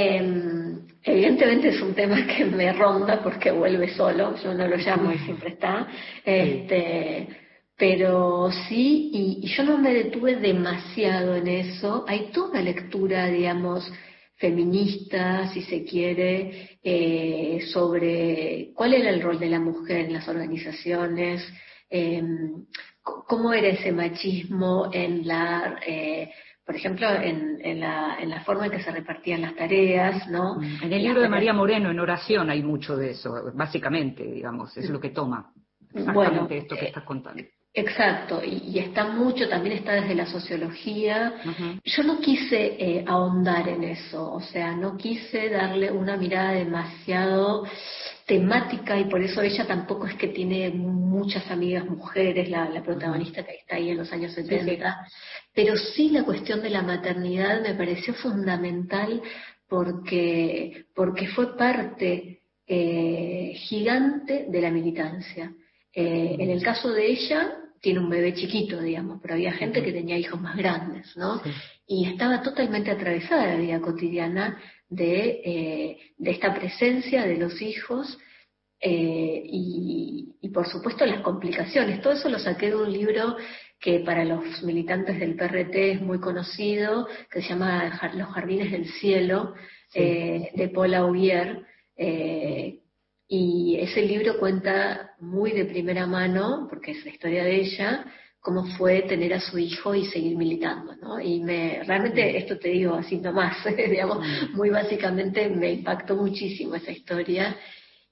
Em, 0.00 0.86
evidentemente 1.02 1.70
es 1.70 1.82
un 1.82 1.92
tema 1.92 2.24
que 2.36 2.44
me 2.44 2.72
ronda 2.72 3.20
porque 3.20 3.50
vuelve 3.50 3.88
solo, 3.94 4.36
yo 4.36 4.54
no 4.54 4.68
lo 4.68 4.76
llamo 4.76 5.12
y 5.12 5.18
siempre 5.18 5.50
está. 5.50 5.88
Este, 6.24 7.26
pero 7.76 8.50
sí, 8.68 9.10
y, 9.12 9.40
y 9.42 9.48
yo 9.48 9.64
no 9.64 9.78
me 9.78 9.92
detuve 9.92 10.36
demasiado 10.36 11.34
en 11.34 11.48
eso. 11.48 12.04
Hay 12.06 12.30
toda 12.32 12.62
lectura, 12.62 13.26
digamos, 13.26 13.92
feminista, 14.36 15.48
si 15.52 15.62
se 15.62 15.84
quiere, 15.84 16.78
eh, 16.82 17.60
sobre 17.72 18.70
cuál 18.74 18.94
era 18.94 19.10
el 19.10 19.20
rol 19.20 19.40
de 19.40 19.48
la 19.48 19.58
mujer 19.58 20.06
en 20.06 20.12
las 20.12 20.28
organizaciones, 20.28 21.44
em, 21.90 22.66
cómo 23.02 23.52
era 23.52 23.68
ese 23.68 23.90
machismo 23.90 24.90
en 24.92 25.26
la, 25.26 25.80
eh, 25.84 26.30
por 26.68 26.76
ejemplo, 26.76 27.08
en, 27.08 27.58
en 27.64 27.80
la, 27.80 28.18
en 28.20 28.28
la 28.28 28.42
forma 28.42 28.66
en 28.66 28.72
que 28.72 28.82
se 28.82 28.90
repartían 28.90 29.40
las 29.40 29.56
tareas, 29.56 30.28
¿no? 30.28 30.60
En 30.60 30.92
el 30.92 31.02
libro 31.02 31.22
de 31.22 31.28
María 31.30 31.54
Moreno, 31.54 31.90
en 31.90 31.98
oración, 31.98 32.50
hay 32.50 32.62
mucho 32.62 32.94
de 32.94 33.12
eso, 33.12 33.32
básicamente, 33.54 34.22
digamos, 34.22 34.76
es 34.76 34.90
lo 34.90 35.00
que 35.00 35.08
toma. 35.08 35.50
Exactamente 35.94 36.12
Bueno, 36.12 36.46
esto 36.50 36.76
que 36.76 36.84
eh, 36.84 36.88
estás 36.88 37.04
contando. 37.04 37.42
Exacto, 37.74 38.42
y, 38.42 38.70
y 38.72 38.78
está 38.78 39.04
mucho, 39.08 39.48
también 39.48 39.76
está 39.76 39.92
desde 39.92 40.14
la 40.14 40.26
sociología. 40.26 41.34
Yo 41.84 42.02
no 42.02 42.18
quise 42.20 42.76
eh, 42.78 43.04
ahondar 43.06 43.68
en 43.68 43.84
eso, 43.84 44.32
o 44.32 44.40
sea, 44.40 44.74
no 44.74 44.96
quise 44.96 45.48
darle 45.50 45.90
una 45.92 46.16
mirada 46.16 46.52
demasiado 46.52 47.64
temática 48.26 48.98
y 48.98 49.04
por 49.04 49.22
eso 49.22 49.42
ella 49.42 49.66
tampoco 49.66 50.06
es 50.06 50.14
que 50.14 50.28
tiene 50.28 50.70
muchas 50.70 51.50
amigas 51.50 51.86
mujeres, 51.86 52.50
la, 52.50 52.68
la 52.68 52.82
protagonista 52.82 53.42
que 53.44 53.56
está 53.56 53.76
ahí 53.76 53.90
en 53.90 53.98
los 53.98 54.12
años 54.12 54.32
70, 54.32 55.06
pero 55.54 55.76
sí 55.76 56.10
la 56.10 56.24
cuestión 56.24 56.60
de 56.62 56.70
la 56.70 56.82
maternidad 56.82 57.62
me 57.62 57.74
pareció 57.74 58.12
fundamental 58.14 59.22
porque, 59.68 60.86
porque 60.94 61.28
fue 61.28 61.56
parte 61.56 62.40
eh, 62.66 63.52
gigante 63.56 64.46
de 64.48 64.60
la 64.60 64.70
militancia. 64.70 65.52
Eh, 65.92 66.36
en 66.38 66.50
el 66.50 66.62
caso 66.62 66.90
de 66.92 67.06
ella, 67.10 67.56
tiene 67.80 68.00
un 68.00 68.10
bebé 68.10 68.34
chiquito, 68.34 68.80
digamos, 68.80 69.20
pero 69.22 69.34
había 69.34 69.52
gente 69.52 69.82
que 69.82 69.92
tenía 69.92 70.18
hijos 70.18 70.40
más 70.40 70.56
grandes, 70.56 71.16
¿no? 71.16 71.40
Y 71.86 72.06
estaba 72.06 72.42
totalmente 72.42 72.90
atravesada 72.90 73.46
la 73.46 73.56
vida 73.56 73.80
cotidiana 73.80 74.60
de, 74.88 75.40
eh, 75.44 75.98
de 76.18 76.30
esta 76.30 76.54
presencia 76.54 77.24
de 77.24 77.36
los 77.36 77.60
hijos 77.62 78.18
eh, 78.80 79.42
y, 79.44 80.34
y, 80.40 80.48
por 80.50 80.66
supuesto 80.68 81.04
las 81.06 81.20
complicaciones. 81.22 82.00
Todo 82.00 82.12
eso 82.14 82.28
lo 82.28 82.38
saqué 82.38 82.68
de 82.68 82.76
un 82.76 82.92
libro 82.92 83.36
que 83.80 84.00
para 84.00 84.24
los 84.24 84.62
militantes 84.64 85.18
del 85.20 85.36
PRT 85.36 85.74
es 85.92 86.00
muy 86.00 86.18
conocido, 86.20 87.06
que 87.30 87.40
se 87.42 87.48
llama 87.50 88.00
Los 88.14 88.28
Jardines 88.28 88.70
del 88.72 88.86
Cielo, 88.86 89.54
Sí. 89.90 90.00
eh, 90.00 90.50
de 90.54 90.68
Paula 90.68 91.06
Hubier, 91.06 91.64
eh, 91.96 92.80
y 93.28 93.76
ese 93.78 94.00
libro 94.02 94.38
cuenta 94.38 95.14
muy 95.20 95.52
de 95.52 95.66
primera 95.66 96.06
mano, 96.06 96.66
porque 96.68 96.92
es 96.92 97.04
la 97.04 97.10
historia 97.10 97.44
de 97.44 97.60
ella, 97.60 98.06
cómo 98.40 98.64
fue 98.78 99.02
tener 99.02 99.34
a 99.34 99.40
su 99.40 99.58
hijo 99.58 99.94
y 99.94 100.06
seguir 100.06 100.34
militando, 100.34 100.96
¿no? 100.96 101.20
Y 101.20 101.40
me, 101.40 101.82
realmente, 101.84 102.38
esto 102.38 102.58
te 102.58 102.70
digo 102.70 102.94
así 102.94 103.18
nomás, 103.18 103.56
digamos, 103.76 104.26
muy 104.54 104.70
básicamente 104.70 105.50
me 105.50 105.72
impactó 105.72 106.16
muchísimo 106.16 106.76
esa 106.76 106.90
historia 106.90 107.56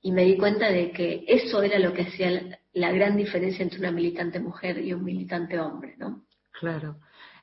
y 0.02 0.12
me 0.12 0.24
di 0.24 0.36
cuenta 0.36 0.70
de 0.70 0.90
que 0.92 1.24
eso 1.26 1.62
era 1.62 1.78
lo 1.78 1.94
que 1.94 2.02
hacía 2.02 2.30
la, 2.30 2.58
la 2.74 2.92
gran 2.92 3.16
diferencia 3.16 3.62
entre 3.62 3.78
una 3.78 3.92
militante 3.92 4.38
mujer 4.38 4.84
y 4.84 4.92
un 4.92 5.02
militante 5.02 5.58
hombre, 5.58 5.94
¿no? 5.96 6.24
Claro. 6.52 6.98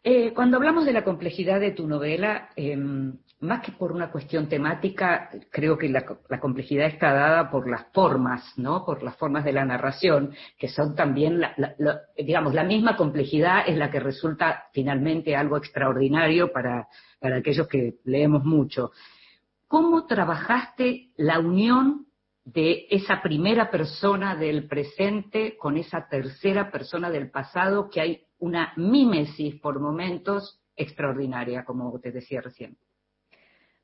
Eh, 0.05 0.33
cuando 0.33 0.57
hablamos 0.57 0.85
de 0.85 0.91
la 0.91 1.05
complejidad 1.05 1.61
de 1.61 1.71
tu 1.71 1.87
novela, 1.87 2.49
eh, 2.57 2.75
más 3.39 3.61
que 3.61 3.71
por 3.71 3.93
una 3.93 4.11
cuestión 4.11 4.49
temática, 4.49 5.29
creo 5.49 5.77
que 5.77 5.87
la, 5.87 6.03
complejidad 6.41 6.87
está 6.87 7.13
dada 7.13 7.49
por 7.49 7.69
las 7.69 7.85
formas, 7.93 8.43
¿no? 8.57 8.83
Por 8.85 9.01
las 9.01 9.15
formas 9.15 9.45
de 9.45 9.53
la 9.53 9.63
narración, 9.63 10.33
que 10.57 10.67
son 10.67 10.93
también, 10.93 11.39
la, 11.39 11.53
digamos, 12.17 12.53
la 12.53 12.65
misma 12.65 12.97
complejidad 12.97 13.63
es 13.65 13.77
la 13.77 13.89
que 13.89 14.01
resulta 14.01 14.65
finalmente 14.73 15.37
algo 15.37 15.55
extraordinario 15.55 16.51
para, 16.51 16.89
para 17.19 17.37
aquellos 17.37 17.69
que 17.69 17.95
leemos 18.03 18.43
mucho. 18.43 18.91
¿Cómo 19.69 20.05
trabajaste 20.05 21.11
la 21.15 21.39
unión 21.39 22.07
de 22.43 22.87
esa 22.89 23.21
primera 23.21 23.71
persona 23.71 24.35
del 24.35 24.67
presente 24.67 25.55
con 25.57 25.77
esa 25.77 26.09
tercera 26.09 26.69
persona 26.69 27.09
del 27.09 27.31
pasado, 27.31 27.89
que 27.89 28.01
hay 28.01 28.22
una 28.43 28.73
mímesis 28.75 29.55
por 29.61 29.79
momentos 29.79 30.59
extraordinaria, 30.75 31.63
como 31.63 31.97
te 31.99 32.11
decía 32.11 32.41
recién. 32.41 32.75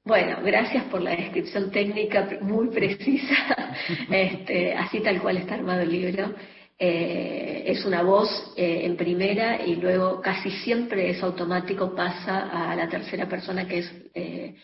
Bueno, 0.03 0.39
gracias 0.43 0.83
por 0.85 1.01
la 1.01 1.11
descripción 1.11 1.71
técnica 1.71 2.27
muy 2.41 2.67
precisa, 2.67 3.73
este, 4.11 4.73
así 4.73 4.99
tal 4.99 5.21
cual 5.21 5.37
está 5.37 5.55
armado 5.55 5.81
el 5.81 5.91
libro. 5.91 6.33
Eh, 6.77 7.63
es 7.67 7.85
una 7.85 8.01
voz 8.03 8.29
eh, 8.57 8.81
en 8.83 8.97
primera 8.97 9.65
y 9.65 9.75
luego 9.75 10.19
casi 10.21 10.51
siempre 10.51 11.09
es 11.09 11.23
automático, 11.23 11.95
pasa 11.95 12.71
a 12.71 12.75
la 12.75 12.89
tercera 12.89 13.27
persona 13.29 13.65
que 13.67 13.79
es, 13.79 13.91
eh, 14.13 14.55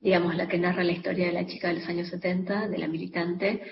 digamos, 0.00 0.34
la 0.34 0.48
que 0.48 0.58
narra 0.58 0.82
la 0.82 0.92
historia 0.92 1.26
de 1.26 1.32
la 1.32 1.46
chica 1.46 1.68
de 1.68 1.74
los 1.74 1.88
años 1.88 2.08
70, 2.08 2.68
de 2.68 2.78
la 2.78 2.88
militante. 2.88 3.62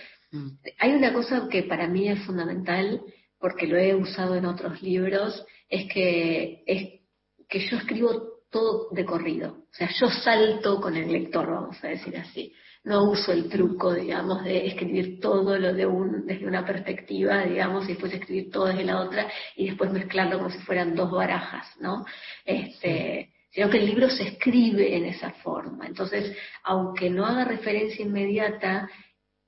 Hay 0.78 0.92
una 0.92 1.12
cosa 1.12 1.48
que 1.48 1.62
para 1.64 1.86
mí 1.88 2.08
es 2.08 2.20
fundamental, 2.24 3.00
porque 3.44 3.66
lo 3.66 3.76
he 3.76 3.94
usado 3.94 4.36
en 4.36 4.46
otros 4.46 4.80
libros, 4.80 5.44
es 5.68 5.86
que, 5.92 6.62
es 6.66 7.02
que 7.46 7.58
yo 7.68 7.76
escribo 7.76 8.38
todo 8.50 8.88
de 8.90 9.04
corrido. 9.04 9.66
O 9.70 9.74
sea, 9.74 9.90
yo 10.00 10.08
salto 10.08 10.80
con 10.80 10.96
el 10.96 11.12
lector, 11.12 11.50
vamos 11.50 11.76
a 11.84 11.88
decir 11.88 12.16
así. 12.16 12.54
No 12.84 13.10
uso 13.10 13.32
el 13.32 13.50
truco, 13.50 13.92
digamos, 13.92 14.44
de 14.44 14.68
escribir 14.68 15.20
todo 15.20 15.58
lo 15.58 15.74
de 15.74 15.84
un, 15.84 16.24
desde 16.24 16.46
una 16.46 16.64
perspectiva, 16.64 17.44
digamos, 17.44 17.84
y 17.84 17.88
después 17.88 18.14
escribir 18.14 18.50
todo 18.50 18.68
desde 18.68 18.84
la 18.84 19.02
otra, 19.02 19.30
y 19.56 19.66
después 19.66 19.92
mezclarlo 19.92 20.38
como 20.38 20.48
si 20.48 20.60
fueran 20.60 20.94
dos 20.94 21.10
barajas, 21.10 21.66
¿no? 21.80 22.06
Este, 22.46 23.28
sino 23.50 23.68
que 23.68 23.76
el 23.76 23.84
libro 23.84 24.08
se 24.08 24.26
escribe 24.26 24.96
en 24.96 25.04
esa 25.04 25.32
forma. 25.32 25.86
Entonces, 25.86 26.34
aunque 26.62 27.10
no 27.10 27.26
haga 27.26 27.44
referencia 27.44 28.06
inmediata, 28.06 28.88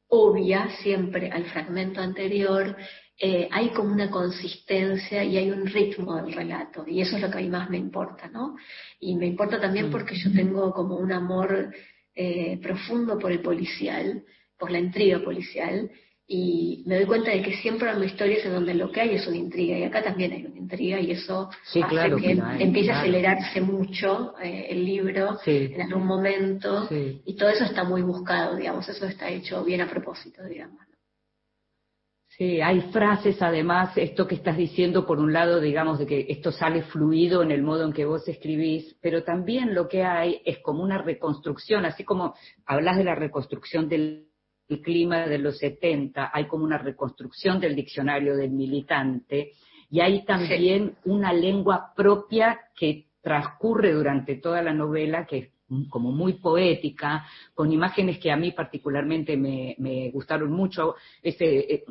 obvia 0.08 0.68
siempre 0.82 1.30
al 1.30 1.46
fragmento 1.46 2.02
anterior, 2.02 2.76
eh, 3.18 3.48
hay 3.50 3.70
como 3.70 3.92
una 3.92 4.10
consistencia 4.10 5.24
y 5.24 5.38
hay 5.38 5.50
un 5.50 5.66
ritmo 5.66 6.16
del 6.16 6.32
relato, 6.34 6.84
y 6.86 7.00
eso 7.00 7.16
es 7.16 7.22
lo 7.22 7.30
que 7.30 7.38
a 7.38 7.40
mí 7.40 7.48
más 7.48 7.70
me 7.70 7.78
importa, 7.78 8.28
¿no? 8.28 8.56
Y 9.00 9.14
me 9.16 9.26
importa 9.26 9.58
también 9.60 9.90
porque 9.90 10.16
yo 10.16 10.30
tengo 10.32 10.72
como 10.72 10.96
un 10.96 11.12
amor 11.12 11.72
eh, 12.14 12.58
profundo 12.62 13.18
por 13.18 13.32
el 13.32 13.40
policial, 13.40 14.22
por 14.58 14.70
la 14.70 14.78
intriga 14.78 15.18
policial, 15.24 15.90
y 16.28 16.82
me 16.86 16.96
doy 16.96 17.06
cuenta 17.06 17.30
de 17.30 17.40
que 17.40 17.56
siempre 17.58 17.88
hay 17.88 18.02
historias 18.04 18.44
en 18.44 18.52
donde 18.52 18.74
lo 18.74 18.90
que 18.90 19.00
hay 19.00 19.14
es 19.14 19.26
una 19.26 19.36
intriga, 19.36 19.78
y 19.78 19.84
acá 19.84 20.02
también 20.02 20.32
hay 20.32 20.44
una 20.44 20.58
intriga, 20.58 21.00
y 21.00 21.12
eso 21.12 21.48
Sí, 21.64 21.80
hace 21.80 21.88
claro 21.88 22.16
que 22.16 22.22
que 22.28 22.34
la 22.34 22.50
hay, 22.50 22.62
empiece 22.64 22.90
a 22.90 23.00
acelerarse 23.00 23.60
mucho 23.60 24.34
eh, 24.42 24.66
el 24.70 24.84
libro 24.84 25.38
Sí. 25.44 25.70
en 25.72 25.82
algún 25.82 26.04
momento, 26.06 26.86
Sí. 26.88 27.22
y 27.24 27.34
todo 27.34 27.48
eso 27.48 27.64
está 27.64 27.84
muy 27.84 28.02
buscado, 28.02 28.56
digamos, 28.56 28.88
eso 28.88 29.06
está 29.06 29.30
hecho 29.30 29.64
bien 29.64 29.80
a 29.82 29.88
propósito, 29.88 30.42
digamos. 30.44 30.80
Sí, 32.36 32.60
hay 32.60 32.82
frases 32.92 33.40
además, 33.40 33.96
esto 33.96 34.26
que 34.26 34.34
estás 34.34 34.58
diciendo 34.58 35.06
por 35.06 35.18
un 35.20 35.32
lado, 35.32 35.58
digamos, 35.58 35.98
de 35.98 36.06
que 36.06 36.26
esto 36.28 36.52
sale 36.52 36.82
fluido 36.82 37.42
en 37.42 37.50
el 37.50 37.62
modo 37.62 37.84
en 37.84 37.94
que 37.94 38.04
vos 38.04 38.28
escribís, 38.28 38.94
pero 39.00 39.24
también 39.24 39.74
lo 39.74 39.88
que 39.88 40.04
hay 40.04 40.42
es 40.44 40.58
como 40.58 40.82
una 40.82 40.98
reconstrucción, 40.98 41.86
así 41.86 42.04
como 42.04 42.34
hablas 42.66 42.98
de 42.98 43.04
la 43.04 43.14
reconstrucción 43.14 43.88
del 43.88 44.28
clima 44.82 45.26
de 45.26 45.38
los 45.38 45.56
70, 45.56 46.30
hay 46.30 46.46
como 46.46 46.64
una 46.64 46.76
reconstrucción 46.76 47.58
del 47.58 47.74
diccionario 47.74 48.36
del 48.36 48.50
militante, 48.50 49.52
y 49.88 50.00
hay 50.00 50.22
también 50.26 50.96
una 51.06 51.32
lengua 51.32 51.94
propia 51.96 52.60
que 52.78 53.06
transcurre 53.22 53.94
durante 53.94 54.34
toda 54.36 54.60
la 54.60 54.74
novela, 54.74 55.24
que 55.24 55.38
es 55.38 55.48
como 55.90 56.12
muy 56.12 56.34
poética, 56.34 57.26
con 57.54 57.72
imágenes 57.72 58.18
que 58.18 58.30
a 58.30 58.36
mí 58.36 58.52
particularmente 58.52 59.36
me, 59.36 59.74
me 59.78 60.10
gustaron 60.10 60.52
mucho. 60.52 60.94
Ese, 61.22 61.74
eh, 61.74 61.84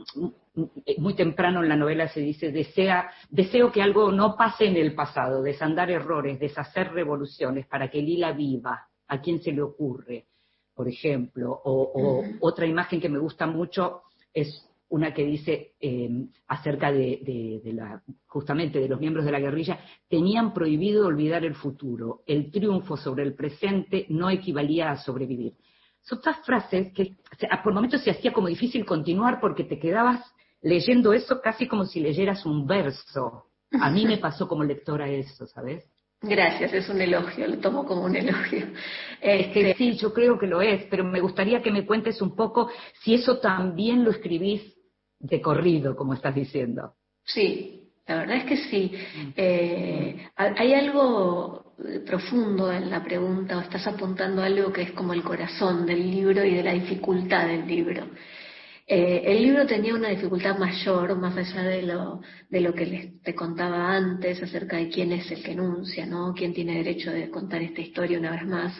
muy 0.97 1.13
temprano 1.13 1.61
en 1.61 1.69
la 1.69 1.75
novela 1.75 2.07
se 2.07 2.21
dice, 2.21 2.51
desea, 2.51 3.11
deseo 3.29 3.71
que 3.71 3.81
algo 3.81 4.11
no 4.11 4.35
pase 4.35 4.65
en 4.65 4.77
el 4.77 4.95
pasado, 4.95 5.41
desandar 5.41 5.91
errores, 5.91 6.39
deshacer 6.39 6.91
revoluciones, 6.93 7.67
para 7.67 7.89
que 7.89 8.01
Lila 8.01 8.31
viva. 8.31 8.87
¿A 9.07 9.21
quién 9.21 9.39
se 9.39 9.51
le 9.51 9.61
ocurre? 9.61 10.25
Por 10.73 10.87
ejemplo, 10.87 11.51
o, 11.51 11.91
o 11.93 12.23
otra 12.41 12.65
imagen 12.65 12.99
que 12.99 13.07
me 13.07 13.19
gusta 13.19 13.45
mucho 13.45 14.01
es 14.33 14.67
una 14.89 15.13
que 15.13 15.25
dice 15.25 15.73
eh, 15.79 16.09
acerca 16.47 16.91
de, 16.91 17.19
de- 17.23 17.61
de 17.63 17.73
la, 17.73 18.01
justamente 18.27 18.79
de 18.79 18.87
los 18.87 18.99
miembros 18.99 19.25
de 19.25 19.31
la 19.31 19.39
guerrilla, 19.39 19.79
tenían 20.07 20.53
prohibido 20.53 21.07
olvidar 21.07 21.43
el 21.43 21.55
futuro. 21.55 22.21
El 22.27 22.51
triunfo 22.51 22.95
sobre 22.97 23.23
el 23.23 23.33
presente 23.35 24.05
no 24.09 24.29
equivalía 24.29 24.91
a 24.91 24.97
sobrevivir. 24.97 25.53
Son 26.01 26.21
todas 26.21 26.39
frases 26.45 26.93
que 26.93 27.15
por 27.63 27.73
momentos 27.73 28.01
se 28.03 28.11
hacía 28.11 28.31
como 28.31 28.47
difícil 28.47 28.85
continuar 28.85 29.39
porque 29.41 29.63
te 29.63 29.79
quedabas 29.79 30.21
leyendo 30.61 31.13
eso 31.13 31.41
casi 31.41 31.67
como 31.67 31.85
si 31.85 31.99
leyeras 31.99 32.45
un 32.45 32.67
verso. 32.67 33.45
A 33.81 33.89
mí 33.89 34.05
me 34.05 34.17
pasó 34.17 34.47
como 34.47 34.63
lectora 34.63 35.09
eso, 35.09 35.47
¿sabes? 35.47 35.83
Gracias, 36.21 36.73
es 36.73 36.89
un 36.89 37.01
elogio, 37.01 37.47
lo 37.47 37.57
tomo 37.57 37.85
como 37.85 38.05
un 38.05 38.15
elogio. 38.15 38.67
Es 39.21 39.47
que 39.47 39.73
sí, 39.75 39.93
yo 39.97 40.13
creo 40.13 40.37
que 40.39 40.47
lo 40.47 40.61
es, 40.61 40.85
pero 40.85 41.03
me 41.03 41.19
gustaría 41.19 41.61
que 41.61 41.71
me 41.71 41.85
cuentes 41.85 42.21
un 42.21 42.35
poco 42.35 42.69
si 43.03 43.13
eso 43.15 43.39
también 43.39 44.03
lo 44.03 44.11
escribís 44.11 44.74
de 45.19 45.41
corrido, 45.41 45.95
como 45.95 46.13
estás 46.13 46.35
diciendo. 46.35 46.93
Sí, 47.23 47.89
la 48.07 48.17
verdad 48.19 48.37
es 48.37 48.43
que 48.45 48.57
sí. 48.57 48.91
Eh, 49.35 50.27
ha- 50.35 50.53
hay 50.57 50.73
algo 50.73 51.73
eh, 51.85 51.99
profundo 52.05 52.71
en 52.71 52.89
la 52.89 53.03
pregunta, 53.03 53.57
o 53.57 53.61
estás 53.61 53.85
apuntando 53.87 54.41
a 54.41 54.45
algo 54.45 54.71
que 54.71 54.83
es 54.83 54.91
como 54.91 55.13
el 55.13 55.23
corazón 55.23 55.85
del 55.85 56.09
libro 56.11 56.43
y 56.45 56.53
de 56.55 56.63
la 56.63 56.73
dificultad 56.73 57.47
del 57.47 57.67
libro. 57.67 58.07
Eh, 58.87 59.23
el 59.25 59.41
libro 59.41 59.65
tenía 59.65 59.95
una 59.95 60.09
dificultad 60.09 60.59
mayor, 60.59 61.15
más 61.17 61.35
allá 61.35 61.63
de 61.63 61.81
lo, 61.81 62.21
de 62.49 62.61
lo 62.61 62.71
que 62.73 62.85
les, 62.85 63.21
te 63.23 63.33
contaba 63.33 63.95
antes 63.95 64.43
acerca 64.43 64.77
de 64.77 64.89
quién 64.89 65.11
es 65.11 65.29
el 65.31 65.41
que 65.41 65.53
enuncia, 65.53 66.05
¿no? 66.05 66.33
Quién 66.35 66.53
tiene 66.53 66.75
derecho 66.83 67.09
de 67.11 67.31
contar 67.31 67.63
esta 67.63 67.81
historia 67.81 68.19
una 68.19 68.31
vez 68.31 68.45
más. 68.45 68.79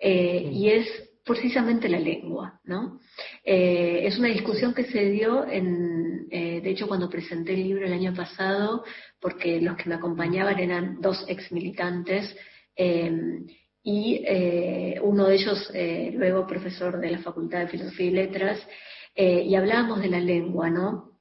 Eh, 0.00 0.48
Y 0.50 0.70
es 0.70 0.86
precisamente 1.24 1.88
la 1.88 2.00
lengua, 2.00 2.60
¿no? 2.64 3.00
Eh, 3.44 4.02
es 4.04 4.18
una 4.18 4.28
discusión 4.28 4.74
que 4.74 4.84
se 4.84 5.10
dio 5.10 5.46
en, 5.46 6.26
eh, 6.30 6.60
de 6.60 6.70
hecho, 6.70 6.88
cuando 6.88 7.08
presenté 7.08 7.54
el 7.54 7.62
libro 7.62 7.86
el 7.86 7.92
año 7.92 8.12
pasado, 8.14 8.84
porque 9.20 9.60
los 9.60 9.76
que 9.76 9.88
me 9.88 9.94
acompañaban 9.94 10.58
eran 10.58 11.00
dos 11.00 11.24
ex 11.28 11.52
militantes, 11.52 12.34
eh, 12.74 13.40
y 13.84 14.24
eh, 14.26 15.00
uno 15.02 15.26
de 15.26 15.34
ellos 15.34 15.72
luego 16.14 16.46
profesor 16.46 17.00
de 17.00 17.10
la 17.10 17.18
Facultad 17.18 17.60
de 17.60 17.68
Filosofía 17.68 18.06
y 18.06 18.10
Letras, 18.10 18.68
y 19.14 19.54
hablábamos 19.54 20.00
de 20.00 20.08
la 20.08 20.20
lengua, 20.20 20.70
¿no? 20.70 21.18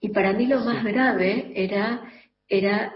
Y 0.00 0.10
para 0.10 0.32
mí 0.32 0.46
lo 0.46 0.60
más 0.60 0.84
grave 0.84 1.52
era, 1.54 2.10
era 2.48 2.94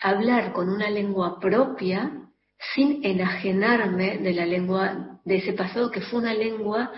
hablar 0.00 0.52
con 0.52 0.70
una 0.70 0.88
lengua 0.90 1.38
propia 1.40 2.27
sin 2.74 3.04
enajenarme 3.04 4.18
de 4.18 4.32
la 4.32 4.46
lengua, 4.46 5.20
de 5.24 5.36
ese 5.36 5.52
pasado 5.52 5.90
que 5.90 6.00
fue 6.00 6.20
una 6.20 6.34
lengua 6.34 6.92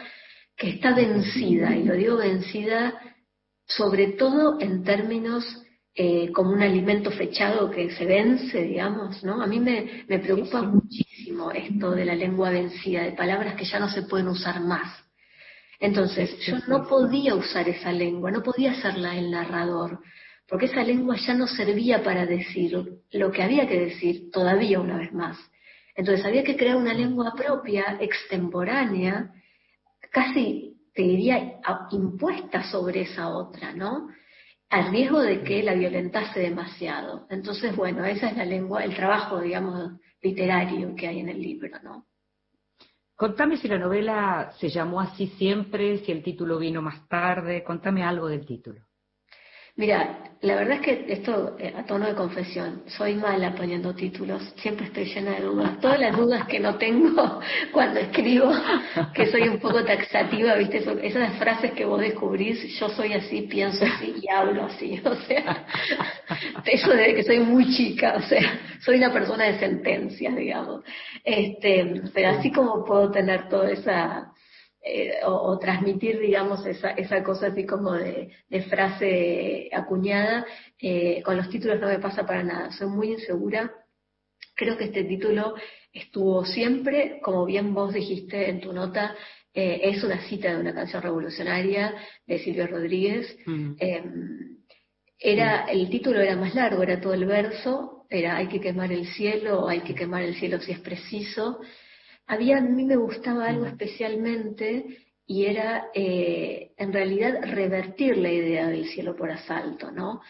que 0.56 0.70
está 0.70 0.94
vencida, 0.94 1.76
y 1.76 1.84
lo 1.84 1.94
digo 1.94 2.16
vencida 2.16 3.00
sobre 3.66 4.08
todo 4.08 4.60
en 4.60 4.82
términos 4.82 5.44
eh, 5.94 6.30
como 6.32 6.50
un 6.50 6.62
alimento 6.62 7.10
fechado 7.10 7.70
que 7.70 7.90
se 7.90 8.04
vence, 8.04 8.62
digamos, 8.62 9.22
¿no? 9.22 9.42
A 9.42 9.46
mí 9.46 9.60
me, 9.60 10.04
me 10.08 10.18
preocupa 10.18 10.62
muchísimo 10.62 11.50
esto 11.50 11.92
de 11.92 12.04
la 12.04 12.14
lengua 12.14 12.50
vencida, 12.50 13.02
de 13.02 13.12
palabras 13.12 13.54
que 13.54 13.64
ya 13.64 13.78
no 13.78 13.88
se 13.88 14.02
pueden 14.02 14.28
usar 14.28 14.60
más. 14.60 14.88
Entonces, 15.78 16.38
yo 16.40 16.58
no 16.68 16.86
podía 16.86 17.34
usar 17.34 17.68
esa 17.68 17.90
lengua, 17.92 18.30
no 18.30 18.42
podía 18.42 18.72
hacerla 18.72 19.16
el 19.16 19.30
narrador, 19.30 20.00
porque 20.50 20.66
esa 20.66 20.82
lengua 20.82 21.16
ya 21.16 21.32
no 21.32 21.46
servía 21.46 22.02
para 22.02 22.26
decir 22.26 22.76
lo 23.12 23.30
que 23.30 23.42
había 23.42 23.68
que 23.68 23.78
decir 23.78 24.32
todavía 24.32 24.80
una 24.80 24.98
vez 24.98 25.12
más. 25.12 25.38
Entonces 25.94 26.26
había 26.26 26.42
que 26.42 26.56
crear 26.56 26.76
una 26.76 26.92
lengua 26.92 27.32
propia, 27.36 27.98
extemporánea, 28.00 29.32
casi 30.10 30.76
te 30.92 31.02
diría 31.02 31.60
impuesta 31.92 32.64
sobre 32.64 33.02
esa 33.02 33.28
otra, 33.28 33.72
¿no? 33.72 34.08
Al 34.70 34.90
riesgo 34.90 35.20
de 35.20 35.44
que 35.44 35.62
la 35.62 35.74
violentase 35.74 36.40
demasiado. 36.40 37.28
Entonces, 37.30 37.74
bueno, 37.76 38.04
esa 38.04 38.28
es 38.28 38.36
la 38.36 38.44
lengua, 38.44 38.82
el 38.82 38.94
trabajo, 38.94 39.40
digamos, 39.40 39.92
literario 40.20 40.96
que 40.96 41.06
hay 41.06 41.20
en 41.20 41.28
el 41.28 41.40
libro, 41.40 41.78
¿no? 41.84 42.06
Contame 43.14 43.56
si 43.56 43.68
la 43.68 43.78
novela 43.78 44.52
se 44.58 44.68
llamó 44.68 45.00
así 45.00 45.28
siempre, 45.38 45.98
si 45.98 46.10
el 46.10 46.24
título 46.24 46.58
vino 46.58 46.82
más 46.82 47.06
tarde, 47.08 47.62
contame 47.62 48.02
algo 48.02 48.26
del 48.28 48.44
título. 48.44 48.89
Mira, 49.80 50.18
la 50.42 50.56
verdad 50.56 50.74
es 50.74 50.80
que 50.82 51.04
esto, 51.08 51.56
eh, 51.58 51.72
a 51.74 51.86
tono 51.86 52.06
de 52.06 52.14
confesión, 52.14 52.82
soy 52.86 53.14
mala 53.14 53.54
poniendo 53.54 53.94
títulos, 53.94 54.52
siempre 54.56 54.84
estoy 54.84 55.06
llena 55.06 55.30
de 55.30 55.40
dudas. 55.40 55.80
Todas 55.80 55.98
las 55.98 56.14
dudas 56.14 56.46
que 56.48 56.60
no 56.60 56.74
tengo 56.76 57.40
cuando 57.72 57.98
escribo, 57.98 58.52
que 59.14 59.28
soy 59.28 59.48
un 59.48 59.58
poco 59.58 59.82
taxativa, 59.82 60.54
¿viste? 60.56 60.84
Esas 61.02 61.32
frases 61.38 61.72
que 61.72 61.86
vos 61.86 61.98
descubrís, 61.98 62.62
yo 62.78 62.90
soy 62.90 63.14
así, 63.14 63.40
pienso 63.50 63.82
así 63.86 64.16
y 64.22 64.28
hablo 64.28 64.66
así. 64.66 65.00
O 65.10 65.14
sea, 65.14 65.64
eso 66.66 66.90
desde 66.90 67.14
que 67.14 67.22
soy 67.22 67.40
muy 67.40 67.74
chica, 67.74 68.16
o 68.18 68.22
sea, 68.22 68.60
soy 68.80 68.98
una 68.98 69.14
persona 69.14 69.46
de 69.46 69.58
sentencias, 69.58 70.36
digamos. 70.36 70.84
Este, 71.24 72.02
pero 72.12 72.36
así 72.36 72.52
como 72.52 72.84
puedo 72.84 73.10
tener 73.10 73.48
toda 73.48 73.70
esa 73.70 74.30
eh, 74.82 75.20
o, 75.24 75.32
o 75.32 75.58
transmitir, 75.58 76.18
digamos, 76.18 76.64
esa, 76.66 76.90
esa 76.92 77.22
cosa 77.22 77.48
así 77.48 77.66
como 77.66 77.92
de, 77.92 78.30
de 78.48 78.62
frase 78.62 79.68
acuñada, 79.72 80.46
eh, 80.78 81.22
con 81.22 81.36
los 81.36 81.50
títulos 81.50 81.80
no 81.80 81.88
me 81.88 81.98
pasa 81.98 82.24
para 82.24 82.42
nada. 82.42 82.70
Soy 82.72 82.88
muy 82.88 83.12
insegura. 83.12 83.70
Creo 84.54 84.76
que 84.76 84.84
este 84.84 85.04
título 85.04 85.54
estuvo 85.92 86.44
siempre, 86.44 87.20
como 87.22 87.44
bien 87.44 87.74
vos 87.74 87.92
dijiste 87.92 88.48
en 88.48 88.60
tu 88.60 88.72
nota, 88.72 89.14
eh, 89.52 89.80
es 89.84 90.02
una 90.04 90.20
cita 90.28 90.54
de 90.54 90.60
una 90.60 90.74
canción 90.74 91.02
revolucionaria 91.02 91.94
de 92.26 92.38
Silvio 92.38 92.66
Rodríguez. 92.66 93.36
Eh, 93.78 94.04
era, 95.18 95.64
el 95.64 95.90
título 95.90 96.20
era 96.20 96.36
más 96.36 96.54
largo, 96.54 96.82
era 96.82 97.00
todo 97.00 97.12
el 97.12 97.26
verso, 97.26 98.06
era 98.08 98.36
hay 98.36 98.48
que 98.48 98.60
quemar 98.60 98.90
el 98.92 99.06
cielo, 99.06 99.64
o 99.64 99.68
hay 99.68 99.80
que 99.80 99.94
quemar 99.94 100.22
el 100.22 100.34
cielo 100.36 100.58
si 100.60 100.72
es 100.72 100.80
preciso. 100.80 101.60
Había, 102.30 102.58
a 102.58 102.60
mí 102.60 102.84
me 102.84 102.94
gustaba 102.94 103.48
algo 103.48 103.66
especialmente, 103.66 104.98
y 105.26 105.46
era 105.46 105.88
eh, 105.92 106.70
en 106.76 106.92
realidad 106.92 107.40
revertir 107.42 108.16
la 108.16 108.30
idea 108.30 108.68
del 108.68 108.88
cielo 108.88 109.16
por 109.16 109.32
asalto, 109.32 109.90
¿no? 109.90 110.20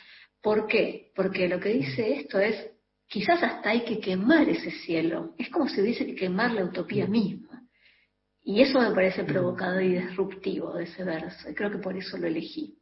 ¿Por 0.41 0.67
qué? 0.67 1.13
Porque 1.15 1.47
lo 1.47 1.61
que 1.61 1.75
dice 1.75 2.21
esto 2.21 2.39
es, 2.39 2.71
quizás 3.07 3.43
hasta 3.43 3.69
hay 3.69 3.85
que 3.85 4.01
quemar 4.01 4.49
ese 4.49 4.71
cielo, 4.71 5.35
es 5.37 5.51
como 5.51 5.69
si 5.69 5.83
hubiese 5.83 6.07
que 6.07 6.15
quemar 6.15 6.53
la 6.53 6.65
utopía 6.65 7.07
misma. 7.07 7.67
Y 8.43 8.63
eso 8.63 8.81
me 8.81 8.95
parece 8.95 9.25
provocador 9.25 9.83
y 9.83 9.99
disruptivo 9.99 10.73
de 10.73 10.85
ese 10.85 11.05
verso, 11.05 11.51
y 11.51 11.55
creo 11.55 11.71
que 11.71 11.79
por 11.79 11.95
eso 11.99 12.17
lo 12.17 12.29
elegí. 12.29 12.80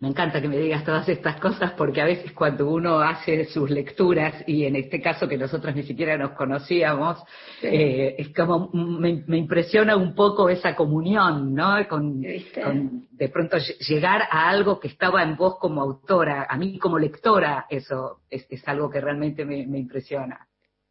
Me 0.00 0.08
encanta 0.08 0.40
que 0.42 0.48
me 0.48 0.58
digas 0.58 0.84
todas 0.84 1.08
estas 1.08 1.40
cosas 1.40 1.72
porque 1.72 2.00
a 2.02 2.04
veces 2.04 2.32
cuando 2.32 2.68
uno 2.68 2.98
hace 3.00 3.44
sus 3.46 3.70
lecturas, 3.70 4.34
y 4.46 4.64
en 4.64 4.76
este 4.76 5.00
caso 5.00 5.26
que 5.28 5.38
nosotros 5.38 5.74
ni 5.74 5.82
siquiera 5.84 6.18
nos 6.18 6.32
conocíamos, 6.32 7.22
Sí. 7.60 7.68
eh, 7.68 8.16
es 8.18 8.28
como 8.34 8.70
me, 8.72 9.22
me 9.26 9.38
impresiona 9.38 9.96
un 9.96 10.14
poco 10.14 10.48
esa 10.50 10.74
comunión, 10.74 11.54
¿no? 11.54 11.76
Con, 11.88 12.22
con 12.62 13.06
de 13.12 13.28
pronto 13.28 13.56
lle- 13.56 13.78
llegar 13.78 14.22
a 14.30 14.50
algo 14.50 14.78
que 14.80 14.88
estaba 14.88 15.22
en 15.22 15.36
vos 15.36 15.58
como 15.58 15.80
autora, 15.80 16.46
a 16.50 16.56
mí 16.58 16.78
como 16.78 16.98
lectora, 16.98 17.64
eso 17.70 18.18
es, 18.28 18.44
es 18.50 18.66
algo 18.68 18.90
que 18.90 19.00
realmente 19.00 19.44
me, 19.44 19.64
me 19.66 19.78
impresiona. 19.78 20.46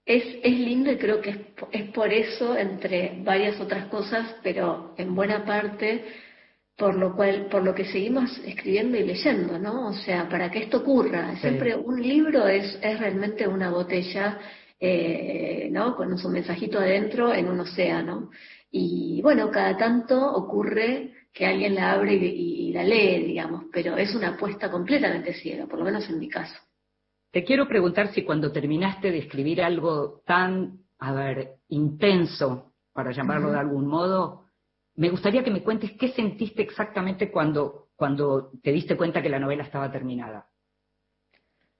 Es, 0.05 0.23
es 0.43 0.59
lindo 0.59 0.91
y 0.91 0.97
creo 0.97 1.21
que 1.21 1.29
es, 1.29 1.37
es 1.71 1.91
por 1.91 2.11
eso, 2.11 2.57
entre 2.57 3.21
varias 3.23 3.59
otras 3.59 3.85
cosas, 3.87 4.35
pero 4.41 4.93
en 4.97 5.13
buena 5.13 5.45
parte 5.45 6.03
por 6.75 6.95
lo 6.95 7.15
cual, 7.15 7.47
por 7.51 7.63
lo 7.63 7.75
que 7.75 7.85
seguimos 7.85 8.37
escribiendo 8.45 8.97
y 8.97 9.03
leyendo, 9.03 9.59
¿no? 9.59 9.87
O 9.89 9.93
sea, 9.93 10.27
para 10.27 10.49
que 10.49 10.59
esto 10.63 10.77
ocurra, 10.77 11.33
Sí. 11.35 11.41
siempre 11.41 11.75
un 11.75 12.01
libro 12.01 12.47
es, 12.47 12.79
es 12.81 12.99
realmente 12.99 13.47
una 13.47 13.69
botella, 13.69 14.39
eh, 14.79 15.69
¿no? 15.71 15.95
Con 15.95 16.17
su 16.17 16.29
mensajito 16.29 16.79
adentro 16.79 17.33
en 17.33 17.47
un 17.47 17.59
océano. 17.59 18.31
Y 18.71 19.21
bueno, 19.21 19.51
cada 19.51 19.77
tanto 19.77 20.19
ocurre 20.33 21.11
que 21.31 21.45
alguien 21.45 21.75
la 21.75 21.93
abre 21.93 22.15
y, 22.15 22.69
y 22.69 22.73
la 22.73 22.83
lee, 22.83 23.23
digamos, 23.23 23.65
pero 23.71 23.95
es 23.97 24.13
una 24.15 24.29
apuesta 24.29 24.69
completamente 24.71 25.33
ciega, 25.33 25.67
por 25.67 25.79
lo 25.79 25.85
menos 25.85 26.09
en 26.09 26.19
mi 26.19 26.27
caso. 26.27 26.55
Te 27.31 27.43
quiero 27.43 27.67
preguntar 27.67 28.11
si 28.13 28.23
cuando 28.23 28.51
terminaste 28.51 29.11
de 29.11 29.19
escribir 29.19 29.61
algo 29.61 30.21
tan, 30.25 30.79
a 30.99 31.13
ver, 31.13 31.55
intenso, 31.69 32.73
para 32.93 33.11
llamarlo 33.11 33.51
de 33.51 33.59
algún 33.59 33.87
modo, 33.87 34.42
me 34.95 35.09
gustaría 35.09 35.43
que 35.43 35.51
me 35.51 35.63
cuentes 35.63 35.91
qué 35.93 36.09
sentiste 36.09 36.61
exactamente 36.61 37.31
cuando, 37.31 37.87
cuando 37.95 38.51
te 38.61 38.71
diste 38.71 38.95
cuenta 38.95 39.21
que 39.21 39.29
la 39.29 39.39
novela 39.39 39.63
estaba 39.63 39.91
terminada. 39.91 40.45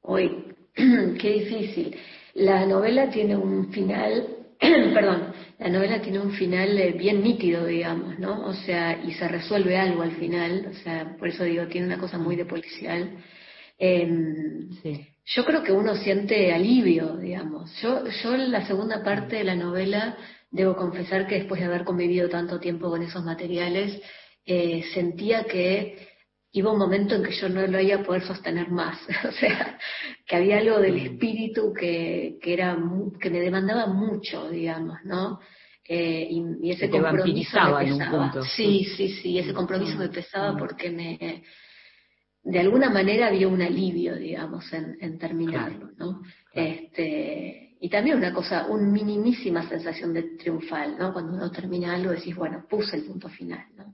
Uy, 0.02 0.46
qué 0.76 1.34
difícil. 1.34 1.96
La 2.36 2.66
novela 2.66 3.10
tiene 3.10 3.36
un 3.36 3.72
final, 3.72 4.28
perdón, 4.60 5.34
la 5.60 5.70
novela 5.70 6.02
tiene 6.02 6.20
un 6.20 6.32
final 6.32 6.78
eh, 6.78 6.94
bien 6.94 7.24
nítido, 7.24 7.66
digamos, 7.66 8.18
¿no? 8.18 8.46
O 8.46 8.54
sea, 8.54 9.00
y 9.04 9.14
se 9.14 9.28
resuelve 9.28 9.78
algo 9.78 10.02
al 10.02 10.16
final, 10.16 10.68
o 10.72 10.74
sea, 10.84 11.16
por 11.18 11.28
eso 11.28 11.44
digo, 11.44 11.68
tiene 11.68 11.88
una 11.88 12.00
cosa 12.00 12.18
muy 12.18 12.36
de 12.36 12.46
policial. 12.46 13.18
Em, 13.78 14.70
Yo 15.26 15.46
creo 15.46 15.64
que 15.64 15.72
uno 15.72 15.96
siente 15.96 16.52
alivio, 16.52 17.16
digamos. 17.18 17.74
Yo, 17.82 18.06
yo 18.08 18.34
en 18.34 18.52
la 18.52 18.66
segunda 18.66 19.04
parte 19.04 19.38
de 19.38 19.44
la 19.44 19.56
novela, 19.56 20.18
debo 20.54 20.76
confesar 20.76 21.28
que 21.28 21.40
después 21.40 21.60
de 21.60 21.66
haber 21.68 21.84
convivido 21.84 22.30
tanto 22.30 22.60
tiempo 22.60 22.90
con 22.90 23.02
esos 23.02 23.24
materiales, 23.26 24.00
eh, 24.46 24.84
sentía 24.94 25.46
que 25.46 26.08
iba 26.52 26.72
un 26.72 26.78
momento 26.78 27.16
en 27.16 27.24
que 27.24 27.32
yo 27.32 27.50
no 27.50 27.66
lo 27.66 27.80
iba 27.80 27.96
a 27.98 28.04
poder 28.04 28.22
sostener 28.22 28.70
más. 28.70 29.00
o 29.28 29.32
sea, 29.32 29.80
que 30.26 30.36
había 30.36 30.60
algo 30.60 30.80
del 30.80 30.98
espíritu 30.98 31.74
que, 31.74 32.38
que, 32.40 32.54
era, 32.54 32.78
que 33.20 33.32
me 33.32 33.40
demandaba 33.40 33.88
mucho, 33.88 34.50
digamos, 34.50 35.00
¿no? 35.04 35.40
Eh, 35.86 36.28
y, 36.30 36.68
y 36.68 36.72
ese 36.72 36.88
te 36.88 37.02
compromiso 37.02 37.58
me 37.60 37.88
en 37.88 37.94
un 37.94 38.00
pesaba. 38.00 38.34
Sí, 38.56 38.86
sí, 38.96 39.10
sí, 39.10 39.40
ese 39.40 39.54
compromiso 39.54 39.98
me 39.98 40.10
pesaba 40.10 40.56
porque 40.56 40.92
me, 40.92 41.44
de 42.44 42.60
alguna 42.60 42.90
manera 42.90 43.28
había 43.28 43.48
un 43.48 43.62
alivio, 43.62 44.16
digamos, 44.16 44.72
en, 44.72 44.98
en 45.02 45.18
terminarlo, 45.18 45.90
¿no? 45.98 46.22
Este, 46.54 47.63
y 47.84 47.90
también 47.90 48.16
una 48.16 48.34
cosa, 48.34 48.66
una 48.68 48.88
minimísima 48.88 49.68
sensación 49.68 50.14
de 50.14 50.38
triunfal, 50.38 50.98
¿no? 50.98 51.12
Cuando 51.12 51.34
uno 51.34 51.52
termina 51.52 51.94
algo 51.94 52.12
decís, 52.12 52.34
bueno, 52.34 52.66
puse 52.70 52.96
el 52.96 53.04
punto 53.04 53.28
final, 53.28 53.66
¿no? 53.76 53.94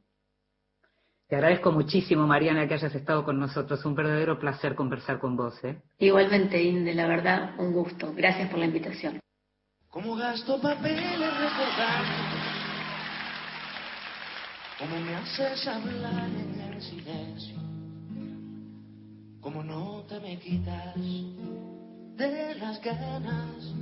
Te 1.28 1.36
agradezco 1.36 1.72
muchísimo, 1.72 2.28
Mariana, 2.28 2.68
que 2.68 2.76
hayas 2.76 2.94
estado 2.94 3.26
con 3.26 3.40
nosotros. 3.40 3.84
Un 3.86 3.96
verdadero 3.96 4.38
placer 4.38 4.76
conversar 4.76 5.18
con 5.18 5.36
vos. 5.36 5.56
¿eh? 5.64 5.82
Igualmente, 5.98 6.62
Inde, 6.62 6.94
la 6.94 7.08
verdad, 7.08 7.56
un 7.58 7.74
gusto. 7.74 8.14
Gracias 8.14 8.48
por 8.52 8.60
la 8.60 8.66
invitación. 8.66 9.20
Como 9.90 10.16
gasto 10.16 10.62
papeles 10.62 11.18
recordando, 11.18 12.14
como 14.78 15.00
me 15.00 15.16
haces 15.16 15.68
hablar 15.68 16.30
en 16.30 16.62
el 16.62 16.80
silencio, 16.80 17.56
como 19.42 19.64
no 19.64 20.04
te 20.08 20.20
me 20.20 20.38
quitas 20.38 20.96
de 22.20 22.56
las 22.56 22.82
ganas, 22.82 23.74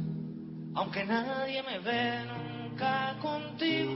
aunque 0.76 1.04
nadie 1.06 1.64
me 1.64 1.80
ve 1.80 2.20
nunca 2.28 3.16
contigo. 3.20 3.94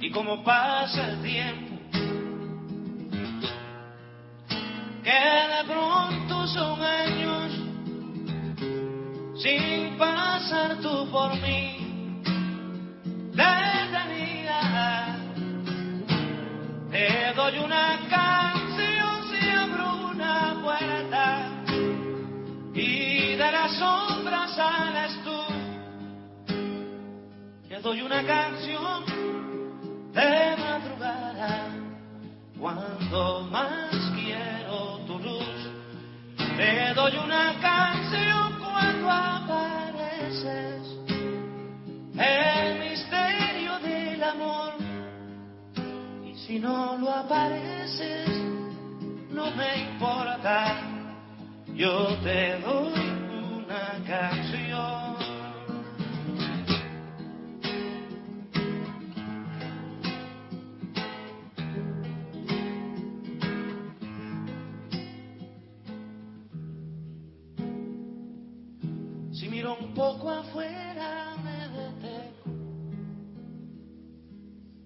Y 0.00 0.10
como 0.10 0.42
pasa 0.42 1.10
el 1.10 1.22
tiempo, 1.22 1.76
que 5.04 5.22
de 5.54 5.64
pronto 5.72 6.46
son 6.48 6.82
años 6.82 7.52
sin 9.40 9.96
pasar 9.96 10.80
tú 10.80 11.08
por 11.12 11.40
mí. 11.40 12.20
Detenida, 13.30 15.18
te 16.90 17.32
doy 17.36 17.58
una 17.58 18.00
canción 18.10 18.45
las 23.66 23.78
sombras 23.78 24.54
sales 24.54 25.18
tú. 25.24 25.40
Te 27.68 27.80
doy 27.80 28.00
una 28.00 28.22
canción 28.24 29.04
de 30.12 30.56
madrugada 30.56 31.68
cuando 32.60 33.42
más 33.50 33.90
quiero 34.14 35.00
tu 35.06 35.18
luz. 35.18 35.70
Te 36.56 36.94
doy 36.94 37.16
una 37.16 37.54
canción 37.60 38.58
cuando 38.60 39.10
apareces, 39.10 40.82
el 42.18 42.78
misterio 42.78 43.78
del 43.80 44.22
amor. 44.22 44.74
Y 46.24 46.34
si 46.36 46.60
no 46.60 46.96
lo 46.98 47.10
apareces, 47.10 48.28
no 49.30 49.50
me 49.50 49.90
importa, 49.90 50.80
yo 51.74 52.16
te 52.22 52.60
doy 52.60 53.15
canción. 54.06 55.16
Si 69.32 69.48
miro 69.48 69.76
un 69.78 69.92
poco 69.92 70.30
afuera 70.30 71.36
me 71.44 71.68
detengo. 71.68 72.46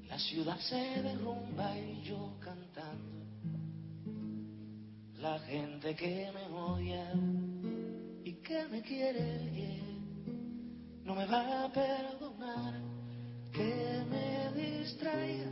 La 0.09 0.19
ciudad 0.19 0.59
se 0.59 1.03
derrumba 1.03 1.79
y 1.79 2.03
yo 2.03 2.37
cantando. 2.41 3.21
La 5.19 5.39
gente 5.41 5.95
que 5.95 6.33
me 6.33 6.47
odia 6.57 7.13
que 8.51 8.67
me 8.67 8.83
quiere 8.83 9.49
bien 9.53 11.05
no 11.05 11.15
me 11.15 11.25
va 11.25 11.67
a 11.67 11.73
perdonar 11.73 12.75
que 13.53 14.05
me 14.11 14.51
distraiga. 14.61 15.51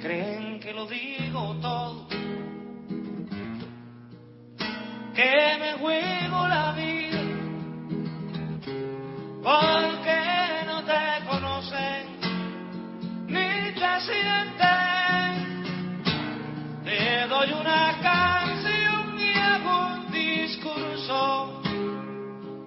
Creen 0.00 0.60
que 0.60 0.72
lo 0.72 0.86
digo 0.86 1.56
todo 1.60 2.08
que 5.18 5.34
me 5.60 5.72
juego 5.82 6.48
la 6.48 6.72
vida 6.72 7.22
porque 9.42 10.20
no 10.70 10.78
te 10.90 11.04
conocen 11.28 12.02
ni 13.26 13.74
te 13.74 13.92
sienten 14.08 15.32
te 16.82 17.28
doy 17.28 17.52
una 17.52 18.01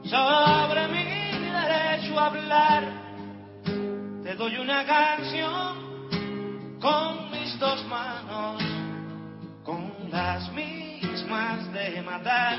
sobre 0.09 0.88
mi 0.89 1.03
derecho 1.49 2.19
a 2.19 2.25
hablar 2.27 2.83
te 4.23 4.36
doy 4.36 4.57
una 4.57 4.86
canción 4.86 6.79
con 6.81 7.31
mis 7.31 7.57
dos 7.59 7.86
manos 7.86 8.61
con 9.63 9.91
las 10.11 10.51
mismas 10.53 11.71
de 11.73 12.01
matar. 12.03 12.57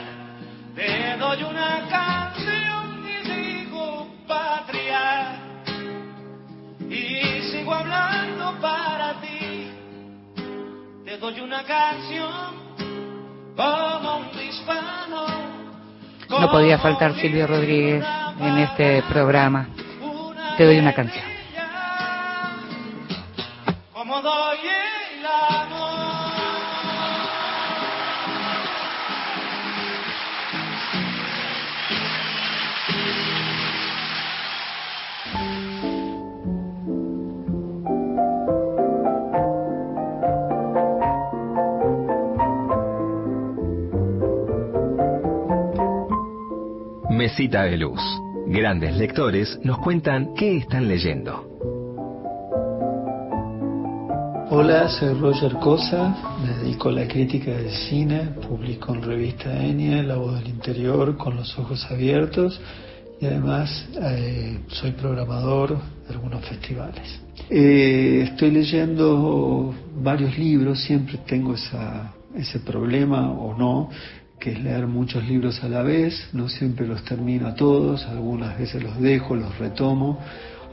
Te 0.74 1.16
doy 1.16 1.42
una 1.44 1.86
canción 1.88 3.04
y 3.06 3.28
digo 3.28 4.08
patria. 4.26 5.40
Y 6.90 7.42
sigo 7.50 7.72
hablando 7.72 8.60
para 8.60 9.20
ti. 9.20 9.70
Te 11.04 11.16
doy 11.18 11.40
una 11.40 11.62
canción 11.62 12.66
como 13.56 14.16
un 14.16 14.30
disparo. 14.36 15.25
No 16.28 16.50
podía 16.50 16.78
faltar 16.78 17.14
Silvio 17.14 17.46
Rodríguez 17.46 18.04
en 18.40 18.58
este 18.58 19.02
programa. 19.08 19.68
Te 20.56 20.64
doy 20.64 20.78
una 20.78 20.92
canción. 20.92 21.35
De. 47.48 47.78
Grandes 48.48 48.96
lectores 48.96 49.56
nos 49.62 49.78
cuentan 49.78 50.34
qué 50.34 50.56
están 50.56 50.88
leyendo. 50.88 51.44
Hola, 54.50 54.88
soy 54.88 55.14
Roger 55.14 55.52
Cosa, 55.54 56.36
me 56.42 56.56
dedico 56.56 56.88
a 56.88 56.92
la 56.92 57.06
crítica 57.06 57.52
del 57.52 57.70
cine, 57.70 58.34
publico 58.48 58.92
en 58.94 59.02
revista 59.02 59.64
Enia, 59.64 60.02
La 60.02 60.16
Voz 60.16 60.40
del 60.40 60.48
Interior, 60.48 61.16
Con 61.16 61.36
los 61.36 61.56
Ojos 61.56 61.86
Abiertos 61.88 62.60
y 63.20 63.26
además 63.26 63.88
eh, 63.94 64.58
soy 64.66 64.90
programador 64.92 65.78
de 66.08 66.14
algunos 66.14 66.44
festivales. 66.44 67.20
Eh, 67.48 68.22
estoy 68.24 68.50
leyendo 68.50 69.72
varios 70.02 70.36
libros, 70.36 70.80
siempre 70.82 71.18
tengo 71.18 71.54
ese 71.54 72.58
problema 72.58 73.30
o 73.30 73.56
no, 73.56 73.88
que 74.38 74.52
es 74.52 74.62
leer 74.62 74.86
muchos 74.86 75.26
libros 75.26 75.62
a 75.64 75.68
la 75.68 75.82
vez, 75.82 76.28
no 76.32 76.48
siempre 76.48 76.86
los 76.86 77.04
termino 77.04 77.46
a 77.46 77.54
todos, 77.54 78.04
algunas 78.06 78.58
veces 78.58 78.82
los 78.82 79.00
dejo, 79.00 79.34
los 79.34 79.58
retomo, 79.58 80.18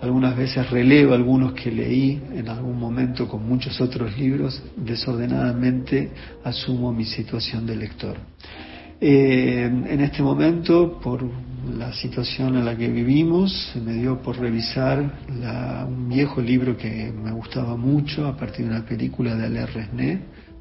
algunas 0.01 0.35
veces 0.35 0.69
relevo 0.69 1.13
algunos 1.13 1.53
que 1.53 1.71
leí 1.71 2.21
en 2.33 2.49
algún 2.49 2.77
momento 2.77 3.27
con 3.27 3.47
muchos 3.47 3.79
otros 3.79 4.17
libros, 4.17 4.61
desordenadamente 4.75 6.11
asumo 6.43 6.91
mi 6.91 7.05
situación 7.05 7.65
de 7.65 7.75
lector. 7.75 8.17
Eh, 8.99 9.63
en 9.65 10.01
este 10.01 10.21
momento, 10.21 10.99
por 11.01 11.23
la 11.77 11.93
situación 11.93 12.57
en 12.57 12.65
la 12.65 12.75
que 12.75 12.89
vivimos, 12.89 13.73
me 13.83 13.93
dio 13.93 14.21
por 14.21 14.37
revisar 14.37 15.19
la, 15.39 15.85
un 15.87 16.09
viejo 16.09 16.41
libro 16.41 16.77
que 16.77 17.11
me 17.11 17.31
gustaba 17.31 17.77
mucho 17.77 18.27
a 18.27 18.35
partir 18.35 18.65
de 18.65 18.71
una 18.71 18.85
película 18.85 19.35
de 19.35 19.45
Alain 19.45 19.67
Resnais, 19.67 20.19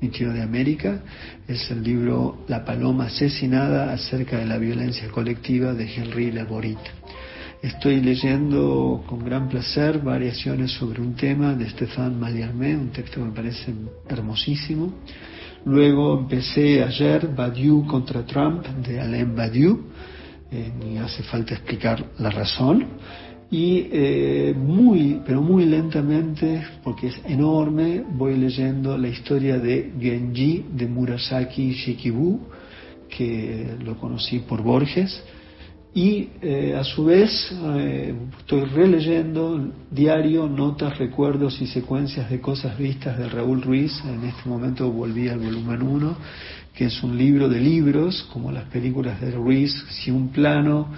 Tío 0.09 0.33
de 0.33 0.43
América. 0.43 1.01
Es 1.47 1.71
el 1.71 1.83
libro 1.83 2.45
La 2.49 2.65
paloma 2.65 3.07
asesinada 3.07 3.93
acerca 3.93 4.39
de 4.39 4.47
la 4.47 4.59
violencia 4.59 5.09
colectiva 5.09 5.73
de 5.75 5.85
Henri 5.95 6.33
Laborit. 6.33 6.79
Estoy 7.63 8.01
leyendo 8.01 9.05
con 9.07 9.25
gran 9.25 9.49
placer 9.49 10.01
variaciones 10.01 10.73
sobre 10.73 11.01
un 11.01 11.15
tema 11.15 11.55
de 11.55 11.71
Stéphane 11.71 12.17
Mallarmé, 12.17 12.77
un 12.77 12.91
texto 12.91 13.21
que 13.21 13.27
me 13.27 13.33
parece 13.33 13.73
hermosísimo. 14.09 14.93
Luego 15.65 16.19
empecé 16.19 16.83
ayer 16.83 17.29
Badiou 17.29 17.87
contra 17.87 18.27
Trump 18.27 18.67
de 18.67 19.01
Alain 19.01 19.33
Badiou, 19.37 19.79
eh, 20.51 20.73
ni 20.85 20.99
hace 20.99 21.23
falta 21.23 21.55
explicar 21.55 22.05
la 22.19 22.31
razón. 22.31 22.85
Y 23.53 23.87
eh, 23.93 24.55
muy, 24.57 25.21
pero 25.25 25.43
muy 25.43 25.67
lentamente, 25.67 26.65
porque 26.83 27.09
es 27.09 27.21
enorme, 27.27 28.03
voy 28.15 28.37
leyendo 28.37 28.99
la 28.99 29.09
historia 29.09 29.59
de 29.59 29.93
Genji 30.01 30.65
de 30.73 30.87
Murasaki 30.87 31.73
Shikibu, 31.73 32.41
que 33.09 33.77
lo 33.85 33.99
conocí 33.99 34.39
por 34.41 34.63
Borges 34.63 35.23
y 35.95 36.31
eh, 36.41 36.75
a 36.75 36.85
su 36.85 37.05
vez 37.05 37.55
eh, 37.77 38.15
estoy 38.39 38.63
releyendo 38.63 39.73
diario, 39.91 40.49
notas, 40.49 40.97
recuerdos 40.97 41.61
y 41.61 41.67
secuencias 41.67 42.31
de 42.31 42.41
cosas 42.41 42.79
vistas 42.79 43.19
de 43.19 43.29
Raúl 43.29 43.61
Ruiz. 43.61 44.03
En 44.07 44.25
este 44.25 44.49
momento 44.49 44.91
volví 44.91 45.29
al 45.29 45.39
volumen 45.41 45.83
1, 45.83 46.17
que 46.75 46.87
es 46.87 47.03
un 47.03 47.19
libro 47.19 47.51
de 47.51 47.61
libros, 47.61 48.27
como 48.33 48.51
las 48.51 48.65
películas 48.65 49.21
de 49.21 49.33
Ruiz. 49.33 49.75
Si 49.91 50.11
un 50.11 50.29
plano 50.29 50.89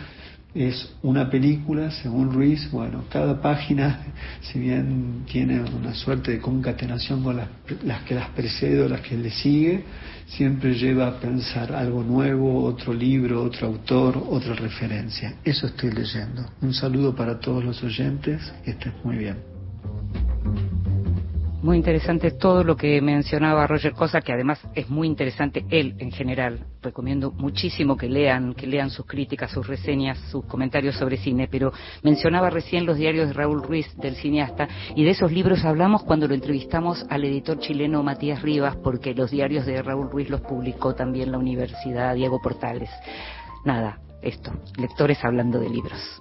es 0.54 0.94
una 1.02 1.28
película, 1.28 1.90
según 1.90 2.32
Ruiz, 2.32 2.70
bueno, 2.70 3.04
cada 3.10 3.40
página, 3.40 4.00
si 4.40 4.60
bien 4.60 5.24
tiene 5.30 5.60
una 5.60 5.94
suerte 5.94 6.32
de 6.32 6.38
concatenación 6.38 7.22
con 7.22 7.36
las, 7.36 7.48
las 7.84 8.02
que 8.02 8.14
las 8.14 8.28
precede 8.30 8.82
o 8.82 8.88
las 8.88 9.00
que 9.00 9.16
le 9.16 9.30
sigue, 9.30 9.84
siempre 10.26 10.74
lleva 10.74 11.08
a 11.08 11.20
pensar 11.20 11.72
algo 11.72 12.02
nuevo, 12.02 12.64
otro 12.64 12.92
libro, 12.92 13.42
otro 13.42 13.66
autor, 13.66 14.22
otra 14.28 14.54
referencia. 14.54 15.34
Eso 15.44 15.66
estoy 15.66 15.90
leyendo. 15.90 16.44
Un 16.62 16.72
saludo 16.72 17.14
para 17.14 17.40
todos 17.40 17.64
los 17.64 17.82
oyentes, 17.82 18.40
que 18.64 18.72
estés 18.72 18.92
muy 19.02 19.16
bien. 19.16 19.53
Muy 21.64 21.78
interesante 21.78 22.30
todo 22.32 22.62
lo 22.62 22.76
que 22.76 23.00
mencionaba 23.00 23.66
Roger 23.66 23.94
Cosa, 23.94 24.20
que 24.20 24.34
además 24.34 24.60
es 24.74 24.90
muy 24.90 25.08
interesante 25.08 25.64
él 25.70 25.94
en 25.98 26.12
general. 26.12 26.66
Recomiendo 26.82 27.32
muchísimo 27.32 27.96
que 27.96 28.06
lean, 28.06 28.52
que 28.52 28.66
lean 28.66 28.90
sus 28.90 29.06
críticas, 29.06 29.50
sus 29.50 29.66
reseñas, 29.66 30.18
sus 30.30 30.44
comentarios 30.44 30.94
sobre 30.96 31.16
cine. 31.16 31.48
Pero 31.50 31.72
mencionaba 32.02 32.50
recién 32.50 32.84
los 32.84 32.98
diarios 32.98 33.28
de 33.28 33.32
Raúl 33.32 33.62
Ruiz, 33.62 33.96
del 33.96 34.14
cineasta, 34.16 34.68
y 34.94 35.04
de 35.04 35.12
esos 35.12 35.32
libros 35.32 35.64
hablamos 35.64 36.02
cuando 36.02 36.28
lo 36.28 36.34
entrevistamos 36.34 37.06
al 37.08 37.24
editor 37.24 37.58
chileno 37.58 38.02
Matías 38.02 38.42
Rivas, 38.42 38.76
porque 38.84 39.14
los 39.14 39.30
diarios 39.30 39.64
de 39.64 39.80
Raúl 39.80 40.10
Ruiz 40.10 40.28
los 40.28 40.42
publicó 40.42 40.94
también 40.94 41.32
la 41.32 41.38
Universidad 41.38 42.14
Diego 42.14 42.42
Portales. 42.42 42.90
Nada, 43.64 44.00
esto, 44.20 44.52
lectores 44.76 45.24
hablando 45.24 45.58
de 45.60 45.70
libros. 45.70 46.20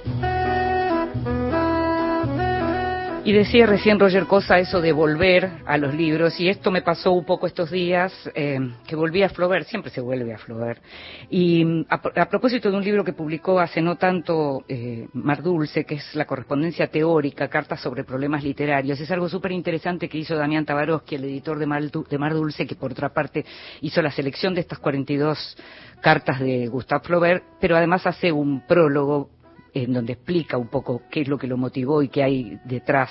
Y 3.23 3.33
decía 3.33 3.67
recién 3.67 3.99
Roger 3.99 4.25
Cosa 4.25 4.57
eso 4.57 4.81
de 4.81 4.91
volver 4.91 5.47
a 5.67 5.77
los 5.77 5.93
libros, 5.93 6.39
y 6.39 6.49
esto 6.49 6.71
me 6.71 6.81
pasó 6.81 7.11
un 7.11 7.23
poco 7.23 7.45
estos 7.45 7.69
días, 7.69 8.11
eh, 8.33 8.59
que 8.87 8.95
volví 8.95 9.21
a 9.21 9.29
Flaubert, 9.29 9.67
siempre 9.67 9.91
se 9.91 10.01
vuelve 10.01 10.33
a 10.33 10.39
Flaubert. 10.39 10.81
Y 11.29 11.85
a, 11.87 12.25
propósito 12.27 12.71
de 12.71 12.77
un 12.77 12.83
libro 12.83 13.03
que 13.03 13.13
publicó 13.13 13.59
hace 13.59 13.79
no 13.79 13.95
tanto 13.95 14.63
eh, 14.67 15.07
Mar 15.13 15.43
Dulce, 15.43 15.85
que 15.85 15.95
es 15.95 16.15
la 16.15 16.25
correspondencia 16.25 16.87
teórica, 16.87 17.47
cartas 17.47 17.79
sobre 17.79 18.03
problemas 18.03 18.43
literarios, 18.43 18.99
es 18.99 19.11
algo 19.11 19.29
súper 19.29 19.51
interesante 19.51 20.09
que 20.09 20.17
hizo 20.17 20.35
Damián 20.35 20.65
Tabarovsky, 20.65 21.13
el 21.13 21.25
editor 21.25 21.59
de 21.59 21.67
Mar, 21.67 21.83
de 21.83 22.17
Mar 22.17 22.33
Dulce, 22.33 22.65
que 22.65 22.75
por 22.75 22.91
otra 22.91 23.09
parte 23.09 23.45
hizo 23.81 24.01
la 24.01 24.09
selección 24.09 24.55
de 24.55 24.61
estas 24.61 24.79
42 24.79 25.57
cartas 26.01 26.39
de 26.39 26.65
Gustave 26.69 27.05
Flaubert, 27.05 27.43
pero 27.59 27.77
además 27.77 28.07
hace 28.07 28.31
un 28.31 28.65
prólogo 28.65 29.29
en 29.73 29.93
donde 29.93 30.13
explica 30.13 30.57
un 30.57 30.67
poco 30.67 31.03
qué 31.09 31.21
es 31.21 31.27
lo 31.27 31.37
que 31.37 31.47
lo 31.47 31.57
motivó 31.57 32.01
y 32.01 32.09
qué 32.09 32.23
hay 32.23 32.59
detrás 32.65 33.09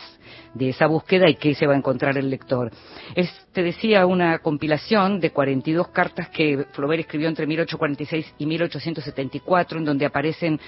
de 0.54 0.70
esa 0.70 0.86
búsqueda 0.86 1.28
y 1.28 1.36
qué 1.36 1.54
se 1.54 1.66
va 1.66 1.74
a 1.74 1.76
encontrar 1.76 2.18
el 2.18 2.28
lector. 2.28 2.70
Es, 3.14 3.30
te 3.52 3.62
decía, 3.62 4.06
una 4.06 4.40
compilación 4.40 5.20
de 5.20 5.30
42 5.30 5.88
cartas 5.88 6.28
que 6.28 6.66
Flaubert 6.72 7.00
escribió 7.00 7.28
entre 7.28 7.46
1846 7.46 8.34
y 8.38 8.46
1874, 8.46 9.78
en 9.78 9.84
donde 9.84 10.06
aparecen 10.06 10.60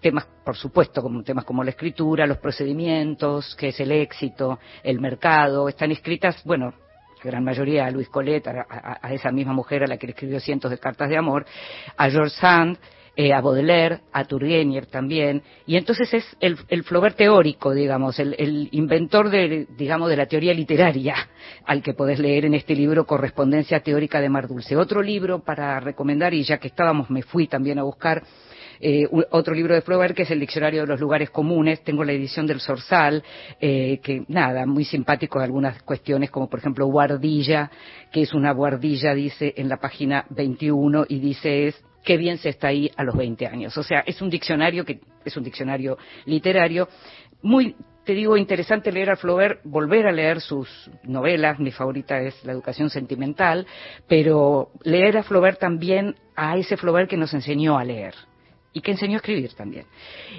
temas, 0.00 0.26
por 0.44 0.56
supuesto, 0.56 1.02
como 1.02 1.22
temas 1.22 1.44
como 1.44 1.64
la 1.64 1.70
escritura, 1.70 2.26
los 2.26 2.38
procedimientos, 2.38 3.54
qué 3.56 3.68
es 3.68 3.80
el 3.80 3.92
éxito, 3.92 4.58
el 4.82 5.00
mercado. 5.00 5.68
Están 5.68 5.90
escritas, 5.90 6.42
bueno, 6.44 6.72
gran 7.22 7.44
mayoría 7.44 7.86
a 7.86 7.90
Luis 7.90 8.08
Colette, 8.08 8.48
a, 8.48 9.12
esa 9.12 9.30
misma 9.30 9.52
mujer 9.52 9.82
a 9.82 9.86
la 9.86 9.96
que 9.96 10.06
le 10.06 10.12
escribió 10.12 10.40
cientos 10.40 10.70
de 10.70 10.78
cartas 10.78 11.08
de 11.08 11.16
amor, 11.16 11.44
a 11.96 12.08
George 12.08 12.36
Sand, 12.36 12.78
eh, 13.16 13.32
a 13.32 13.40
Baudelaire, 13.40 14.00
a 14.12 14.24
Turgenev 14.24 14.86
también, 14.86 15.42
y 15.66 15.76
entonces 15.76 16.12
es 16.14 16.24
el, 16.40 16.56
el 16.68 16.84
Flaubert 16.84 17.16
teórico, 17.16 17.74
digamos, 17.74 18.18
el, 18.18 18.34
el, 18.38 18.68
inventor 18.72 19.30
de, 19.30 19.66
digamos, 19.76 20.08
de 20.08 20.16
la 20.16 20.26
teoría 20.26 20.54
literaria, 20.54 21.14
al 21.66 21.82
que 21.82 21.94
podés 21.94 22.18
leer 22.18 22.44
en 22.44 22.54
este 22.54 22.74
libro 22.74 23.06
Correspondencia 23.06 23.80
Teórica 23.80 24.20
de 24.20 24.28
Mar 24.28 24.48
Dulce. 24.48 24.76
Otro 24.76 25.02
libro 25.02 25.40
para 25.40 25.80
recomendar, 25.80 26.34
y 26.34 26.42
ya 26.42 26.58
que 26.58 26.68
estábamos, 26.68 27.10
me 27.10 27.22
fui 27.22 27.46
también 27.46 27.78
a 27.78 27.82
buscar, 27.82 28.22
eh, 28.82 29.06
otro 29.30 29.54
libro 29.54 29.74
de 29.74 29.82
Flaubert 29.82 30.16
que 30.16 30.22
es 30.22 30.30
el 30.30 30.40
Diccionario 30.40 30.80
de 30.80 30.86
los 30.86 31.00
Lugares 31.00 31.28
Comunes. 31.28 31.84
Tengo 31.84 32.02
la 32.02 32.12
edición 32.12 32.46
del 32.46 32.60
Sorsal, 32.60 33.22
eh, 33.60 34.00
que 34.02 34.24
nada, 34.28 34.64
muy 34.64 34.84
simpático 34.84 35.38
algunas 35.38 35.82
cuestiones, 35.82 36.30
como 36.30 36.48
por 36.48 36.60
ejemplo 36.60 36.86
guardilla, 36.86 37.70
que 38.10 38.22
es 38.22 38.32
una 38.32 38.52
guardilla, 38.52 39.14
dice 39.14 39.52
en 39.56 39.68
la 39.68 39.76
página 39.76 40.24
21, 40.30 41.04
y 41.08 41.18
dice 41.18 41.68
es 41.68 41.84
qué 42.04 42.16
bien 42.16 42.38
se 42.38 42.48
está 42.48 42.68
ahí 42.68 42.90
a 42.96 43.04
los 43.04 43.16
20 43.16 43.46
años. 43.46 43.76
O 43.76 43.82
sea, 43.82 44.00
es 44.00 44.20
un 44.22 44.30
diccionario 44.30 44.84
que 44.84 45.00
es 45.24 45.36
un 45.36 45.44
diccionario 45.44 45.98
literario. 46.26 46.88
Muy 47.42 47.74
te 48.04 48.14
digo, 48.14 48.36
interesante 48.36 48.90
leer 48.90 49.10
a 49.10 49.16
Flaubert, 49.16 49.60
volver 49.62 50.06
a 50.06 50.12
leer 50.12 50.40
sus 50.40 50.90
novelas, 51.04 51.58
mi 51.58 51.70
favorita 51.70 52.20
es 52.20 52.44
La 52.44 52.52
educación 52.52 52.90
sentimental, 52.90 53.66
pero 54.08 54.70
leer 54.82 55.18
a 55.18 55.22
Flaubert 55.22 55.60
también 55.60 56.16
a 56.34 56.56
ese 56.56 56.76
Flaubert 56.76 57.08
que 57.08 57.16
nos 57.16 57.34
enseñó 57.34 57.78
a 57.78 57.84
leer 57.84 58.14
y 58.72 58.80
que 58.80 58.92
enseñó 58.92 59.14
a 59.14 59.16
escribir 59.16 59.52
también. 59.54 59.86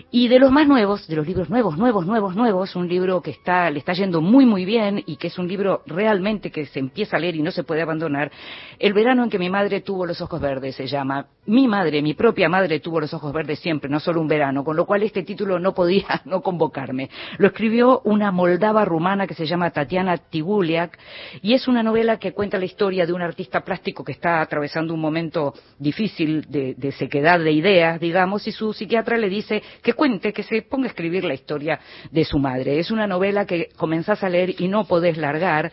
Y 0.09 0.27
de 0.29 0.39
los 0.39 0.51
más 0.51 0.67
nuevos, 0.67 1.07
de 1.07 1.15
los 1.15 1.27
libros 1.27 1.49
nuevos, 1.49 1.77
nuevos, 1.77 2.05
nuevos, 2.05 2.35
nuevos, 2.35 2.75
un 2.75 2.87
libro 2.87 3.21
que 3.21 3.31
está, 3.31 3.69
le 3.69 3.79
está 3.79 3.93
yendo 3.93 4.21
muy, 4.21 4.45
muy 4.45 4.63
bien 4.63 5.03
y 5.05 5.17
que 5.17 5.27
es 5.27 5.37
un 5.37 5.47
libro 5.47 5.81
realmente 5.85 6.49
que 6.49 6.65
se 6.65 6.79
empieza 6.79 7.17
a 7.17 7.19
leer 7.19 7.35
y 7.35 7.41
no 7.41 7.51
se 7.51 7.63
puede 7.63 7.81
abandonar, 7.81 8.31
El 8.79 8.93
verano 8.93 9.23
en 9.23 9.29
que 9.29 9.37
mi 9.37 9.49
madre 9.49 9.81
tuvo 9.81 10.05
los 10.05 10.21
ojos 10.21 10.39
verdes 10.39 10.75
se 10.75 10.87
llama. 10.87 11.27
Mi 11.45 11.67
madre, 11.67 12.01
mi 12.01 12.13
propia 12.13 12.47
madre 12.47 12.79
tuvo 12.79 13.01
los 13.01 13.13
ojos 13.13 13.33
verdes 13.33 13.59
siempre, 13.59 13.89
no 13.89 13.99
solo 13.99 14.21
un 14.21 14.27
verano, 14.27 14.63
con 14.63 14.77
lo 14.77 14.85
cual 14.85 15.03
este 15.03 15.23
título 15.23 15.59
no 15.59 15.73
podía 15.73 16.21
no 16.25 16.41
convocarme. 16.41 17.09
Lo 17.37 17.47
escribió 17.47 18.01
una 18.05 18.31
moldava 18.31 18.85
rumana 18.85 19.27
que 19.27 19.33
se 19.33 19.45
llama 19.45 19.71
Tatiana 19.71 20.17
Tiguliak 20.17 20.97
y 21.41 21.53
es 21.53 21.67
una 21.67 21.83
novela 21.83 22.17
que 22.17 22.31
cuenta 22.31 22.57
la 22.57 22.65
historia 22.65 23.05
de 23.05 23.13
un 23.13 23.21
artista 23.21 23.61
plástico 23.61 24.03
que 24.05 24.13
está 24.13 24.41
atravesando 24.41 24.93
un 24.93 25.01
momento 25.01 25.53
difícil 25.77 26.45
de, 26.49 26.75
de 26.75 26.91
sequedad 26.93 27.39
de 27.39 27.51
ideas, 27.51 27.99
digamos, 27.99 28.20
y 28.45 28.51
su 28.51 28.73
psiquiatra 28.73 29.17
le 29.17 29.29
dice 29.29 29.61
que 29.81 29.93
cuente, 29.93 30.31
que 30.31 30.43
se 30.43 30.61
ponga 30.61 30.85
a 30.85 30.89
escribir 30.89 31.23
la 31.23 31.33
historia 31.33 31.79
de 32.11 32.23
su 32.23 32.37
madre. 32.37 32.79
Es 32.79 32.91
una 32.91 33.07
novela 33.07 33.45
que 33.45 33.69
comenzás 33.75 34.23
a 34.23 34.29
leer 34.29 34.55
y 34.61 34.67
no 34.67 34.85
podés 34.85 35.17
largar. 35.17 35.71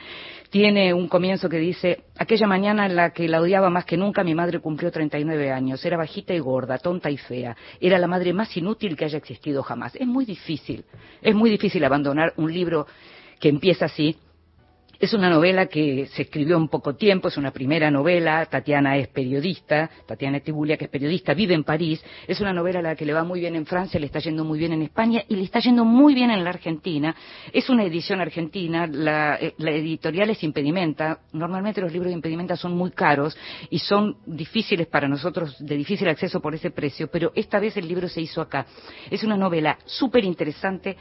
Tiene 0.51 0.94
un 0.94 1.09
comienzo 1.09 1.49
que 1.49 1.59
dice, 1.59 2.05
aquella 2.16 2.46
mañana 2.46 2.86
en 2.86 2.96
la 2.96 3.11
que 3.11 3.28
la 3.28 3.40
odiaba 3.40 3.68
más 3.68 3.84
que 3.84 3.99
nunca, 3.99 4.24
mi 4.24 4.34
madre 4.34 4.61
cumplió 4.61 4.90
39 4.90 5.53
años. 5.53 5.84
Era 5.84 5.99
bajita 5.99 6.32
y 6.32 6.38
gorda, 6.38 6.78
tonta 6.78 7.11
y 7.11 7.18
fea. 7.18 7.55
Era 7.80 7.99
la 7.99 8.07
madre 8.07 8.32
más 8.32 8.57
inútil 8.57 8.96
que 8.96 9.05
haya 9.05 9.18
existido 9.18 9.62
jamás. 9.62 9.94
Es 9.96 10.07
muy 10.07 10.24
difícil, 10.24 10.84
es 11.20 11.34
muy 11.34 11.51
difícil 11.51 11.84
abandonar 11.84 12.32
un 12.36 12.53
libro 12.53 12.86
que 13.38 13.51
empieza 13.51 13.84
así 13.84 14.16
es 15.01 15.12
una 15.12 15.30
novela 15.30 15.66
que 15.66 16.07
se 16.09 16.22
escribió 16.22 16.57
en 16.57 16.68
poco 16.68 16.96
tiempo, 16.96 17.28
es 17.28 17.36
una 17.36 17.53
primera 17.53 17.90
novela, 17.90 18.44
Tatiana 18.46 18.96
es 18.96 19.07
periodista, 19.09 19.88
Tatiana 20.07 20.40
Tibulia 20.40 20.76
que 20.76 20.86
es 20.86 20.90
periodista, 20.90 21.34
vive 21.34 21.55
en 21.55 21.62
París, 21.62 22.03
es 22.26 22.40
una 22.40 22.53
novela 22.53 22.80
a 22.80 22.82
la 22.82 22.96
que 22.96 23.05
le 23.05 23.12
va 23.12 23.22
muy 23.22 23.38
bien 23.38 23.55
en 23.55 23.64
Francia, 23.64 24.01
le 24.01 24.07
está 24.07 24.18
yendo 24.18 24.44
muy 24.44 24.59
bien 24.59 24.72
en 24.72 24.82
España 24.82 25.22
y 25.28 25.36
le 25.36 25.44
está 25.44 25.61
yendo 25.61 25.84
muy 25.84 26.14
bien 26.14 26.30
en 26.30 26.42
la 26.42 26.51
Argentina. 26.51 27.14
Es 27.53 27.70
una 27.70 27.84
edición 27.84 28.20
argentina, 28.20 28.88
la, 28.88 29.36
eh, 29.36 29.55
editorial 29.59 30.30
es 30.30 30.42
Impedimenta, 30.42 31.20
normalmente 31.32 31.80
los 31.80 31.92
libros 31.92 32.09
de 32.09 32.14
Impedimenta 32.14 32.57
son 32.57 32.76
muy 32.76 32.90
caros 32.90 33.36
y 33.70 33.78
son 33.78 34.16
difíciles 34.26 34.88
para 34.88 35.07
nosotros, 35.07 35.57
de 35.61 35.76
difícil 35.76 36.09
acceso 36.09 36.40
por 36.40 36.57
ese 36.57 36.72
precio, 36.72 37.09
pero 37.09 37.30
esta 37.36 37.61
vez 37.61 37.76
el 37.76 37.86
libro 37.86 38.09
se 38.09 38.20
hizo 38.20 38.40
acá. 38.40 38.66
Es 39.11 39.22
una 39.22 39.36
novela 39.36 39.78
súper 39.84 40.24
interesante, 40.24 40.96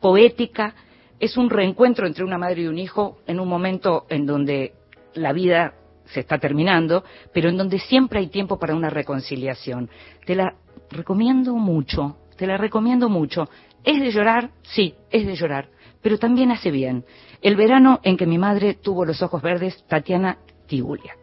poética, 0.00 0.74
es 1.20 1.36
un 1.36 1.50
reencuentro 1.50 2.06
entre 2.06 2.24
una 2.24 2.38
madre 2.38 2.62
y 2.62 2.66
un 2.66 2.78
hijo 2.78 3.18
en 3.26 3.38
un 3.38 3.46
momento 3.46 4.06
en 4.08 4.26
donde 4.26 4.72
la 5.14 5.32
vida 5.32 5.74
se 6.06 6.20
está 6.20 6.38
terminando, 6.38 7.04
pero 7.32 7.50
en 7.50 7.56
donde 7.56 7.78
siempre 7.78 8.18
hay 8.18 8.28
tiempo 8.28 8.58
para 8.58 8.74
una 8.74 8.90
reconciliación. 8.90 9.90
Te 10.24 10.34
la 10.34 10.56
recomiendo 10.90 11.54
mucho, 11.54 12.16
te 12.36 12.46
la 12.46 12.56
recomiendo 12.56 13.08
mucho. 13.08 13.48
¿Es 13.84 14.00
de 14.00 14.10
llorar? 14.10 14.50
Sí, 14.62 14.94
es 15.10 15.26
de 15.26 15.36
llorar, 15.36 15.68
pero 16.02 16.18
también 16.18 16.50
hace 16.50 16.70
bien. 16.70 17.04
El 17.42 17.54
verano 17.54 18.00
en 18.02 18.16
que 18.16 18.26
mi 18.26 18.38
madre 18.38 18.74
tuvo 18.74 19.04
los 19.04 19.22
ojos 19.22 19.42
verdes, 19.42 19.84
Tatiana 19.86 20.38
Tibuliak. 20.66 21.19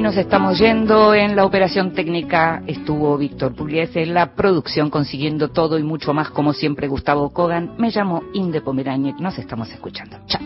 Nos 0.00 0.16
estamos 0.16 0.58
yendo. 0.58 1.14
En 1.14 1.36
la 1.36 1.44
operación 1.44 1.92
técnica 1.92 2.62
estuvo 2.66 3.16
Víctor 3.18 3.54
Pugliese, 3.54 4.02
en 4.02 4.14
la 4.14 4.34
producción 4.34 4.88
consiguiendo 4.88 5.50
todo 5.50 5.78
y 5.78 5.82
mucho 5.82 6.14
más, 6.14 6.30
como 6.30 6.54
siempre, 6.54 6.88
Gustavo 6.88 7.30
Kogan. 7.32 7.74
Me 7.76 7.90
llamo 7.90 8.22
Inde 8.32 8.62
Pomeraniec. 8.62 9.20
Nos 9.20 9.38
estamos 9.38 9.70
escuchando. 9.70 10.16
Chao. 10.26 10.40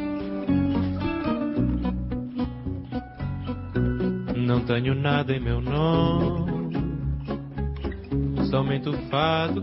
Não 4.36 4.60
tenho 4.66 4.94
nada 4.94 5.32
em 5.32 5.40
meu 5.40 5.60
nome, 5.60 6.70
somente 8.50 8.88
o 8.88 8.96